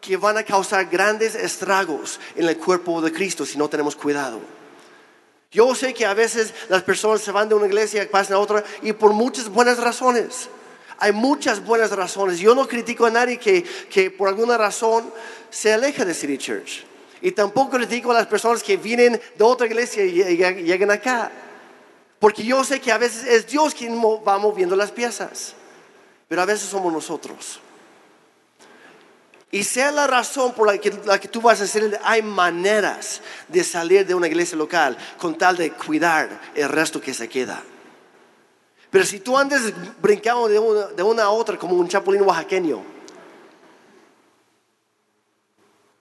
que 0.00 0.16
van 0.16 0.36
a 0.38 0.44
causar 0.44 0.86
grandes 0.86 1.34
estragos 1.34 2.20
en 2.36 2.48
el 2.48 2.56
cuerpo 2.56 3.00
de 3.00 3.12
Cristo 3.12 3.44
si 3.44 3.58
no 3.58 3.68
tenemos 3.68 3.96
cuidado. 3.96 4.40
Yo 5.50 5.74
sé 5.74 5.94
que 5.94 6.04
a 6.04 6.14
veces 6.14 6.52
las 6.68 6.82
personas 6.82 7.22
se 7.22 7.32
van 7.32 7.48
de 7.48 7.54
una 7.54 7.66
iglesia 7.66 8.02
y 8.02 8.06
pasan 8.06 8.34
a 8.34 8.38
otra 8.38 8.62
y 8.82 8.92
por 8.92 9.12
muchas 9.12 9.48
buenas 9.48 9.78
razones. 9.78 10.48
Hay 10.98 11.12
muchas 11.12 11.64
buenas 11.64 11.90
razones. 11.92 12.38
Yo 12.38 12.54
no 12.54 12.68
critico 12.68 13.06
a 13.06 13.10
nadie 13.10 13.38
que, 13.38 13.62
que 13.62 14.10
por 14.10 14.28
alguna 14.28 14.58
razón 14.58 15.10
se 15.48 15.72
aleja 15.72 16.04
de 16.04 16.12
City 16.12 16.36
Church. 16.36 16.84
Y 17.20 17.32
tampoco 17.32 17.76
critico 17.76 18.10
a 18.10 18.14
las 18.14 18.26
personas 18.26 18.62
que 18.62 18.76
vienen 18.76 19.20
de 19.36 19.44
otra 19.44 19.66
iglesia 19.66 20.04
y 20.04 20.36
llegan 20.64 20.90
acá. 20.90 21.30
Porque 22.18 22.44
yo 22.44 22.64
sé 22.64 22.80
que 22.80 22.92
a 22.92 22.98
veces 22.98 23.24
es 23.24 23.46
Dios 23.46 23.74
quien 23.74 24.00
va 24.00 24.38
moviendo 24.38 24.74
las 24.74 24.90
piezas, 24.90 25.54
pero 26.28 26.42
a 26.42 26.44
veces 26.44 26.68
somos 26.68 26.92
nosotros. 26.92 27.60
Y 29.50 29.64
sea 29.64 29.90
la 29.90 30.06
razón 30.06 30.52
por 30.52 30.66
la 30.66 30.76
que, 30.78 30.92
la 31.06 31.18
que 31.18 31.28
tú 31.28 31.40
vas 31.40 31.60
a 31.60 31.64
hacer, 31.64 31.98
hay 32.04 32.20
maneras 32.20 33.22
de 33.48 33.64
salir 33.64 34.06
de 34.06 34.14
una 34.14 34.26
iglesia 34.26 34.58
local 34.58 34.96
con 35.16 35.38
tal 35.38 35.56
de 35.56 35.72
cuidar 35.72 36.28
el 36.54 36.68
resto 36.68 37.00
que 37.00 37.14
se 37.14 37.28
queda. 37.28 37.62
Pero 38.90 39.04
si 39.04 39.20
tú 39.20 39.38
andes 39.38 39.72
brincando 40.00 40.48
de 40.48 40.58
una, 40.58 40.86
de 40.88 41.02
una 41.02 41.24
a 41.24 41.30
otra 41.30 41.56
como 41.56 41.74
un 41.76 41.88
chapulín 41.88 42.22
oaxaqueño, 42.22 42.97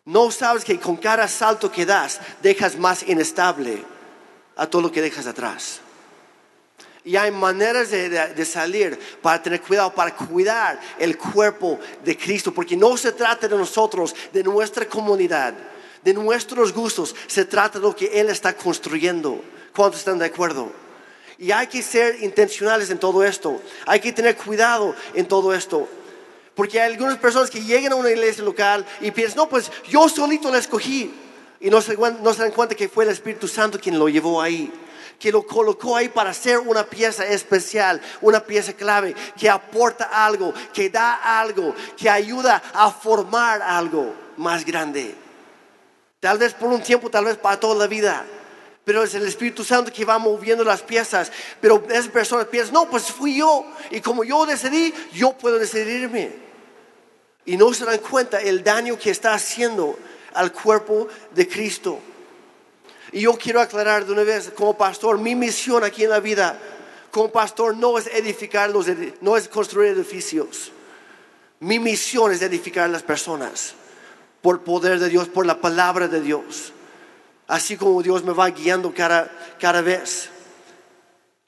no 0.08 0.32
sabes 0.32 0.64
que 0.64 0.80
con 0.80 0.96
cada 0.96 1.28
salto 1.28 1.70
que 1.70 1.86
das 1.86 2.22
dejas 2.42 2.78
más 2.78 3.04
inestable 3.04 3.84
a 4.56 4.66
todo 4.66 4.84
lo 4.84 4.92
que 4.92 5.02
dejas 5.02 5.28
atrás. 5.28 5.82
Y 7.04 7.18
hay 7.18 7.30
maneras 7.30 7.92
de, 7.92 8.46
salir 8.46 8.98
para 9.22 9.44
tener 9.44 9.62
cuidado, 9.62 9.94
para 9.94 10.16
cuidar 10.16 10.80
el 10.98 11.18
cuerpo 11.18 11.78
de 12.06 12.18
Cristo, 12.18 12.54
porque 12.54 12.78
no 12.78 12.96
se 12.96 13.12
trata 13.12 13.50
de 13.50 13.58
nosotros, 13.58 14.16
de 14.32 14.44
nuestra 14.44 14.88
comunidad, 14.88 15.54
de 16.02 16.14
nuestros 16.14 16.72
gustos, 16.72 17.14
se 17.28 17.44
trata 17.44 17.78
de 17.78 17.84
lo 17.84 17.94
que 17.94 18.06
Él 18.06 18.30
está 18.30 18.56
construyendo. 18.56 19.42
¿Cuántos 19.76 20.00
están 20.00 20.20
de 20.20 20.26
acuerdo? 20.26 20.72
Y 21.38 21.52
hay 21.52 21.68
que 21.68 21.82
ser 21.82 22.24
intencionales 22.24 22.90
en 22.92 22.98
todo 22.98 23.26
esto, 23.26 23.62
hay 23.86 24.00
que 24.00 24.14
tener 24.14 24.38
cuidado 24.38 24.96
en 25.14 25.28
todo 25.28 25.54
esto. 25.54 25.88
Porque 26.58 26.82
hay 26.82 26.92
algunas 26.92 27.20
personas 27.20 27.52
que 27.52 27.62
llegan 27.62 27.92
a 27.92 27.96
una 27.96 28.10
iglesia 28.10 28.44
local 28.44 28.84
y 29.00 29.12
piensan, 29.12 29.38
no, 29.38 29.48
pues 29.48 29.72
yo 29.88 30.10
solito 30.10 30.52
la 30.52 30.58
escogí. 30.58 31.14
Y 31.60 31.70
no 31.70 31.82
se, 31.82 31.96
dan 31.96 32.52
cuenta 32.52 32.74
que 32.74 32.90
fue 32.90 33.04
el 33.04 33.12
Espíritu 33.12 33.48
Santo 33.48 33.80
quien 33.80 33.98
lo 33.98 34.10
llevó 34.10 34.42
ahí 34.42 34.74
que 35.20 35.32
lo 35.32 35.42
colocó 35.48 35.96
ahí 35.96 36.10
para 36.10 36.32
ser 36.32 36.60
una 36.60 36.84
pieza 36.84 37.26
especial, 37.26 38.00
una 38.22 38.40
pieza 38.40 38.74
clave, 38.74 39.16
que 39.36 39.50
aporta 39.50 40.04
algo, 40.26 40.54
que 40.72 40.92
da 40.92 41.40
algo, 41.40 41.74
que 41.98 42.08
ayuda 42.08 42.62
a 42.72 42.92
formar 42.92 43.64
algo 43.64 44.14
más 44.38 44.64
grande. 44.64 45.16
Tal 46.20 46.38
vez 46.38 46.54
por 46.54 46.70
un 46.70 46.84
tiempo, 46.84 47.10
tal 47.10 47.26
vez 47.26 47.36
para 47.36 47.60
toda 47.60 47.74
la 47.74 47.88
vida. 47.88 48.24
Pero 48.86 49.02
es 49.02 49.16
el 49.16 49.26
Espíritu 49.28 49.64
Santo 49.64 49.92
que 49.92 50.06
va 50.06 50.20
moviendo 50.20 50.64
las 50.64 50.84
piezas. 50.84 51.32
Pero 51.60 51.84
esas 51.90 52.10
personas 52.10 52.46
piensan, 52.46 52.76
no, 52.76 52.88
pues 52.88 53.06
fui 53.06 53.38
yo. 53.38 53.66
Y 53.90 54.02
como 54.02 54.24
yo 54.24 54.46
decidí, 54.46 54.94
yo 55.14 55.34
puedo 55.34 55.58
decidirme. 55.58 56.47
Y 57.48 57.58
no 57.58 57.74
se 57.74 57.86
dan 57.86 58.00
cuenta 58.00 58.40
el 58.42 58.64
daño 58.64 59.00
que 59.00 59.10
está 59.10 59.34
haciendo 59.34 59.98
al 60.34 60.52
cuerpo 60.52 61.08
de 61.34 61.48
Cristo. 61.48 61.98
Y 63.12 63.22
yo 63.22 63.38
quiero 63.38 63.62
aclarar 63.62 64.06
de 64.06 64.12
una 64.12 64.24
vez, 64.24 64.52
como 64.56 64.78
pastor, 64.78 65.18
mi 65.18 65.34
misión 65.34 65.84
aquí 65.84 66.04
en 66.04 66.10
la 66.10 66.20
vida, 66.20 66.60
como 67.10 67.32
pastor, 67.32 67.76
no 67.76 67.98
es 67.98 68.08
edificar 68.08 68.70
los, 68.70 68.88
no 69.22 69.38
es 69.38 69.48
construir 69.48 69.94
edificios. 69.94 70.74
Mi 71.62 71.80
misión 71.80 72.34
es 72.34 72.42
edificar 72.42 72.84
a 72.84 72.90
las 72.90 73.02
personas 73.02 73.74
por 74.42 74.64
poder 74.64 75.00
de 75.00 75.10
Dios, 75.10 75.30
por 75.30 75.46
la 75.46 75.62
palabra 75.62 76.10
de 76.10 76.22
Dios. 76.22 76.74
Así 77.48 77.78
como 77.78 78.04
Dios 78.04 78.26
me 78.26 78.34
va 78.34 78.50
guiando 78.50 78.94
cada, 78.94 79.32
cada 79.58 79.82
vez. 79.82 80.30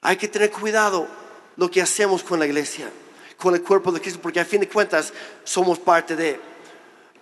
Hay 0.00 0.16
que 0.16 0.28
tener 0.28 0.50
cuidado 0.50 1.06
lo 1.56 1.70
que 1.70 1.82
hacemos 1.82 2.22
con 2.22 2.38
la 2.38 2.46
iglesia, 2.46 2.90
con 3.40 3.54
el 3.54 3.62
cuerpo 3.62 3.90
de 3.90 4.00
Cristo, 4.00 4.20
porque 4.22 4.38
a 4.38 4.44
fin 4.44 4.60
de 4.60 4.68
cuentas 4.68 5.12
somos 5.42 5.78
parte 5.78 6.14
de. 6.14 6.40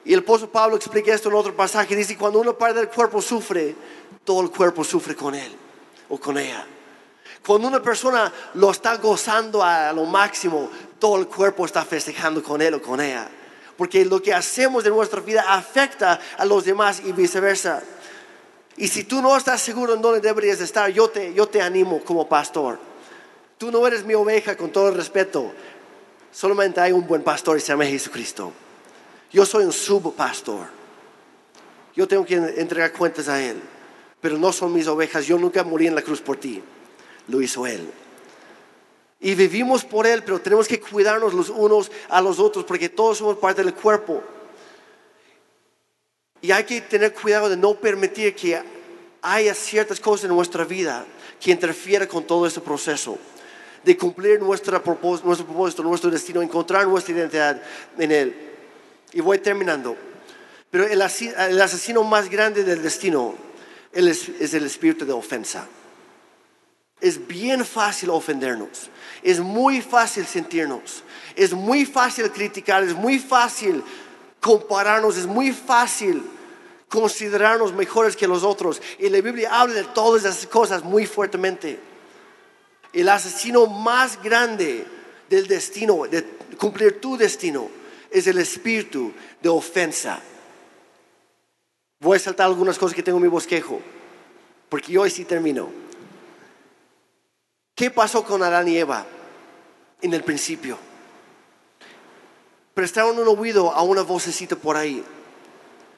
Y 0.05 0.12
el 0.12 0.21
apóstol 0.21 0.51
Pablo 0.51 0.77
explica 0.77 1.14
esto 1.14 1.29
en 1.29 1.35
otro 1.35 1.55
pasaje. 1.55 1.95
Dice, 1.95 2.16
cuando 2.16 2.41
una 2.41 2.53
parte 2.53 2.79
del 2.79 2.89
cuerpo 2.89 3.23
sufre, 3.23 3.75
todo 4.25 4.43
el 4.43 4.51
cuerpo 4.51 4.85
sufre 4.85 5.14
con 5.14 5.35
él 5.35 5.55
o 6.09 6.19
con 6.19 6.37
ella. 6.39 6.66
Cuando 7.47 7.69
una 7.69 7.81
persona 7.81 8.33
lo 8.55 8.71
está 8.71 8.97
gozando 8.97 9.62
a 9.62 9.93
lo 9.93 10.05
máximo, 10.05 10.71
todo 10.99 11.19
el 11.19 11.27
cuerpo 11.27 11.64
está 11.64 11.85
festejando 11.85 12.43
con 12.43 12.61
él 12.61 12.75
o 12.75 12.83
con 12.83 13.01
ella. 13.01 13.29
Porque 13.77 14.05
lo 14.05 14.21
que 14.21 14.35
hacemos 14.35 14.85
en 14.85 14.93
nuestra 14.93 15.21
vida 15.21 15.45
afecta 15.49 16.19
a 16.37 16.45
los 16.45 16.64
demás 16.64 17.01
y 17.05 17.12
viceversa. 17.12 17.83
Y 18.77 18.89
si 18.89 19.05
tú 19.05 19.23
no 19.23 19.37
estás 19.37 19.61
seguro 19.61 19.95
en 19.95 20.03
dónde 20.03 20.21
deberías 20.21 20.61
estar, 20.61 20.91
yo 20.91 21.09
te, 21.09 21.33
yo 21.33 21.47
te 21.47 21.62
animo 21.62 22.03
como 22.05 22.29
pastor. 22.29 22.79
Tú 23.57 23.71
no 23.73 23.87
eres 23.87 24.05
mi 24.05 24.14
oveja 24.14 24.57
con 24.57 24.71
todo 24.71 24.89
el 24.89 24.95
respeto. 24.95 25.53
Solamente 26.31 26.81
hay 26.81 26.93
un 26.93 27.07
buen 27.07 27.22
pastor 27.22 27.57
y 27.57 27.61
se 27.61 27.68
llama 27.68 27.87
Jesucristo. 27.87 28.53
Yo 29.33 29.45
soy 29.45 29.64
un 29.64 29.72
subpastor. 29.72 30.66
Yo 31.95 32.07
tengo 32.07 32.24
que 32.24 32.35
entregar 32.35 32.93
cuentas 32.93 33.29
a 33.29 33.43
Él 33.43 33.61
pero 34.20 34.39
no 34.39 34.53
son 34.53 34.72
mis 34.72 34.87
ovejas. 34.87 35.26
Yo 35.26 35.39
nunca 35.39 35.64
morí 35.64 35.87
en 35.87 35.95
la 35.95 36.03
cruz 36.03 36.20
por 36.20 36.37
ti. 36.37 36.62
Lo 37.29 37.41
hizo 37.41 37.66
Él. 37.66 37.89
Y 39.20 39.35
vivimos 39.35 39.85
por 39.85 40.07
Él, 40.07 40.22
pero 40.22 40.41
tenemos 40.41 40.68
que 40.68 40.81
cuidarnos 40.81 41.35
los 41.35 41.49
unos 41.51 41.91
a 42.09 42.20
los 42.20 42.39
otros 42.39 42.64
porque 42.64 42.89
todos 42.89 43.18
somos 43.18 43.37
parte 43.37 43.62
del 43.62 43.74
cuerpo. 43.74 44.22
Y 46.41 46.53
hay 46.53 46.64
que 46.64 46.81
tener 46.81 47.12
cuidado 47.12 47.49
de 47.49 47.57
no 47.57 47.74
permitir 47.74 48.35
que 48.35 48.62
haya 49.22 49.55
ciertas 49.55 49.99
cosas 49.99 50.24
en 50.24 50.37
nuestra 50.37 50.64
vida 50.64 51.05
que 51.41 51.51
interfieran 51.51 52.07
con 52.07 52.24
todo 52.24 52.47
ese 52.47 52.61
proceso 52.61 53.18
de 53.85 53.97
cumplir 53.97 54.41
nuestro 54.41 54.83
propósito, 54.83 55.83
nuestro 55.83 56.11
destino, 56.11 56.43
encontrar 56.43 56.87
nuestra 56.87 57.14
identidad 57.14 57.62
en 57.99 58.12
Él. 58.12 58.37
Y 59.12 59.20
voy 59.20 59.39
terminando. 59.39 59.97
Pero 60.70 60.87
el, 60.87 61.01
asesino 61.01 62.05
más 62.05 62.29
grande 62.29 62.62
del 62.64 62.83
destino 62.83 63.35
es, 63.93 64.29
es 64.29 64.53
el 64.55 64.66
espíritu 64.66 65.07
de 65.07 65.12
ofensa. 65.12 65.66
Es 67.01 67.26
bien 67.26 67.64
fácil 67.64 68.11
ofendernos. 68.11 68.91
Es 69.22 69.41
muy 69.41 69.81
fácil 69.81 70.26
sentirnos. 70.26 71.03
Es 71.37 71.53
muy 71.53 71.87
fácil 71.87 72.31
criticar. 72.31 72.83
Es 72.83 72.95
muy 72.95 73.18
fácil 73.18 73.83
compararnos. 74.41 75.16
Es 75.16 75.26
muy 75.26 75.53
fácil 75.53 76.22
considerarnos 76.89 77.72
mejores 77.72 78.16
que 78.16 78.26
los 78.26 78.43
otros. 78.43 78.83
Y 78.99 79.09
la 79.09 79.20
Biblia 79.20 79.61
habla 79.61 79.74
de 79.74 79.85
todas 79.85 80.24
esas 80.24 80.47
cosas 80.47 80.83
muy 80.83 81.07
fuertemente. 81.07 81.88
El 82.93 83.09
asesino 83.09 83.66
más 83.66 84.22
grande 84.22 84.86
del 85.28 85.47
destino, 85.47 86.07
de 86.07 86.24
cumplir 86.59 87.01
tu 87.01 87.16
destino, 87.16 87.68
es 88.11 88.26
el 88.26 88.39
espíritu 88.39 89.12
de 89.43 89.49
ofensa. 89.49 90.20
Voy 92.01 92.16
a 92.16 92.20
saltar 92.20 92.47
algunas 92.47 92.78
cosas 92.78 92.95
que 92.95 93.03
tengo 93.03 93.18
en 93.18 93.24
mi 93.24 93.28
bosquejo, 93.28 93.80
porque 94.68 94.97
hoy 94.97 95.11
sí 95.11 95.24
termino. 95.24 95.68
¿Qué 97.74 97.91
pasó 97.91 98.24
con 98.24 98.43
Adán 98.43 98.68
y 98.68 98.76
Eva 98.76 99.07
en 100.01 100.14
el 100.14 100.24
principio? 100.24 100.78
Prestaron 102.74 103.18
un 103.18 103.28
oído 103.28 103.72
a 103.72 103.82
una 103.82 104.03
vocecita 104.03 104.57
por 104.57 104.76
ahí. 104.76 105.05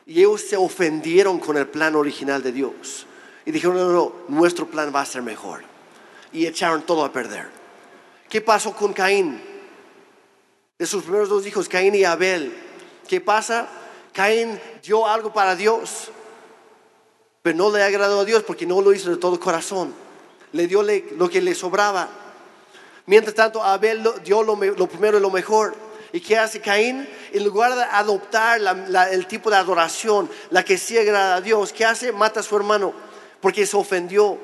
Y 0.07 0.21
ellos 0.21 0.41
se 0.41 0.57
ofendieron 0.57 1.39
con 1.39 1.57
el 1.57 1.69
plan 1.69 1.95
original 1.95 2.43
de 2.43 2.53
Dios. 2.53 3.07
Y 3.45 3.51
dijeron, 3.51 3.77
no, 3.77 3.93
no, 3.93 4.13
nuestro 4.29 4.67
plan 4.67 4.93
va 4.95 5.03
a 5.03 5.07
ser 5.07 5.23
mejor. 5.23 5.63
Y 6.33 6.47
echaron 6.47 6.83
todo 6.83 7.05
a 7.05 7.13
perder. 7.13 7.49
¿Qué 8.29 8.41
pasó 8.41 8.73
con 8.75 8.93
Caín? 8.93 9.43
De 10.79 10.87
sus 10.87 11.03
primeros 11.03 11.29
dos 11.29 11.47
hijos, 11.47 11.69
Caín 11.69 11.95
y 11.95 12.05
Abel. 12.05 12.55
¿Qué 13.09 13.21
pasa? 13.21 13.69
Caín 14.13 14.59
dio 14.83 15.07
algo 15.07 15.33
para 15.33 15.57
Dios, 15.57 16.11
pero 17.43 17.57
no 17.57 17.71
le 17.71 17.83
agradó 17.83 18.21
a 18.21 18.25
Dios 18.25 18.43
porque 18.45 18.67
no 18.67 18.81
lo 18.81 18.93
hizo 18.93 19.11
de 19.11 19.17
todo 19.17 19.39
corazón. 19.41 19.93
Le 20.53 20.67
dio 20.67 20.83
lo 20.83 21.29
que 21.29 21.41
le 21.41 21.55
sobraba. 21.55 22.09
Mientras 23.07 23.35
tanto, 23.35 23.63
Abel 23.63 24.09
dio 24.25 24.43
lo, 24.43 24.57
me- 24.57 24.69
lo 24.73 24.87
primero 24.87 25.19
y 25.19 25.21
lo 25.21 25.31
mejor. 25.31 25.75
¿Y 26.13 26.21
qué 26.21 26.39
hace 26.39 26.61
Caín? 26.61 27.09
En 27.33 27.45
lugar 27.45 27.75
de 27.75 27.83
adoptar 27.85 28.61
el 29.13 29.27
tipo 29.27 29.51
de 29.51 29.57
adoración, 29.57 30.29
la 30.51 30.65
que 30.65 30.79
sí 30.79 30.97
agrada 30.99 31.37
a 31.37 31.41
Dios, 31.41 31.73
¿qué 31.73 31.85
hace? 31.85 32.13
Mata 32.13 32.41
a 32.41 32.43
su 32.43 32.57
hermano 32.57 32.93
porque 33.41 33.67
se 33.67 33.77
ofendió. 33.77 34.39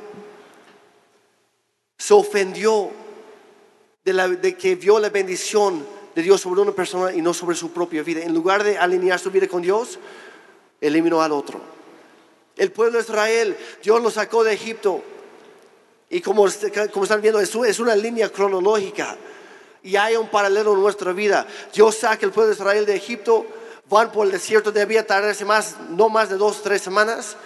Se 1.99 2.15
ofendió 2.15 2.91
de, 4.05 4.57
que 4.57 4.77
vio 4.77 4.99
la 4.99 5.11
bendición 5.11 5.85
de 6.15 6.23
Dios 6.23 6.41
sobre 6.41 6.61
una 6.61 6.73
persona 6.73 7.13
y 7.13 7.21
no 7.21 7.35
sobre 7.35 7.57
su 7.57 7.73
propia 7.73 8.03
vida. 8.03 8.23
En 8.23 8.35
lugar 8.35 8.63
de 8.65 8.79
alinear 8.79 9.19
su 9.19 9.31
vida 9.31 9.49
con 9.49 9.63
Dios, 9.63 9.99
eliminó 10.81 11.23
al 11.23 11.33
otro. 11.33 11.61
El 12.57 12.73
pueblo 12.73 12.99
de 12.99 13.05
Israel, 13.05 13.57
Dios 13.83 14.03
lo 14.03 14.11
sacó 14.11 14.45
de 14.45 14.55
Egipto. 14.55 15.03
Y 16.09 16.21
como, 16.21 16.47
como 16.93 17.05
están 17.05 17.21
viendo, 17.21 17.41
es 17.41 17.81
una 17.81 17.97
línea 17.97 18.31
cronológica. 18.31 19.17
Y 19.83 19.97
hay 19.97 20.17
un 20.17 20.29
paralelo 20.29 20.75
en 20.75 20.81
nuestra 20.81 21.13
vida. 21.13 21.47
Dios 21.73 21.97
saca 21.97 22.25
el 22.25 22.33
pueblo 22.33 22.49
de 22.49 22.57
Israel 22.57 22.87
de 22.87 22.97
Egipto, 22.97 23.47
van 23.89 24.11
por 24.11 24.27
el 24.27 24.33
desierto, 24.33 24.73
debía 24.73 25.07
tardarse 25.07 25.45
más, 25.45 25.77
no 25.91 26.09
más 26.09 26.29
de 26.29 26.37
dos, 26.37 26.63
tres 26.63 26.83
semanas. 26.83 27.37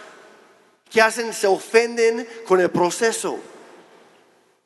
¿Qué 0.90 1.01
hacen? 1.01 1.32
Se 1.32 1.46
ofenden 1.46 2.26
con 2.46 2.61
el 2.61 2.70
proceso. 2.70 3.38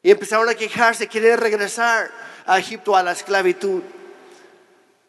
Y 0.04 0.10
empezaron 0.10 0.46
a 0.50 0.54
quejarse, 0.54 1.08
querer 1.08 1.40
regresar 1.40 2.10
a 2.44 2.58
Egipto 2.58 2.94
a 2.94 3.02
la 3.02 3.12
esclavitud. 3.12 3.80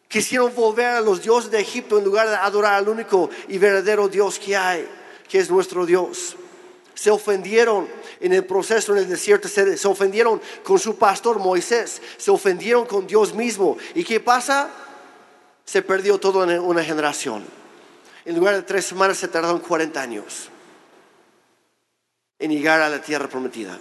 Quisieron 0.08 0.56
volver 0.56 0.86
a 0.86 1.02
los 1.02 1.22
dioses 1.22 1.52
de 1.52 1.60
Egipto 1.60 1.98
en 1.98 2.06
lugar 2.06 2.30
de 2.30 2.36
adorar 2.36 2.76
al 2.76 2.88
único 2.88 3.30
y 3.50 3.58
verdadero 3.58 4.08
Dios 4.08 4.40
que 4.40 4.56
hay, 4.56 4.88
que 5.28 5.40
es 5.40 5.52
nuestro 5.52 5.86
Dios. 5.86 6.38
Se 6.94 7.12
ofendieron 7.12 7.90
en 8.22 8.32
el 8.32 8.46
proceso 8.46 8.94
en 8.94 9.00
el 9.00 9.10
desierto, 9.10 9.50
se, 9.50 9.86
ofendieron 9.86 10.42
con 10.64 10.80
su 10.80 10.98
pastor 10.98 11.40
Moisés, 11.40 12.02
se 12.16 12.32
ofendieron 12.32 12.86
con 12.86 13.06
Dios 13.06 13.34
mismo. 13.34 13.78
¿Y 13.96 14.06
qué 14.06 14.22
pasa? 14.22 14.70
Se 15.66 15.82
perdió 15.82 16.18
todo 16.18 16.50
en 16.50 16.58
una 16.58 16.86
generación. 16.86 17.44
En 18.24 18.38
lugar 18.38 18.56
de 18.56 18.62
tres 18.62 18.86
semanas 18.86 19.18
se 19.18 19.28
tardaron 19.28 19.60
40 19.60 20.02
años 20.02 20.50
en 22.40 22.50
llegar 22.50 22.80
a 22.80 22.88
la 22.88 23.02
tierra 23.02 23.28
prometida. 23.28 23.78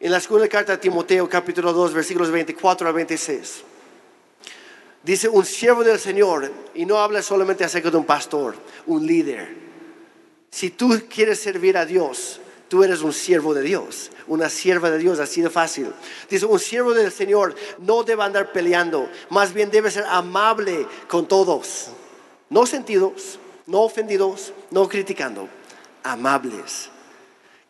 En 0.00 0.10
la 0.10 0.20
segunda 0.20 0.48
carta 0.48 0.72
de 0.72 0.78
Timoteo, 0.78 1.28
capítulo 1.28 1.72
2, 1.72 1.94
versículos 1.94 2.30
24 2.30 2.88
al 2.88 2.94
26. 2.94 3.62
Dice, 5.04 5.28
un 5.28 5.44
siervo 5.44 5.84
del 5.84 6.00
Señor, 6.00 6.50
y 6.74 6.84
no 6.84 6.98
habla 6.98 7.22
solamente 7.22 7.62
acerca 7.62 7.90
de 7.90 7.96
un 7.96 8.04
pastor, 8.04 8.56
un 8.86 9.06
líder. 9.06 9.54
Si 10.50 10.70
tú 10.70 11.00
quieres 11.08 11.40
servir 11.40 11.76
a 11.76 11.86
Dios, 11.86 12.40
tú 12.68 12.82
eres 12.82 13.02
un 13.02 13.12
siervo 13.12 13.54
de 13.54 13.62
Dios, 13.62 14.10
una 14.26 14.48
sierva 14.48 14.90
de 14.90 14.98
Dios, 14.98 15.20
así 15.20 15.42
de 15.42 15.50
fácil. 15.50 15.92
Dice, 16.28 16.46
un 16.46 16.58
siervo 16.58 16.92
del 16.92 17.12
Señor 17.12 17.54
no 17.78 18.02
debe 18.02 18.24
andar 18.24 18.50
peleando, 18.52 19.08
más 19.30 19.52
bien 19.52 19.70
debe 19.70 19.90
ser 19.90 20.04
amable 20.08 20.88
con 21.06 21.28
todos. 21.28 21.88
No 22.50 22.66
sentidos, 22.66 23.38
no 23.66 23.82
ofendidos, 23.82 24.52
no 24.70 24.88
criticando, 24.88 25.48
amables 26.02 26.90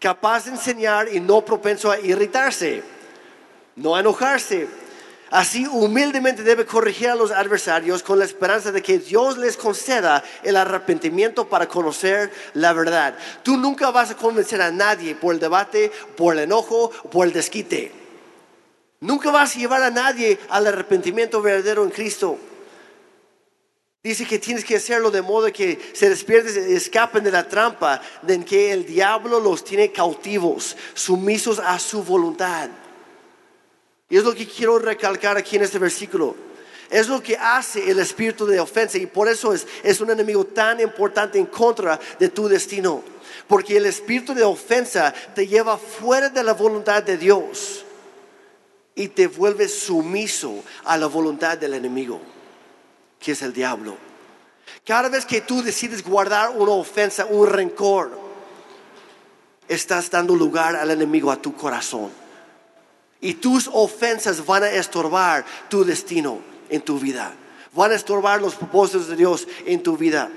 capaz 0.04 0.44
de 0.44 0.50
enseñar 0.50 1.08
y 1.10 1.18
no 1.18 1.42
propenso 1.42 1.90
a 1.90 1.98
irritarse, 1.98 2.82
no 3.74 3.96
a 3.96 4.00
enojarse. 4.00 4.68
Así 5.30 5.66
humildemente 5.66 6.42
debe 6.42 6.66
corregir 6.66 7.08
a 7.08 7.14
los 7.14 7.30
adversarios 7.30 8.02
con 8.02 8.18
la 8.18 8.26
esperanza 8.26 8.70
de 8.70 8.82
que 8.82 8.98
Dios 8.98 9.38
les 9.38 9.56
conceda 9.56 10.22
el 10.42 10.58
arrepentimiento 10.58 11.48
para 11.48 11.68
conocer 11.68 12.30
la 12.52 12.74
verdad. 12.74 13.16
Tú 13.42 13.56
nunca 13.56 13.90
vas 13.90 14.10
a 14.10 14.16
convencer 14.18 14.60
a 14.60 14.70
nadie 14.70 15.14
por 15.14 15.32
el 15.32 15.40
debate, 15.40 15.90
por 16.18 16.34
el 16.34 16.40
enojo, 16.40 16.90
por 17.10 17.26
el 17.26 17.32
desquite. 17.32 17.90
Nunca 19.00 19.30
vas 19.30 19.56
a 19.56 19.58
llevar 19.58 19.82
a 19.82 19.90
nadie 19.90 20.38
al 20.50 20.66
arrepentimiento 20.66 21.40
verdadero 21.40 21.82
en 21.82 21.90
Cristo. 21.90 22.38
Dice 24.04 24.26
que 24.26 24.38
tienes 24.38 24.66
que 24.66 24.76
hacerlo 24.76 25.10
de 25.10 25.22
modo 25.22 25.50
que 25.50 25.80
se 25.94 26.10
despierten, 26.10 26.76
escapen 26.76 27.24
de 27.24 27.30
la 27.30 27.48
trampa 27.48 28.02
de 28.20 28.44
que 28.44 28.70
el 28.70 28.84
diablo 28.84 29.40
los 29.40 29.64
tiene 29.64 29.92
cautivos, 29.92 30.76
sumisos 30.92 31.58
a 31.58 31.78
su 31.78 32.02
voluntad. 32.02 32.68
Y 34.10 34.18
es 34.18 34.24
lo 34.24 34.34
que 34.34 34.46
quiero 34.46 34.78
recalcar 34.78 35.38
aquí 35.38 35.56
en 35.56 35.62
este 35.62 35.78
versículo. 35.78 36.36
Es 36.90 37.08
lo 37.08 37.22
que 37.22 37.38
hace 37.38 37.90
el 37.90 37.98
espíritu 37.98 38.44
de 38.44 38.60
ofensa 38.60 38.98
y 38.98 39.06
por 39.06 39.26
eso 39.26 39.54
es, 39.54 39.66
es 39.82 40.02
un 40.02 40.10
enemigo 40.10 40.44
tan 40.44 40.80
importante 40.80 41.38
en 41.38 41.46
contra 41.46 41.98
de 42.18 42.28
tu 42.28 42.46
destino. 42.46 43.02
Porque 43.48 43.78
el 43.78 43.86
espíritu 43.86 44.34
de 44.34 44.44
ofensa 44.44 45.14
te 45.34 45.46
lleva 45.46 45.78
fuera 45.78 46.28
de 46.28 46.44
la 46.44 46.52
voluntad 46.52 47.02
de 47.02 47.16
Dios 47.16 47.86
y 48.94 49.08
te 49.08 49.28
vuelve 49.28 49.66
sumiso 49.66 50.62
a 50.84 50.98
la 50.98 51.06
voluntad 51.06 51.56
del 51.56 51.72
enemigo 51.72 52.33
que 53.24 53.32
es 53.32 53.42
el 53.42 53.54
diablo. 53.54 53.96
Cada 54.84 55.08
vez 55.08 55.24
que 55.24 55.40
tú 55.40 55.62
decides 55.62 56.04
guardar 56.04 56.50
una 56.50 56.72
ofensa, 56.72 57.24
un 57.24 57.48
rencor, 57.48 58.10
estás 59.66 60.10
dando 60.10 60.36
lugar 60.36 60.76
al 60.76 60.90
enemigo 60.90 61.30
a 61.30 61.40
tu 61.40 61.56
corazón. 61.56 62.10
Y 63.22 63.34
tus 63.34 63.70
ofensas 63.72 64.44
van 64.44 64.64
a 64.64 64.70
estorbar 64.70 65.46
tu 65.70 65.84
destino 65.84 66.38
en 66.68 66.82
tu 66.82 66.98
vida. 66.98 67.32
Van 67.72 67.92
a 67.92 67.94
estorbar 67.94 68.42
los 68.42 68.54
propósitos 68.56 69.08
de 69.08 69.16
Dios 69.16 69.48
en 69.64 69.82
tu 69.82 69.96
vida. 69.96 70.30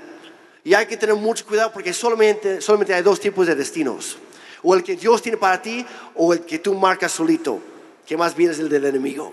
Y 0.64 0.72
hay 0.72 0.86
que 0.86 0.96
tener 0.96 1.14
mucho 1.14 1.44
cuidado 1.44 1.70
porque 1.70 1.92
solamente, 1.92 2.62
solamente 2.62 2.94
hay 2.94 3.02
dos 3.02 3.20
tipos 3.20 3.46
de 3.46 3.54
destinos. 3.54 4.16
O 4.62 4.74
el 4.74 4.82
que 4.82 4.96
Dios 4.96 5.20
tiene 5.20 5.36
para 5.36 5.60
ti 5.60 5.84
o 6.14 6.32
el 6.32 6.40
que 6.40 6.58
tú 6.58 6.74
marcas 6.74 7.12
solito, 7.12 7.60
que 8.06 8.16
más 8.16 8.34
bien 8.34 8.50
es 8.50 8.58
el 8.58 8.70
del 8.70 8.86
enemigo. 8.86 9.32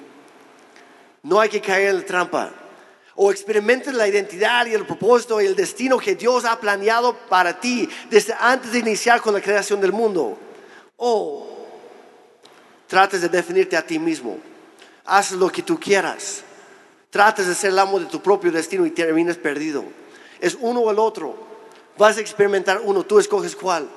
No 1.24 1.40
hay 1.40 1.48
que 1.48 1.62
caer 1.62 1.92
en 1.92 1.98
la 2.00 2.06
trampa 2.06 2.52
o 3.16 3.32
experimentes 3.32 3.94
la 3.94 4.08
identidad 4.08 4.66
y 4.66 4.74
el 4.74 4.86
propósito 4.86 5.40
y 5.40 5.46
el 5.46 5.56
destino 5.56 5.98
que 5.98 6.16
Dios 6.16 6.44
ha 6.44 6.60
planeado 6.60 7.16
para 7.30 7.60
ti 7.60 7.88
desde 8.10 8.36
antes 8.38 8.74
de 8.74 8.80
iniciar 8.80 9.22
con 9.22 9.34
la 9.34 9.42
creación 9.42 9.80
del 9.80 9.94
mundo. 9.94 10.38
O 10.98 11.48
trates 12.88 13.22
de 13.22 13.30
definirte 13.30 13.78
a 13.78 13.86
ti 13.86 14.00
mismo. 14.00 14.38
Haces 15.06 15.38
lo 15.38 15.50
que 15.50 15.62
tú 15.62 15.80
quieras. 15.80 16.44
Trates 17.10 17.48
de 17.48 17.56
ser 17.56 17.72
el 17.72 17.80
amo 17.80 18.00
de 18.00 18.06
tu 18.08 18.22
propio 18.22 18.52
destino 18.52 18.86
y 18.86 18.92
termines 18.92 19.38
perdido. 19.38 19.86
Es 20.42 20.58
uno 20.60 20.82
o 20.82 20.92
el 20.92 21.00
otro. 21.00 21.38
Vas 21.98 22.18
a 22.18 22.22
experimentar 22.22 22.82
uno, 22.84 23.04
tú 23.04 23.20
escoges 23.20 23.56
cuál. 23.56 23.88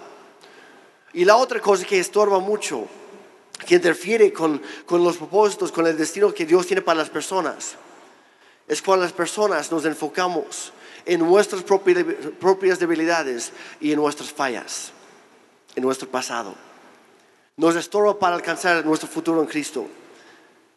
Y 1.12 1.25
la 1.25 1.37
otra 1.37 1.59
cosa 1.61 1.85
que 1.85 1.99
estorba 1.99 2.39
mucho, 2.39 2.87
que 3.66 3.75
interfiere 3.75 4.33
con, 4.33 4.62
con 4.87 5.03
los 5.03 5.16
propósitos, 5.16 5.73
con 5.73 5.89
el 5.89 5.97
destino 5.97 6.33
que 6.33 6.47
Dios 6.47 6.66
tiene 6.66 6.83
para 6.83 6.99
las 6.99 7.11
personas, 7.11 7.75
es 8.69 8.83
cuando 8.83 9.05
las 9.05 9.12
personas 9.12 9.73
nos 9.73 9.85
enfocamos 9.85 10.73
en 11.07 11.21
nuestras 11.21 11.64
propi- 11.64 12.05
propias 12.39 12.79
debilidades 12.79 13.53
y 13.81 13.93
en 13.93 13.99
nuestras 13.99 14.31
fallas, 14.31 14.93
en 15.75 15.83
nuestro 15.83 16.09
pasado. 16.09 16.55
Nos 17.57 17.75
estorba 17.77 18.19
para 18.19 18.37
alcanzar 18.37 18.85
nuestro 18.85 19.09
futuro 19.09 19.41
en 19.41 19.49
Cristo. 19.49 19.87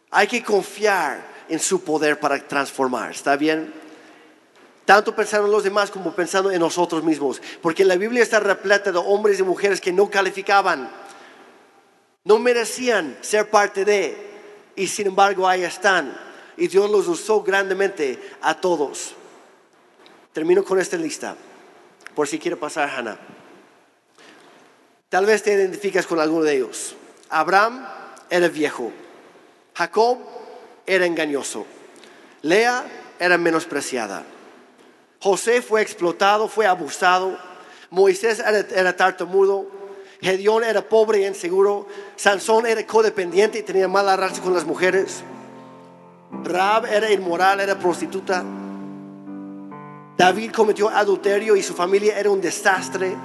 Hay 0.09 0.27
que 0.27 0.41
confiar 0.41 1.27
en 1.49 1.59
su 1.59 1.83
poder 1.83 2.19
para 2.19 2.39
transformar, 2.47 3.11
¿está 3.11 3.35
bien? 3.35 3.73
Tanto 4.85 5.15
pensando 5.15 5.45
en 5.45 5.51
los 5.51 5.63
demás 5.63 5.91
como 5.91 6.15
pensando 6.15 6.49
en 6.49 6.59
nosotros 6.59 7.03
mismos. 7.03 7.41
Porque 7.61 7.85
la 7.85 7.95
Biblia 7.97 8.23
está 8.23 8.39
repleta 8.39 8.91
de 8.91 8.97
hombres 8.97 9.39
y 9.39 9.43
mujeres 9.43 9.79
que 9.79 9.91
no 9.91 10.09
calificaban, 10.09 10.89
no 12.23 12.39
merecían 12.39 13.17
ser 13.21 13.49
parte 13.49 13.85
de, 13.85 14.17
y 14.75 14.87
sin 14.87 15.07
embargo 15.07 15.47
ahí 15.47 15.63
están. 15.63 16.30
Y 16.57 16.67
Dios 16.67 16.89
los 16.89 17.07
usó 17.07 17.41
grandemente 17.41 18.19
a 18.41 18.59
todos. 18.59 19.15
Termino 20.33 20.63
con 20.63 20.79
esta 20.79 20.97
lista, 20.97 21.35
por 22.15 22.27
si 22.27 22.39
quiere 22.39 22.57
pasar, 22.57 22.89
Hannah. 22.89 23.19
Tal 25.09 25.25
vez 25.25 25.43
te 25.43 25.53
identificas 25.53 26.07
con 26.07 26.19
alguno 26.19 26.43
de 26.43 26.55
ellos. 26.55 26.95
Abraham 27.29 27.85
era 28.29 28.47
viejo. 28.47 28.91
Jacob 29.73 30.19
era 30.85 31.05
engañoso. 31.05 31.65
Lea 32.41 32.85
era 33.19 33.37
menospreciada. 33.37 34.23
José 35.19 35.61
fue 35.61 35.81
explotado, 35.81 36.47
fue 36.47 36.65
abusado. 36.65 37.37
Moisés 37.89 38.39
era, 38.39 38.59
era 38.59 38.95
tartamudo. 38.95 39.67
Gedeón 40.21 40.63
era 40.63 40.81
pobre 40.87 41.19
y 41.19 41.25
inseguro. 41.25 41.87
Sansón 42.15 42.65
era 42.65 42.85
codependiente 42.87 43.59
y 43.59 43.63
tenía 43.63 43.87
mala 43.87 44.15
raza 44.15 44.41
con 44.41 44.53
las 44.53 44.65
mujeres. 44.65 45.23
Rab 46.43 46.85
era 46.85 47.11
inmoral, 47.11 47.59
era 47.59 47.77
prostituta. 47.77 48.43
David 50.17 50.51
cometió 50.51 50.89
adulterio 50.89 51.55
y 51.55 51.63
su 51.63 51.73
familia 51.73 52.17
era 52.17 52.29
un 52.29 52.41
desastre. 52.41 53.15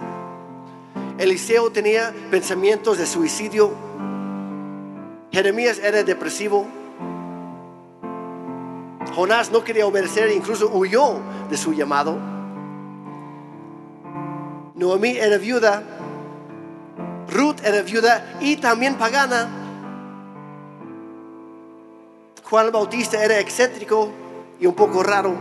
Eliseo 1.18 1.70
tenía 1.70 2.12
pensamientos 2.30 2.98
de 2.98 3.06
suicidio. 3.06 3.72
Jeremías 5.32 5.78
era 5.78 6.02
depresivo. 6.02 6.66
Jonás 9.14 9.50
no 9.50 9.64
quería 9.64 9.86
obedecer, 9.86 10.30
incluso 10.30 10.68
huyó 10.68 11.20
de 11.48 11.56
su 11.56 11.72
llamado. 11.72 12.18
Noemí 14.74 15.16
era 15.16 15.38
viuda. 15.38 15.82
Ruth 17.30 17.64
era 17.64 17.82
viuda 17.82 18.38
y 18.40 18.56
también 18.56 18.96
pagana. 18.96 19.65
Juan 22.48 22.70
Bautista 22.70 23.24
era 23.24 23.40
excéntrico 23.40 24.08
y 24.60 24.66
un 24.66 24.74
poco 24.74 25.02
raro. 25.02 25.34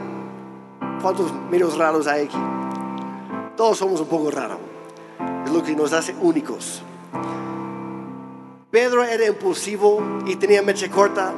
¿Cuántos 1.04 1.32
medios 1.52 1.78
raros 1.78 2.08
hay 2.08 2.26
aquí? 2.26 2.38
Todos 3.56 3.78
somos 3.78 4.02
un 4.02 4.08
poco 4.08 4.32
raros. 4.32 4.58
Es 5.46 5.52
lo 5.52 5.62
que 5.62 5.76
nos 5.76 5.94
hace 5.94 6.16
únicos. 6.20 6.82
Pedro 8.72 9.04
era 9.04 9.28
impulsivo 9.28 10.02
y 10.26 10.36
tenía 10.38 10.64
mecha 10.64 10.90
corta. 10.90 11.32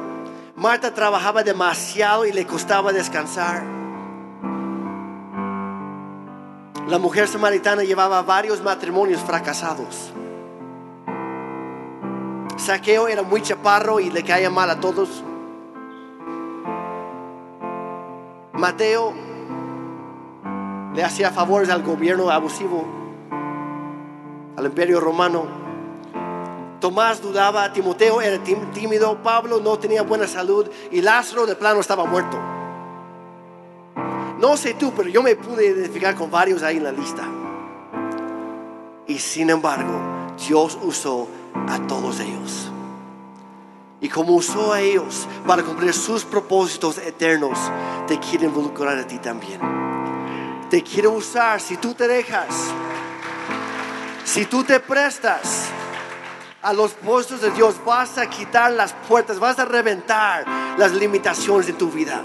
Marta 0.56 0.94
trabajaba 0.94 1.42
demasiado 1.42 2.24
y 2.24 2.32
le 2.32 2.46
costaba 2.46 2.90
descansar. 2.90 3.62
La 6.88 6.98
mujer 6.98 7.28
samaritana 7.28 7.82
llevaba 7.82 8.22
varios 8.22 8.62
matrimonios 8.62 9.20
fracasados. 9.20 10.14
Saqueo 12.56 13.06
era 13.06 13.22
muy 13.22 13.42
chaparro 13.42 14.00
y 14.00 14.08
le 14.08 14.24
caía 14.24 14.48
mal 14.48 14.70
a 14.70 14.80
todos. 14.80 15.24
Mateo 18.58 19.14
le 20.94 21.04
hacía 21.04 21.30
favores 21.30 21.70
al 21.70 21.82
gobierno 21.84 22.28
abusivo, 22.28 22.84
al 24.56 24.66
imperio 24.66 24.98
romano. 25.00 25.44
Tomás 26.80 27.22
dudaba, 27.22 27.72
Timoteo 27.72 28.20
era 28.20 28.42
tím- 28.42 28.70
tímido, 28.72 29.22
Pablo 29.22 29.60
no 29.60 29.78
tenía 29.78 30.02
buena 30.02 30.26
salud 30.26 30.68
y 30.90 31.00
Lázaro 31.00 31.46
de 31.46 31.54
plano 31.54 31.78
estaba 31.80 32.04
muerto. 32.04 32.36
No 34.40 34.56
sé 34.56 34.74
tú, 34.74 34.92
pero 34.96 35.08
yo 35.08 35.22
me 35.22 35.36
pude 35.36 35.66
identificar 35.66 36.14
con 36.16 36.30
varios 36.30 36.62
ahí 36.64 36.78
en 36.78 36.84
la 36.84 36.92
lista. 36.92 37.22
Y 39.06 39.18
sin 39.18 39.50
embargo, 39.50 40.00
Dios 40.48 40.78
usó 40.82 41.28
a 41.68 41.78
todos 41.86 42.20
ellos. 42.20 42.72
Y 44.00 44.08
como 44.08 44.34
usó 44.34 44.72
a 44.72 44.80
ellos 44.80 45.26
para 45.46 45.62
cumplir 45.62 45.92
sus 45.92 46.24
propósitos 46.24 46.98
eternos, 46.98 47.58
te 48.06 48.18
quiere 48.18 48.46
involucrar 48.46 48.96
a 48.96 49.06
ti 49.06 49.18
también. 49.18 49.60
Te 50.70 50.82
quiere 50.82 51.08
usar 51.08 51.60
si 51.60 51.76
tú 51.78 51.94
te 51.94 52.06
dejas, 52.06 52.46
si 54.24 54.44
tú 54.44 54.62
te 54.62 54.78
prestas 54.78 55.68
a 56.62 56.72
los 56.72 56.92
puestos 56.92 57.40
de 57.40 57.50
Dios, 57.50 57.76
vas 57.84 58.18
a 58.18 58.26
quitar 58.28 58.72
las 58.72 58.92
puertas, 58.92 59.38
vas 59.40 59.58
a 59.58 59.64
reventar 59.64 60.44
las 60.76 60.92
limitaciones 60.92 61.66
de 61.66 61.72
tu 61.72 61.90
vida. 61.90 62.22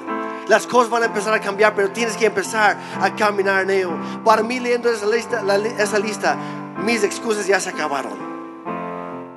Las 0.48 0.68
cosas 0.68 0.90
van 0.90 1.04
a 1.04 1.06
empezar 1.06 1.34
a 1.34 1.40
cambiar, 1.40 1.74
pero 1.74 1.92
tienes 1.92 2.18
que 2.18 2.26
empezar 2.26 2.78
a 3.00 3.16
caminar 3.16 3.64
en 3.64 3.70
ello. 3.70 3.92
Para 4.26 4.44
mí, 4.44 4.60
leyendo 4.60 4.90
esa 4.90 5.06
lista, 5.06 5.42
la 5.42 5.56
esa 5.56 5.98
lista 5.98 6.38
mis 6.84 7.04
excusas 7.04 7.48
ya 7.48 7.60
se 7.60 7.70
acabaron. 7.70 8.34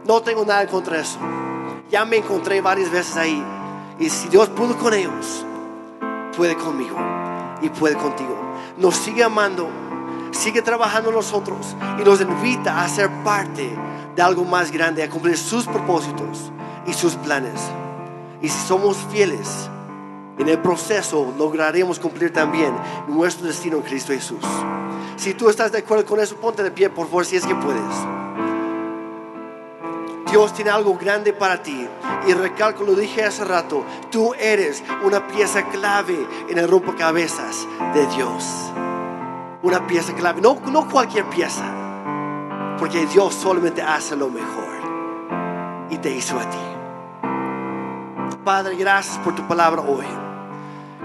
No 0.04 0.20
tengo 0.20 0.44
nada 0.44 0.66
contra 0.66 0.98
eso. 0.98 1.18
Ya 1.90 2.04
me 2.04 2.16
encontré 2.16 2.60
varias 2.60 2.90
veces 2.90 3.16
ahí. 3.16 3.42
Y 3.98 4.10
si 4.10 4.28
Dios 4.28 4.48
pudo 4.50 4.76
con 4.76 4.92
ellos, 4.92 5.44
puede 6.36 6.56
conmigo 6.56 6.96
y 7.62 7.68
puede 7.68 7.96
contigo. 7.96 8.36
Nos 8.76 8.96
sigue 8.96 9.22
amando, 9.22 9.68
sigue 10.32 10.62
trabajando 10.62 11.12
nosotros 11.12 11.76
y 11.98 12.04
nos 12.04 12.20
invita 12.20 12.82
a 12.82 12.88
ser 12.88 13.08
parte 13.22 13.70
de 14.14 14.22
algo 14.22 14.44
más 14.44 14.70
grande, 14.72 15.02
a 15.02 15.08
cumplir 15.08 15.38
sus 15.38 15.64
propósitos 15.66 16.50
y 16.86 16.92
sus 16.92 17.14
planes. 17.14 17.60
Y 18.42 18.48
si 18.48 18.66
somos 18.66 18.98
fieles, 19.10 19.70
en 20.38 20.48
el 20.48 20.58
proceso 20.58 21.32
lograremos 21.38 21.98
cumplir 21.98 22.32
también 22.32 22.74
nuestro 23.08 23.46
destino 23.46 23.78
en 23.78 23.82
Cristo 23.82 24.12
Jesús. 24.12 24.44
Si 25.16 25.32
tú 25.32 25.48
estás 25.48 25.72
de 25.72 25.78
acuerdo 25.78 26.04
con 26.04 26.20
eso, 26.20 26.36
ponte 26.36 26.62
de 26.62 26.70
pie, 26.70 26.90
por 26.90 27.06
favor, 27.06 27.24
si 27.24 27.36
es 27.36 27.46
que 27.46 27.54
puedes. 27.54 27.80
Dios 30.30 30.52
tiene 30.52 30.70
algo 30.70 30.96
grande 30.96 31.32
para 31.32 31.62
ti. 31.62 31.86
Y 32.26 32.32
recalco, 32.34 32.82
lo 32.84 32.94
dije 32.94 33.24
hace 33.24 33.44
rato, 33.44 33.84
tú 34.10 34.34
eres 34.34 34.82
una 35.04 35.26
pieza 35.28 35.62
clave 35.68 36.26
en 36.48 36.58
el 36.58 36.68
rompecabezas 36.68 37.66
de 37.94 38.06
Dios. 38.08 38.44
Una 39.62 39.86
pieza 39.86 40.12
clave, 40.14 40.40
no, 40.40 40.58
no 40.66 40.88
cualquier 40.88 41.24
pieza, 41.26 41.64
porque 42.78 43.06
Dios 43.06 43.34
solamente 43.34 43.82
hace 43.82 44.14
lo 44.16 44.28
mejor 44.28 44.66
y 45.90 45.98
te 45.98 46.10
hizo 46.10 46.38
a 46.38 46.48
ti. 46.50 46.58
Padre, 48.44 48.76
gracias 48.76 49.18
por 49.18 49.34
tu 49.34 49.42
palabra 49.48 49.82
hoy. 49.82 50.06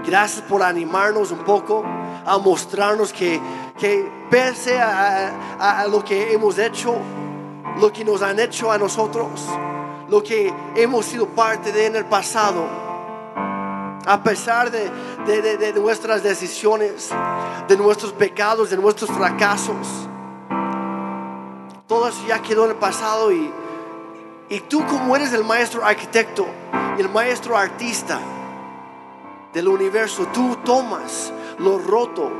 Gracias 0.06 0.42
por 0.42 0.62
animarnos 0.62 1.30
un 1.30 1.38
poco, 1.40 1.84
a 2.24 2.38
mostrarnos 2.38 3.12
que, 3.12 3.40
que 3.78 4.10
pese 4.30 4.80
a, 4.80 5.32
a- 5.58 5.80
a 5.80 5.86
lo 5.88 6.04
que 6.04 6.32
hemos 6.32 6.58
hecho, 6.58 6.96
lo 7.80 7.92
que 7.92 8.04
nos 8.04 8.22
han 8.22 8.38
hecho 8.38 8.70
a 8.70 8.78
nosotros, 8.78 9.28
lo 10.08 10.22
que 10.22 10.52
hemos 10.76 11.06
sido 11.06 11.26
parte 11.28 11.72
de 11.72 11.86
en 11.86 11.96
el 11.96 12.04
pasado, 12.06 12.64
a 14.04 14.22
pesar 14.22 14.70
de, 14.70 14.90
de- 15.26 15.56
de- 15.56 15.72
nuestras 15.74 16.22
decisiones, 16.22 17.10
de 17.68 17.76
nuestros 17.76 18.12
pecados, 18.12 18.70
de 18.70 18.76
nuestros 18.76 19.10
fracasos, 19.10 20.08
todo 21.86 22.08
eso 22.08 22.22
ya 22.26 22.40
quedó 22.40 22.64
en 22.64 22.70
el 22.70 22.76
pasado 22.76 23.30
y, 23.32 23.50
y 24.48 24.60
tú 24.60 24.84
como 24.86 25.14
eres 25.16 25.32
el 25.32 25.44
maestro 25.44 25.84
arquitecto 25.84 26.46
el 26.98 27.08
maestro 27.08 27.56
artista 27.56 28.20
del 29.52 29.68
universo, 29.68 30.26
tú 30.32 30.56
tomas 30.64 31.32
lo 31.58 31.78
roto, 31.78 32.30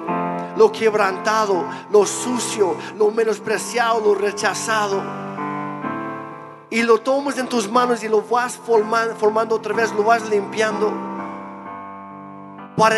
lo 0.56 0.70
quebrantado, 0.72 1.64
lo 1.90 2.06
sucio, 2.06 2.76
lo 2.96 3.10
menospreciado, 3.10 4.00
lo 4.00 4.14
rechazado. 4.14 5.02
Y 6.70 6.82
lo 6.82 6.98
tomas 6.98 7.36
en 7.38 7.48
tus 7.48 7.70
manos 7.70 8.02
y 8.02 8.08
lo 8.08 8.22
vas 8.22 8.58
forman- 8.58 9.14
formando 9.16 9.56
otra 9.56 9.74
vez, 9.74 9.92
lo 9.92 10.04
vas 10.04 10.28
limpiando 10.28 10.90
para 12.76 12.96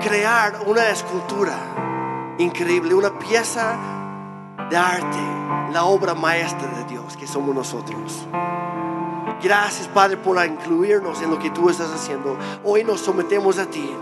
crear 0.00 0.60
una 0.66 0.88
escultura 0.90 1.54
increíble, 2.38 2.94
una 2.94 3.16
pieza 3.18 3.76
de 4.68 4.76
arte, 4.76 5.72
la 5.72 5.84
obra 5.84 6.14
maestra 6.14 6.68
de 6.68 6.84
Dios 6.84 7.16
que 7.16 7.26
somos 7.26 7.54
nosotros. 7.54 8.26
Gracias 9.42 9.88
Padre 9.88 10.16
por 10.16 10.44
incluirnos 10.44 11.22
en 11.22 11.30
lo 11.30 11.38
que 11.38 11.50
tú 11.50 11.70
estás 11.70 11.90
haciendo. 11.92 12.36
Hoy 12.64 12.82
nos 12.82 13.00
sometemos 13.00 13.58
a 13.58 13.66
ti. 13.66 13.94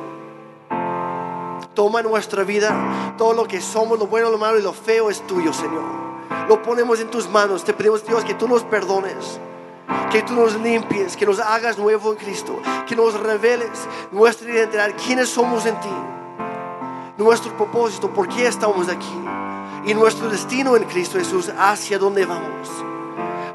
Toma 1.75 2.03
nuestra 2.03 2.45
vida, 2.45 3.15
todo 3.17 3.33
lo 3.33 3.45
que 3.45 3.61
somos, 3.61 3.99
lo 3.99 4.07
bueno, 4.07 4.31
lo 4.31 4.39
malo 4.39 4.59
y 4.59 4.63
lo 4.63 4.73
feo 4.73 5.11
es 5.11 5.27
tuyo, 5.27 5.53
Señor. 5.53 6.03
Lo 6.49 6.63
ponemos 6.63 7.01
en 7.01 7.11
tus 7.11 7.29
manos. 7.29 7.65
Te 7.65 7.73
pedimos, 7.73 8.05
Dios, 8.07 8.25
que 8.25 8.35
tú 8.35 8.47
nos 8.47 8.63
perdones. 8.65 9.41
Que 10.11 10.23
tú 10.23 10.35
nos 10.35 10.55
limpies, 10.61 11.17
que 11.17 11.25
nos 11.25 11.39
hagas 11.39 11.79
nuevo 11.79 12.13
en 12.13 12.19
Cristo, 12.19 12.59
que 12.87 12.95
nos 12.95 13.19
reveles 13.19 13.71
nuestra 14.11 14.51
identidad, 14.51 14.91
quiénes 15.05 15.31
somos 15.31 15.65
en 15.67 15.79
ti, 15.81 15.89
nuestro 17.17 17.57
propósito, 17.57 18.11
por 18.11 18.29
qué 18.29 18.47
estamos 18.47 18.89
aquí 18.89 19.19
y 19.85 19.95
nuestro 19.95 20.29
destino 20.29 20.77
en 20.77 20.85
Cristo 20.85 21.19
Jesús, 21.19 21.51
hacia 21.59 21.99
dónde 21.99 22.27
vamos 22.27 22.69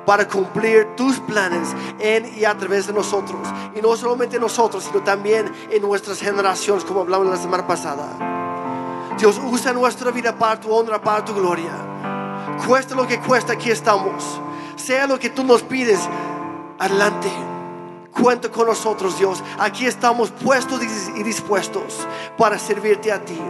para 0.08 0.26
cumplir 0.26 0.96
tus 0.96 1.20
planes 1.20 1.76
en 2.00 2.34
y 2.40 2.46
a 2.46 2.58
través 2.58 2.88
de 2.88 2.94
nosotros. 2.94 3.46
Y 3.76 3.82
no 3.82 3.98
solamente 3.98 4.40
nosotros, 4.40 4.86
sino 4.86 5.04
también 5.04 5.52
en 5.70 5.82
nuestras 5.82 6.22
generaciones, 6.22 6.86
como 6.86 7.02
hablamos 7.02 7.28
la 7.28 7.36
semana 7.36 7.68
pasada. 7.68 9.16
Dios 9.18 9.38
usa 9.52 9.74
nuestra 9.74 10.10
vida 10.12 10.34
para 10.34 10.62
tu 10.62 10.74
honra, 10.74 11.02
para 11.02 11.26
tu 11.26 11.34
gloria. 11.34 11.74
Cuesta 12.66 12.96
lo 12.96 13.06
que 13.06 13.20
cuesta, 13.20 13.52
aquí 13.52 13.70
estamos. 13.70 14.24
Sea 14.78 15.08
lo 15.08 15.20
que 15.20 15.30
tú 15.30 15.44
nos 15.44 15.62
pides, 15.62 16.00
adelante. 16.80 17.30
Cuenta 18.10 18.50
con 18.50 18.66
nosotros, 18.66 19.20
Dios. 19.20 19.44
Aquí 19.60 19.88
estamos 19.88 20.32
puestos 20.32 20.80
y 21.18 21.24
dispuestos 21.24 22.08
para 22.38 22.58
servirte 22.58 23.12
a 23.12 23.26
ti. 23.26 23.42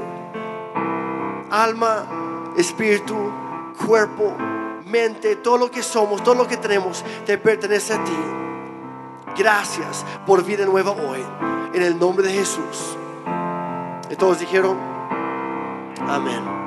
Alma, 1.51 2.03
espíritu, 2.57 3.15
cuerpo 3.85 4.56
mente, 4.87 5.35
todo 5.35 5.57
lo 5.57 5.71
que 5.71 5.83
somos, 5.83 6.23
todo 6.23 6.35
lo 6.35 6.47
que 6.47 6.57
tenemos, 6.57 7.03
te 7.25 7.37
pertenece 7.37 7.93
a 7.93 8.03
ti. 8.03 8.17
Gracias 9.37 10.05
por 10.25 10.43
vida 10.43 10.65
nueva 10.65 10.91
hoy, 10.91 11.23
en 11.73 11.83
el 11.83 11.99
nombre 11.99 12.25
de 12.25 12.33
Jesús. 12.33 12.97
Y 14.09 14.15
todos 14.15 14.39
dijeron, 14.39 14.77
amén. 16.07 16.66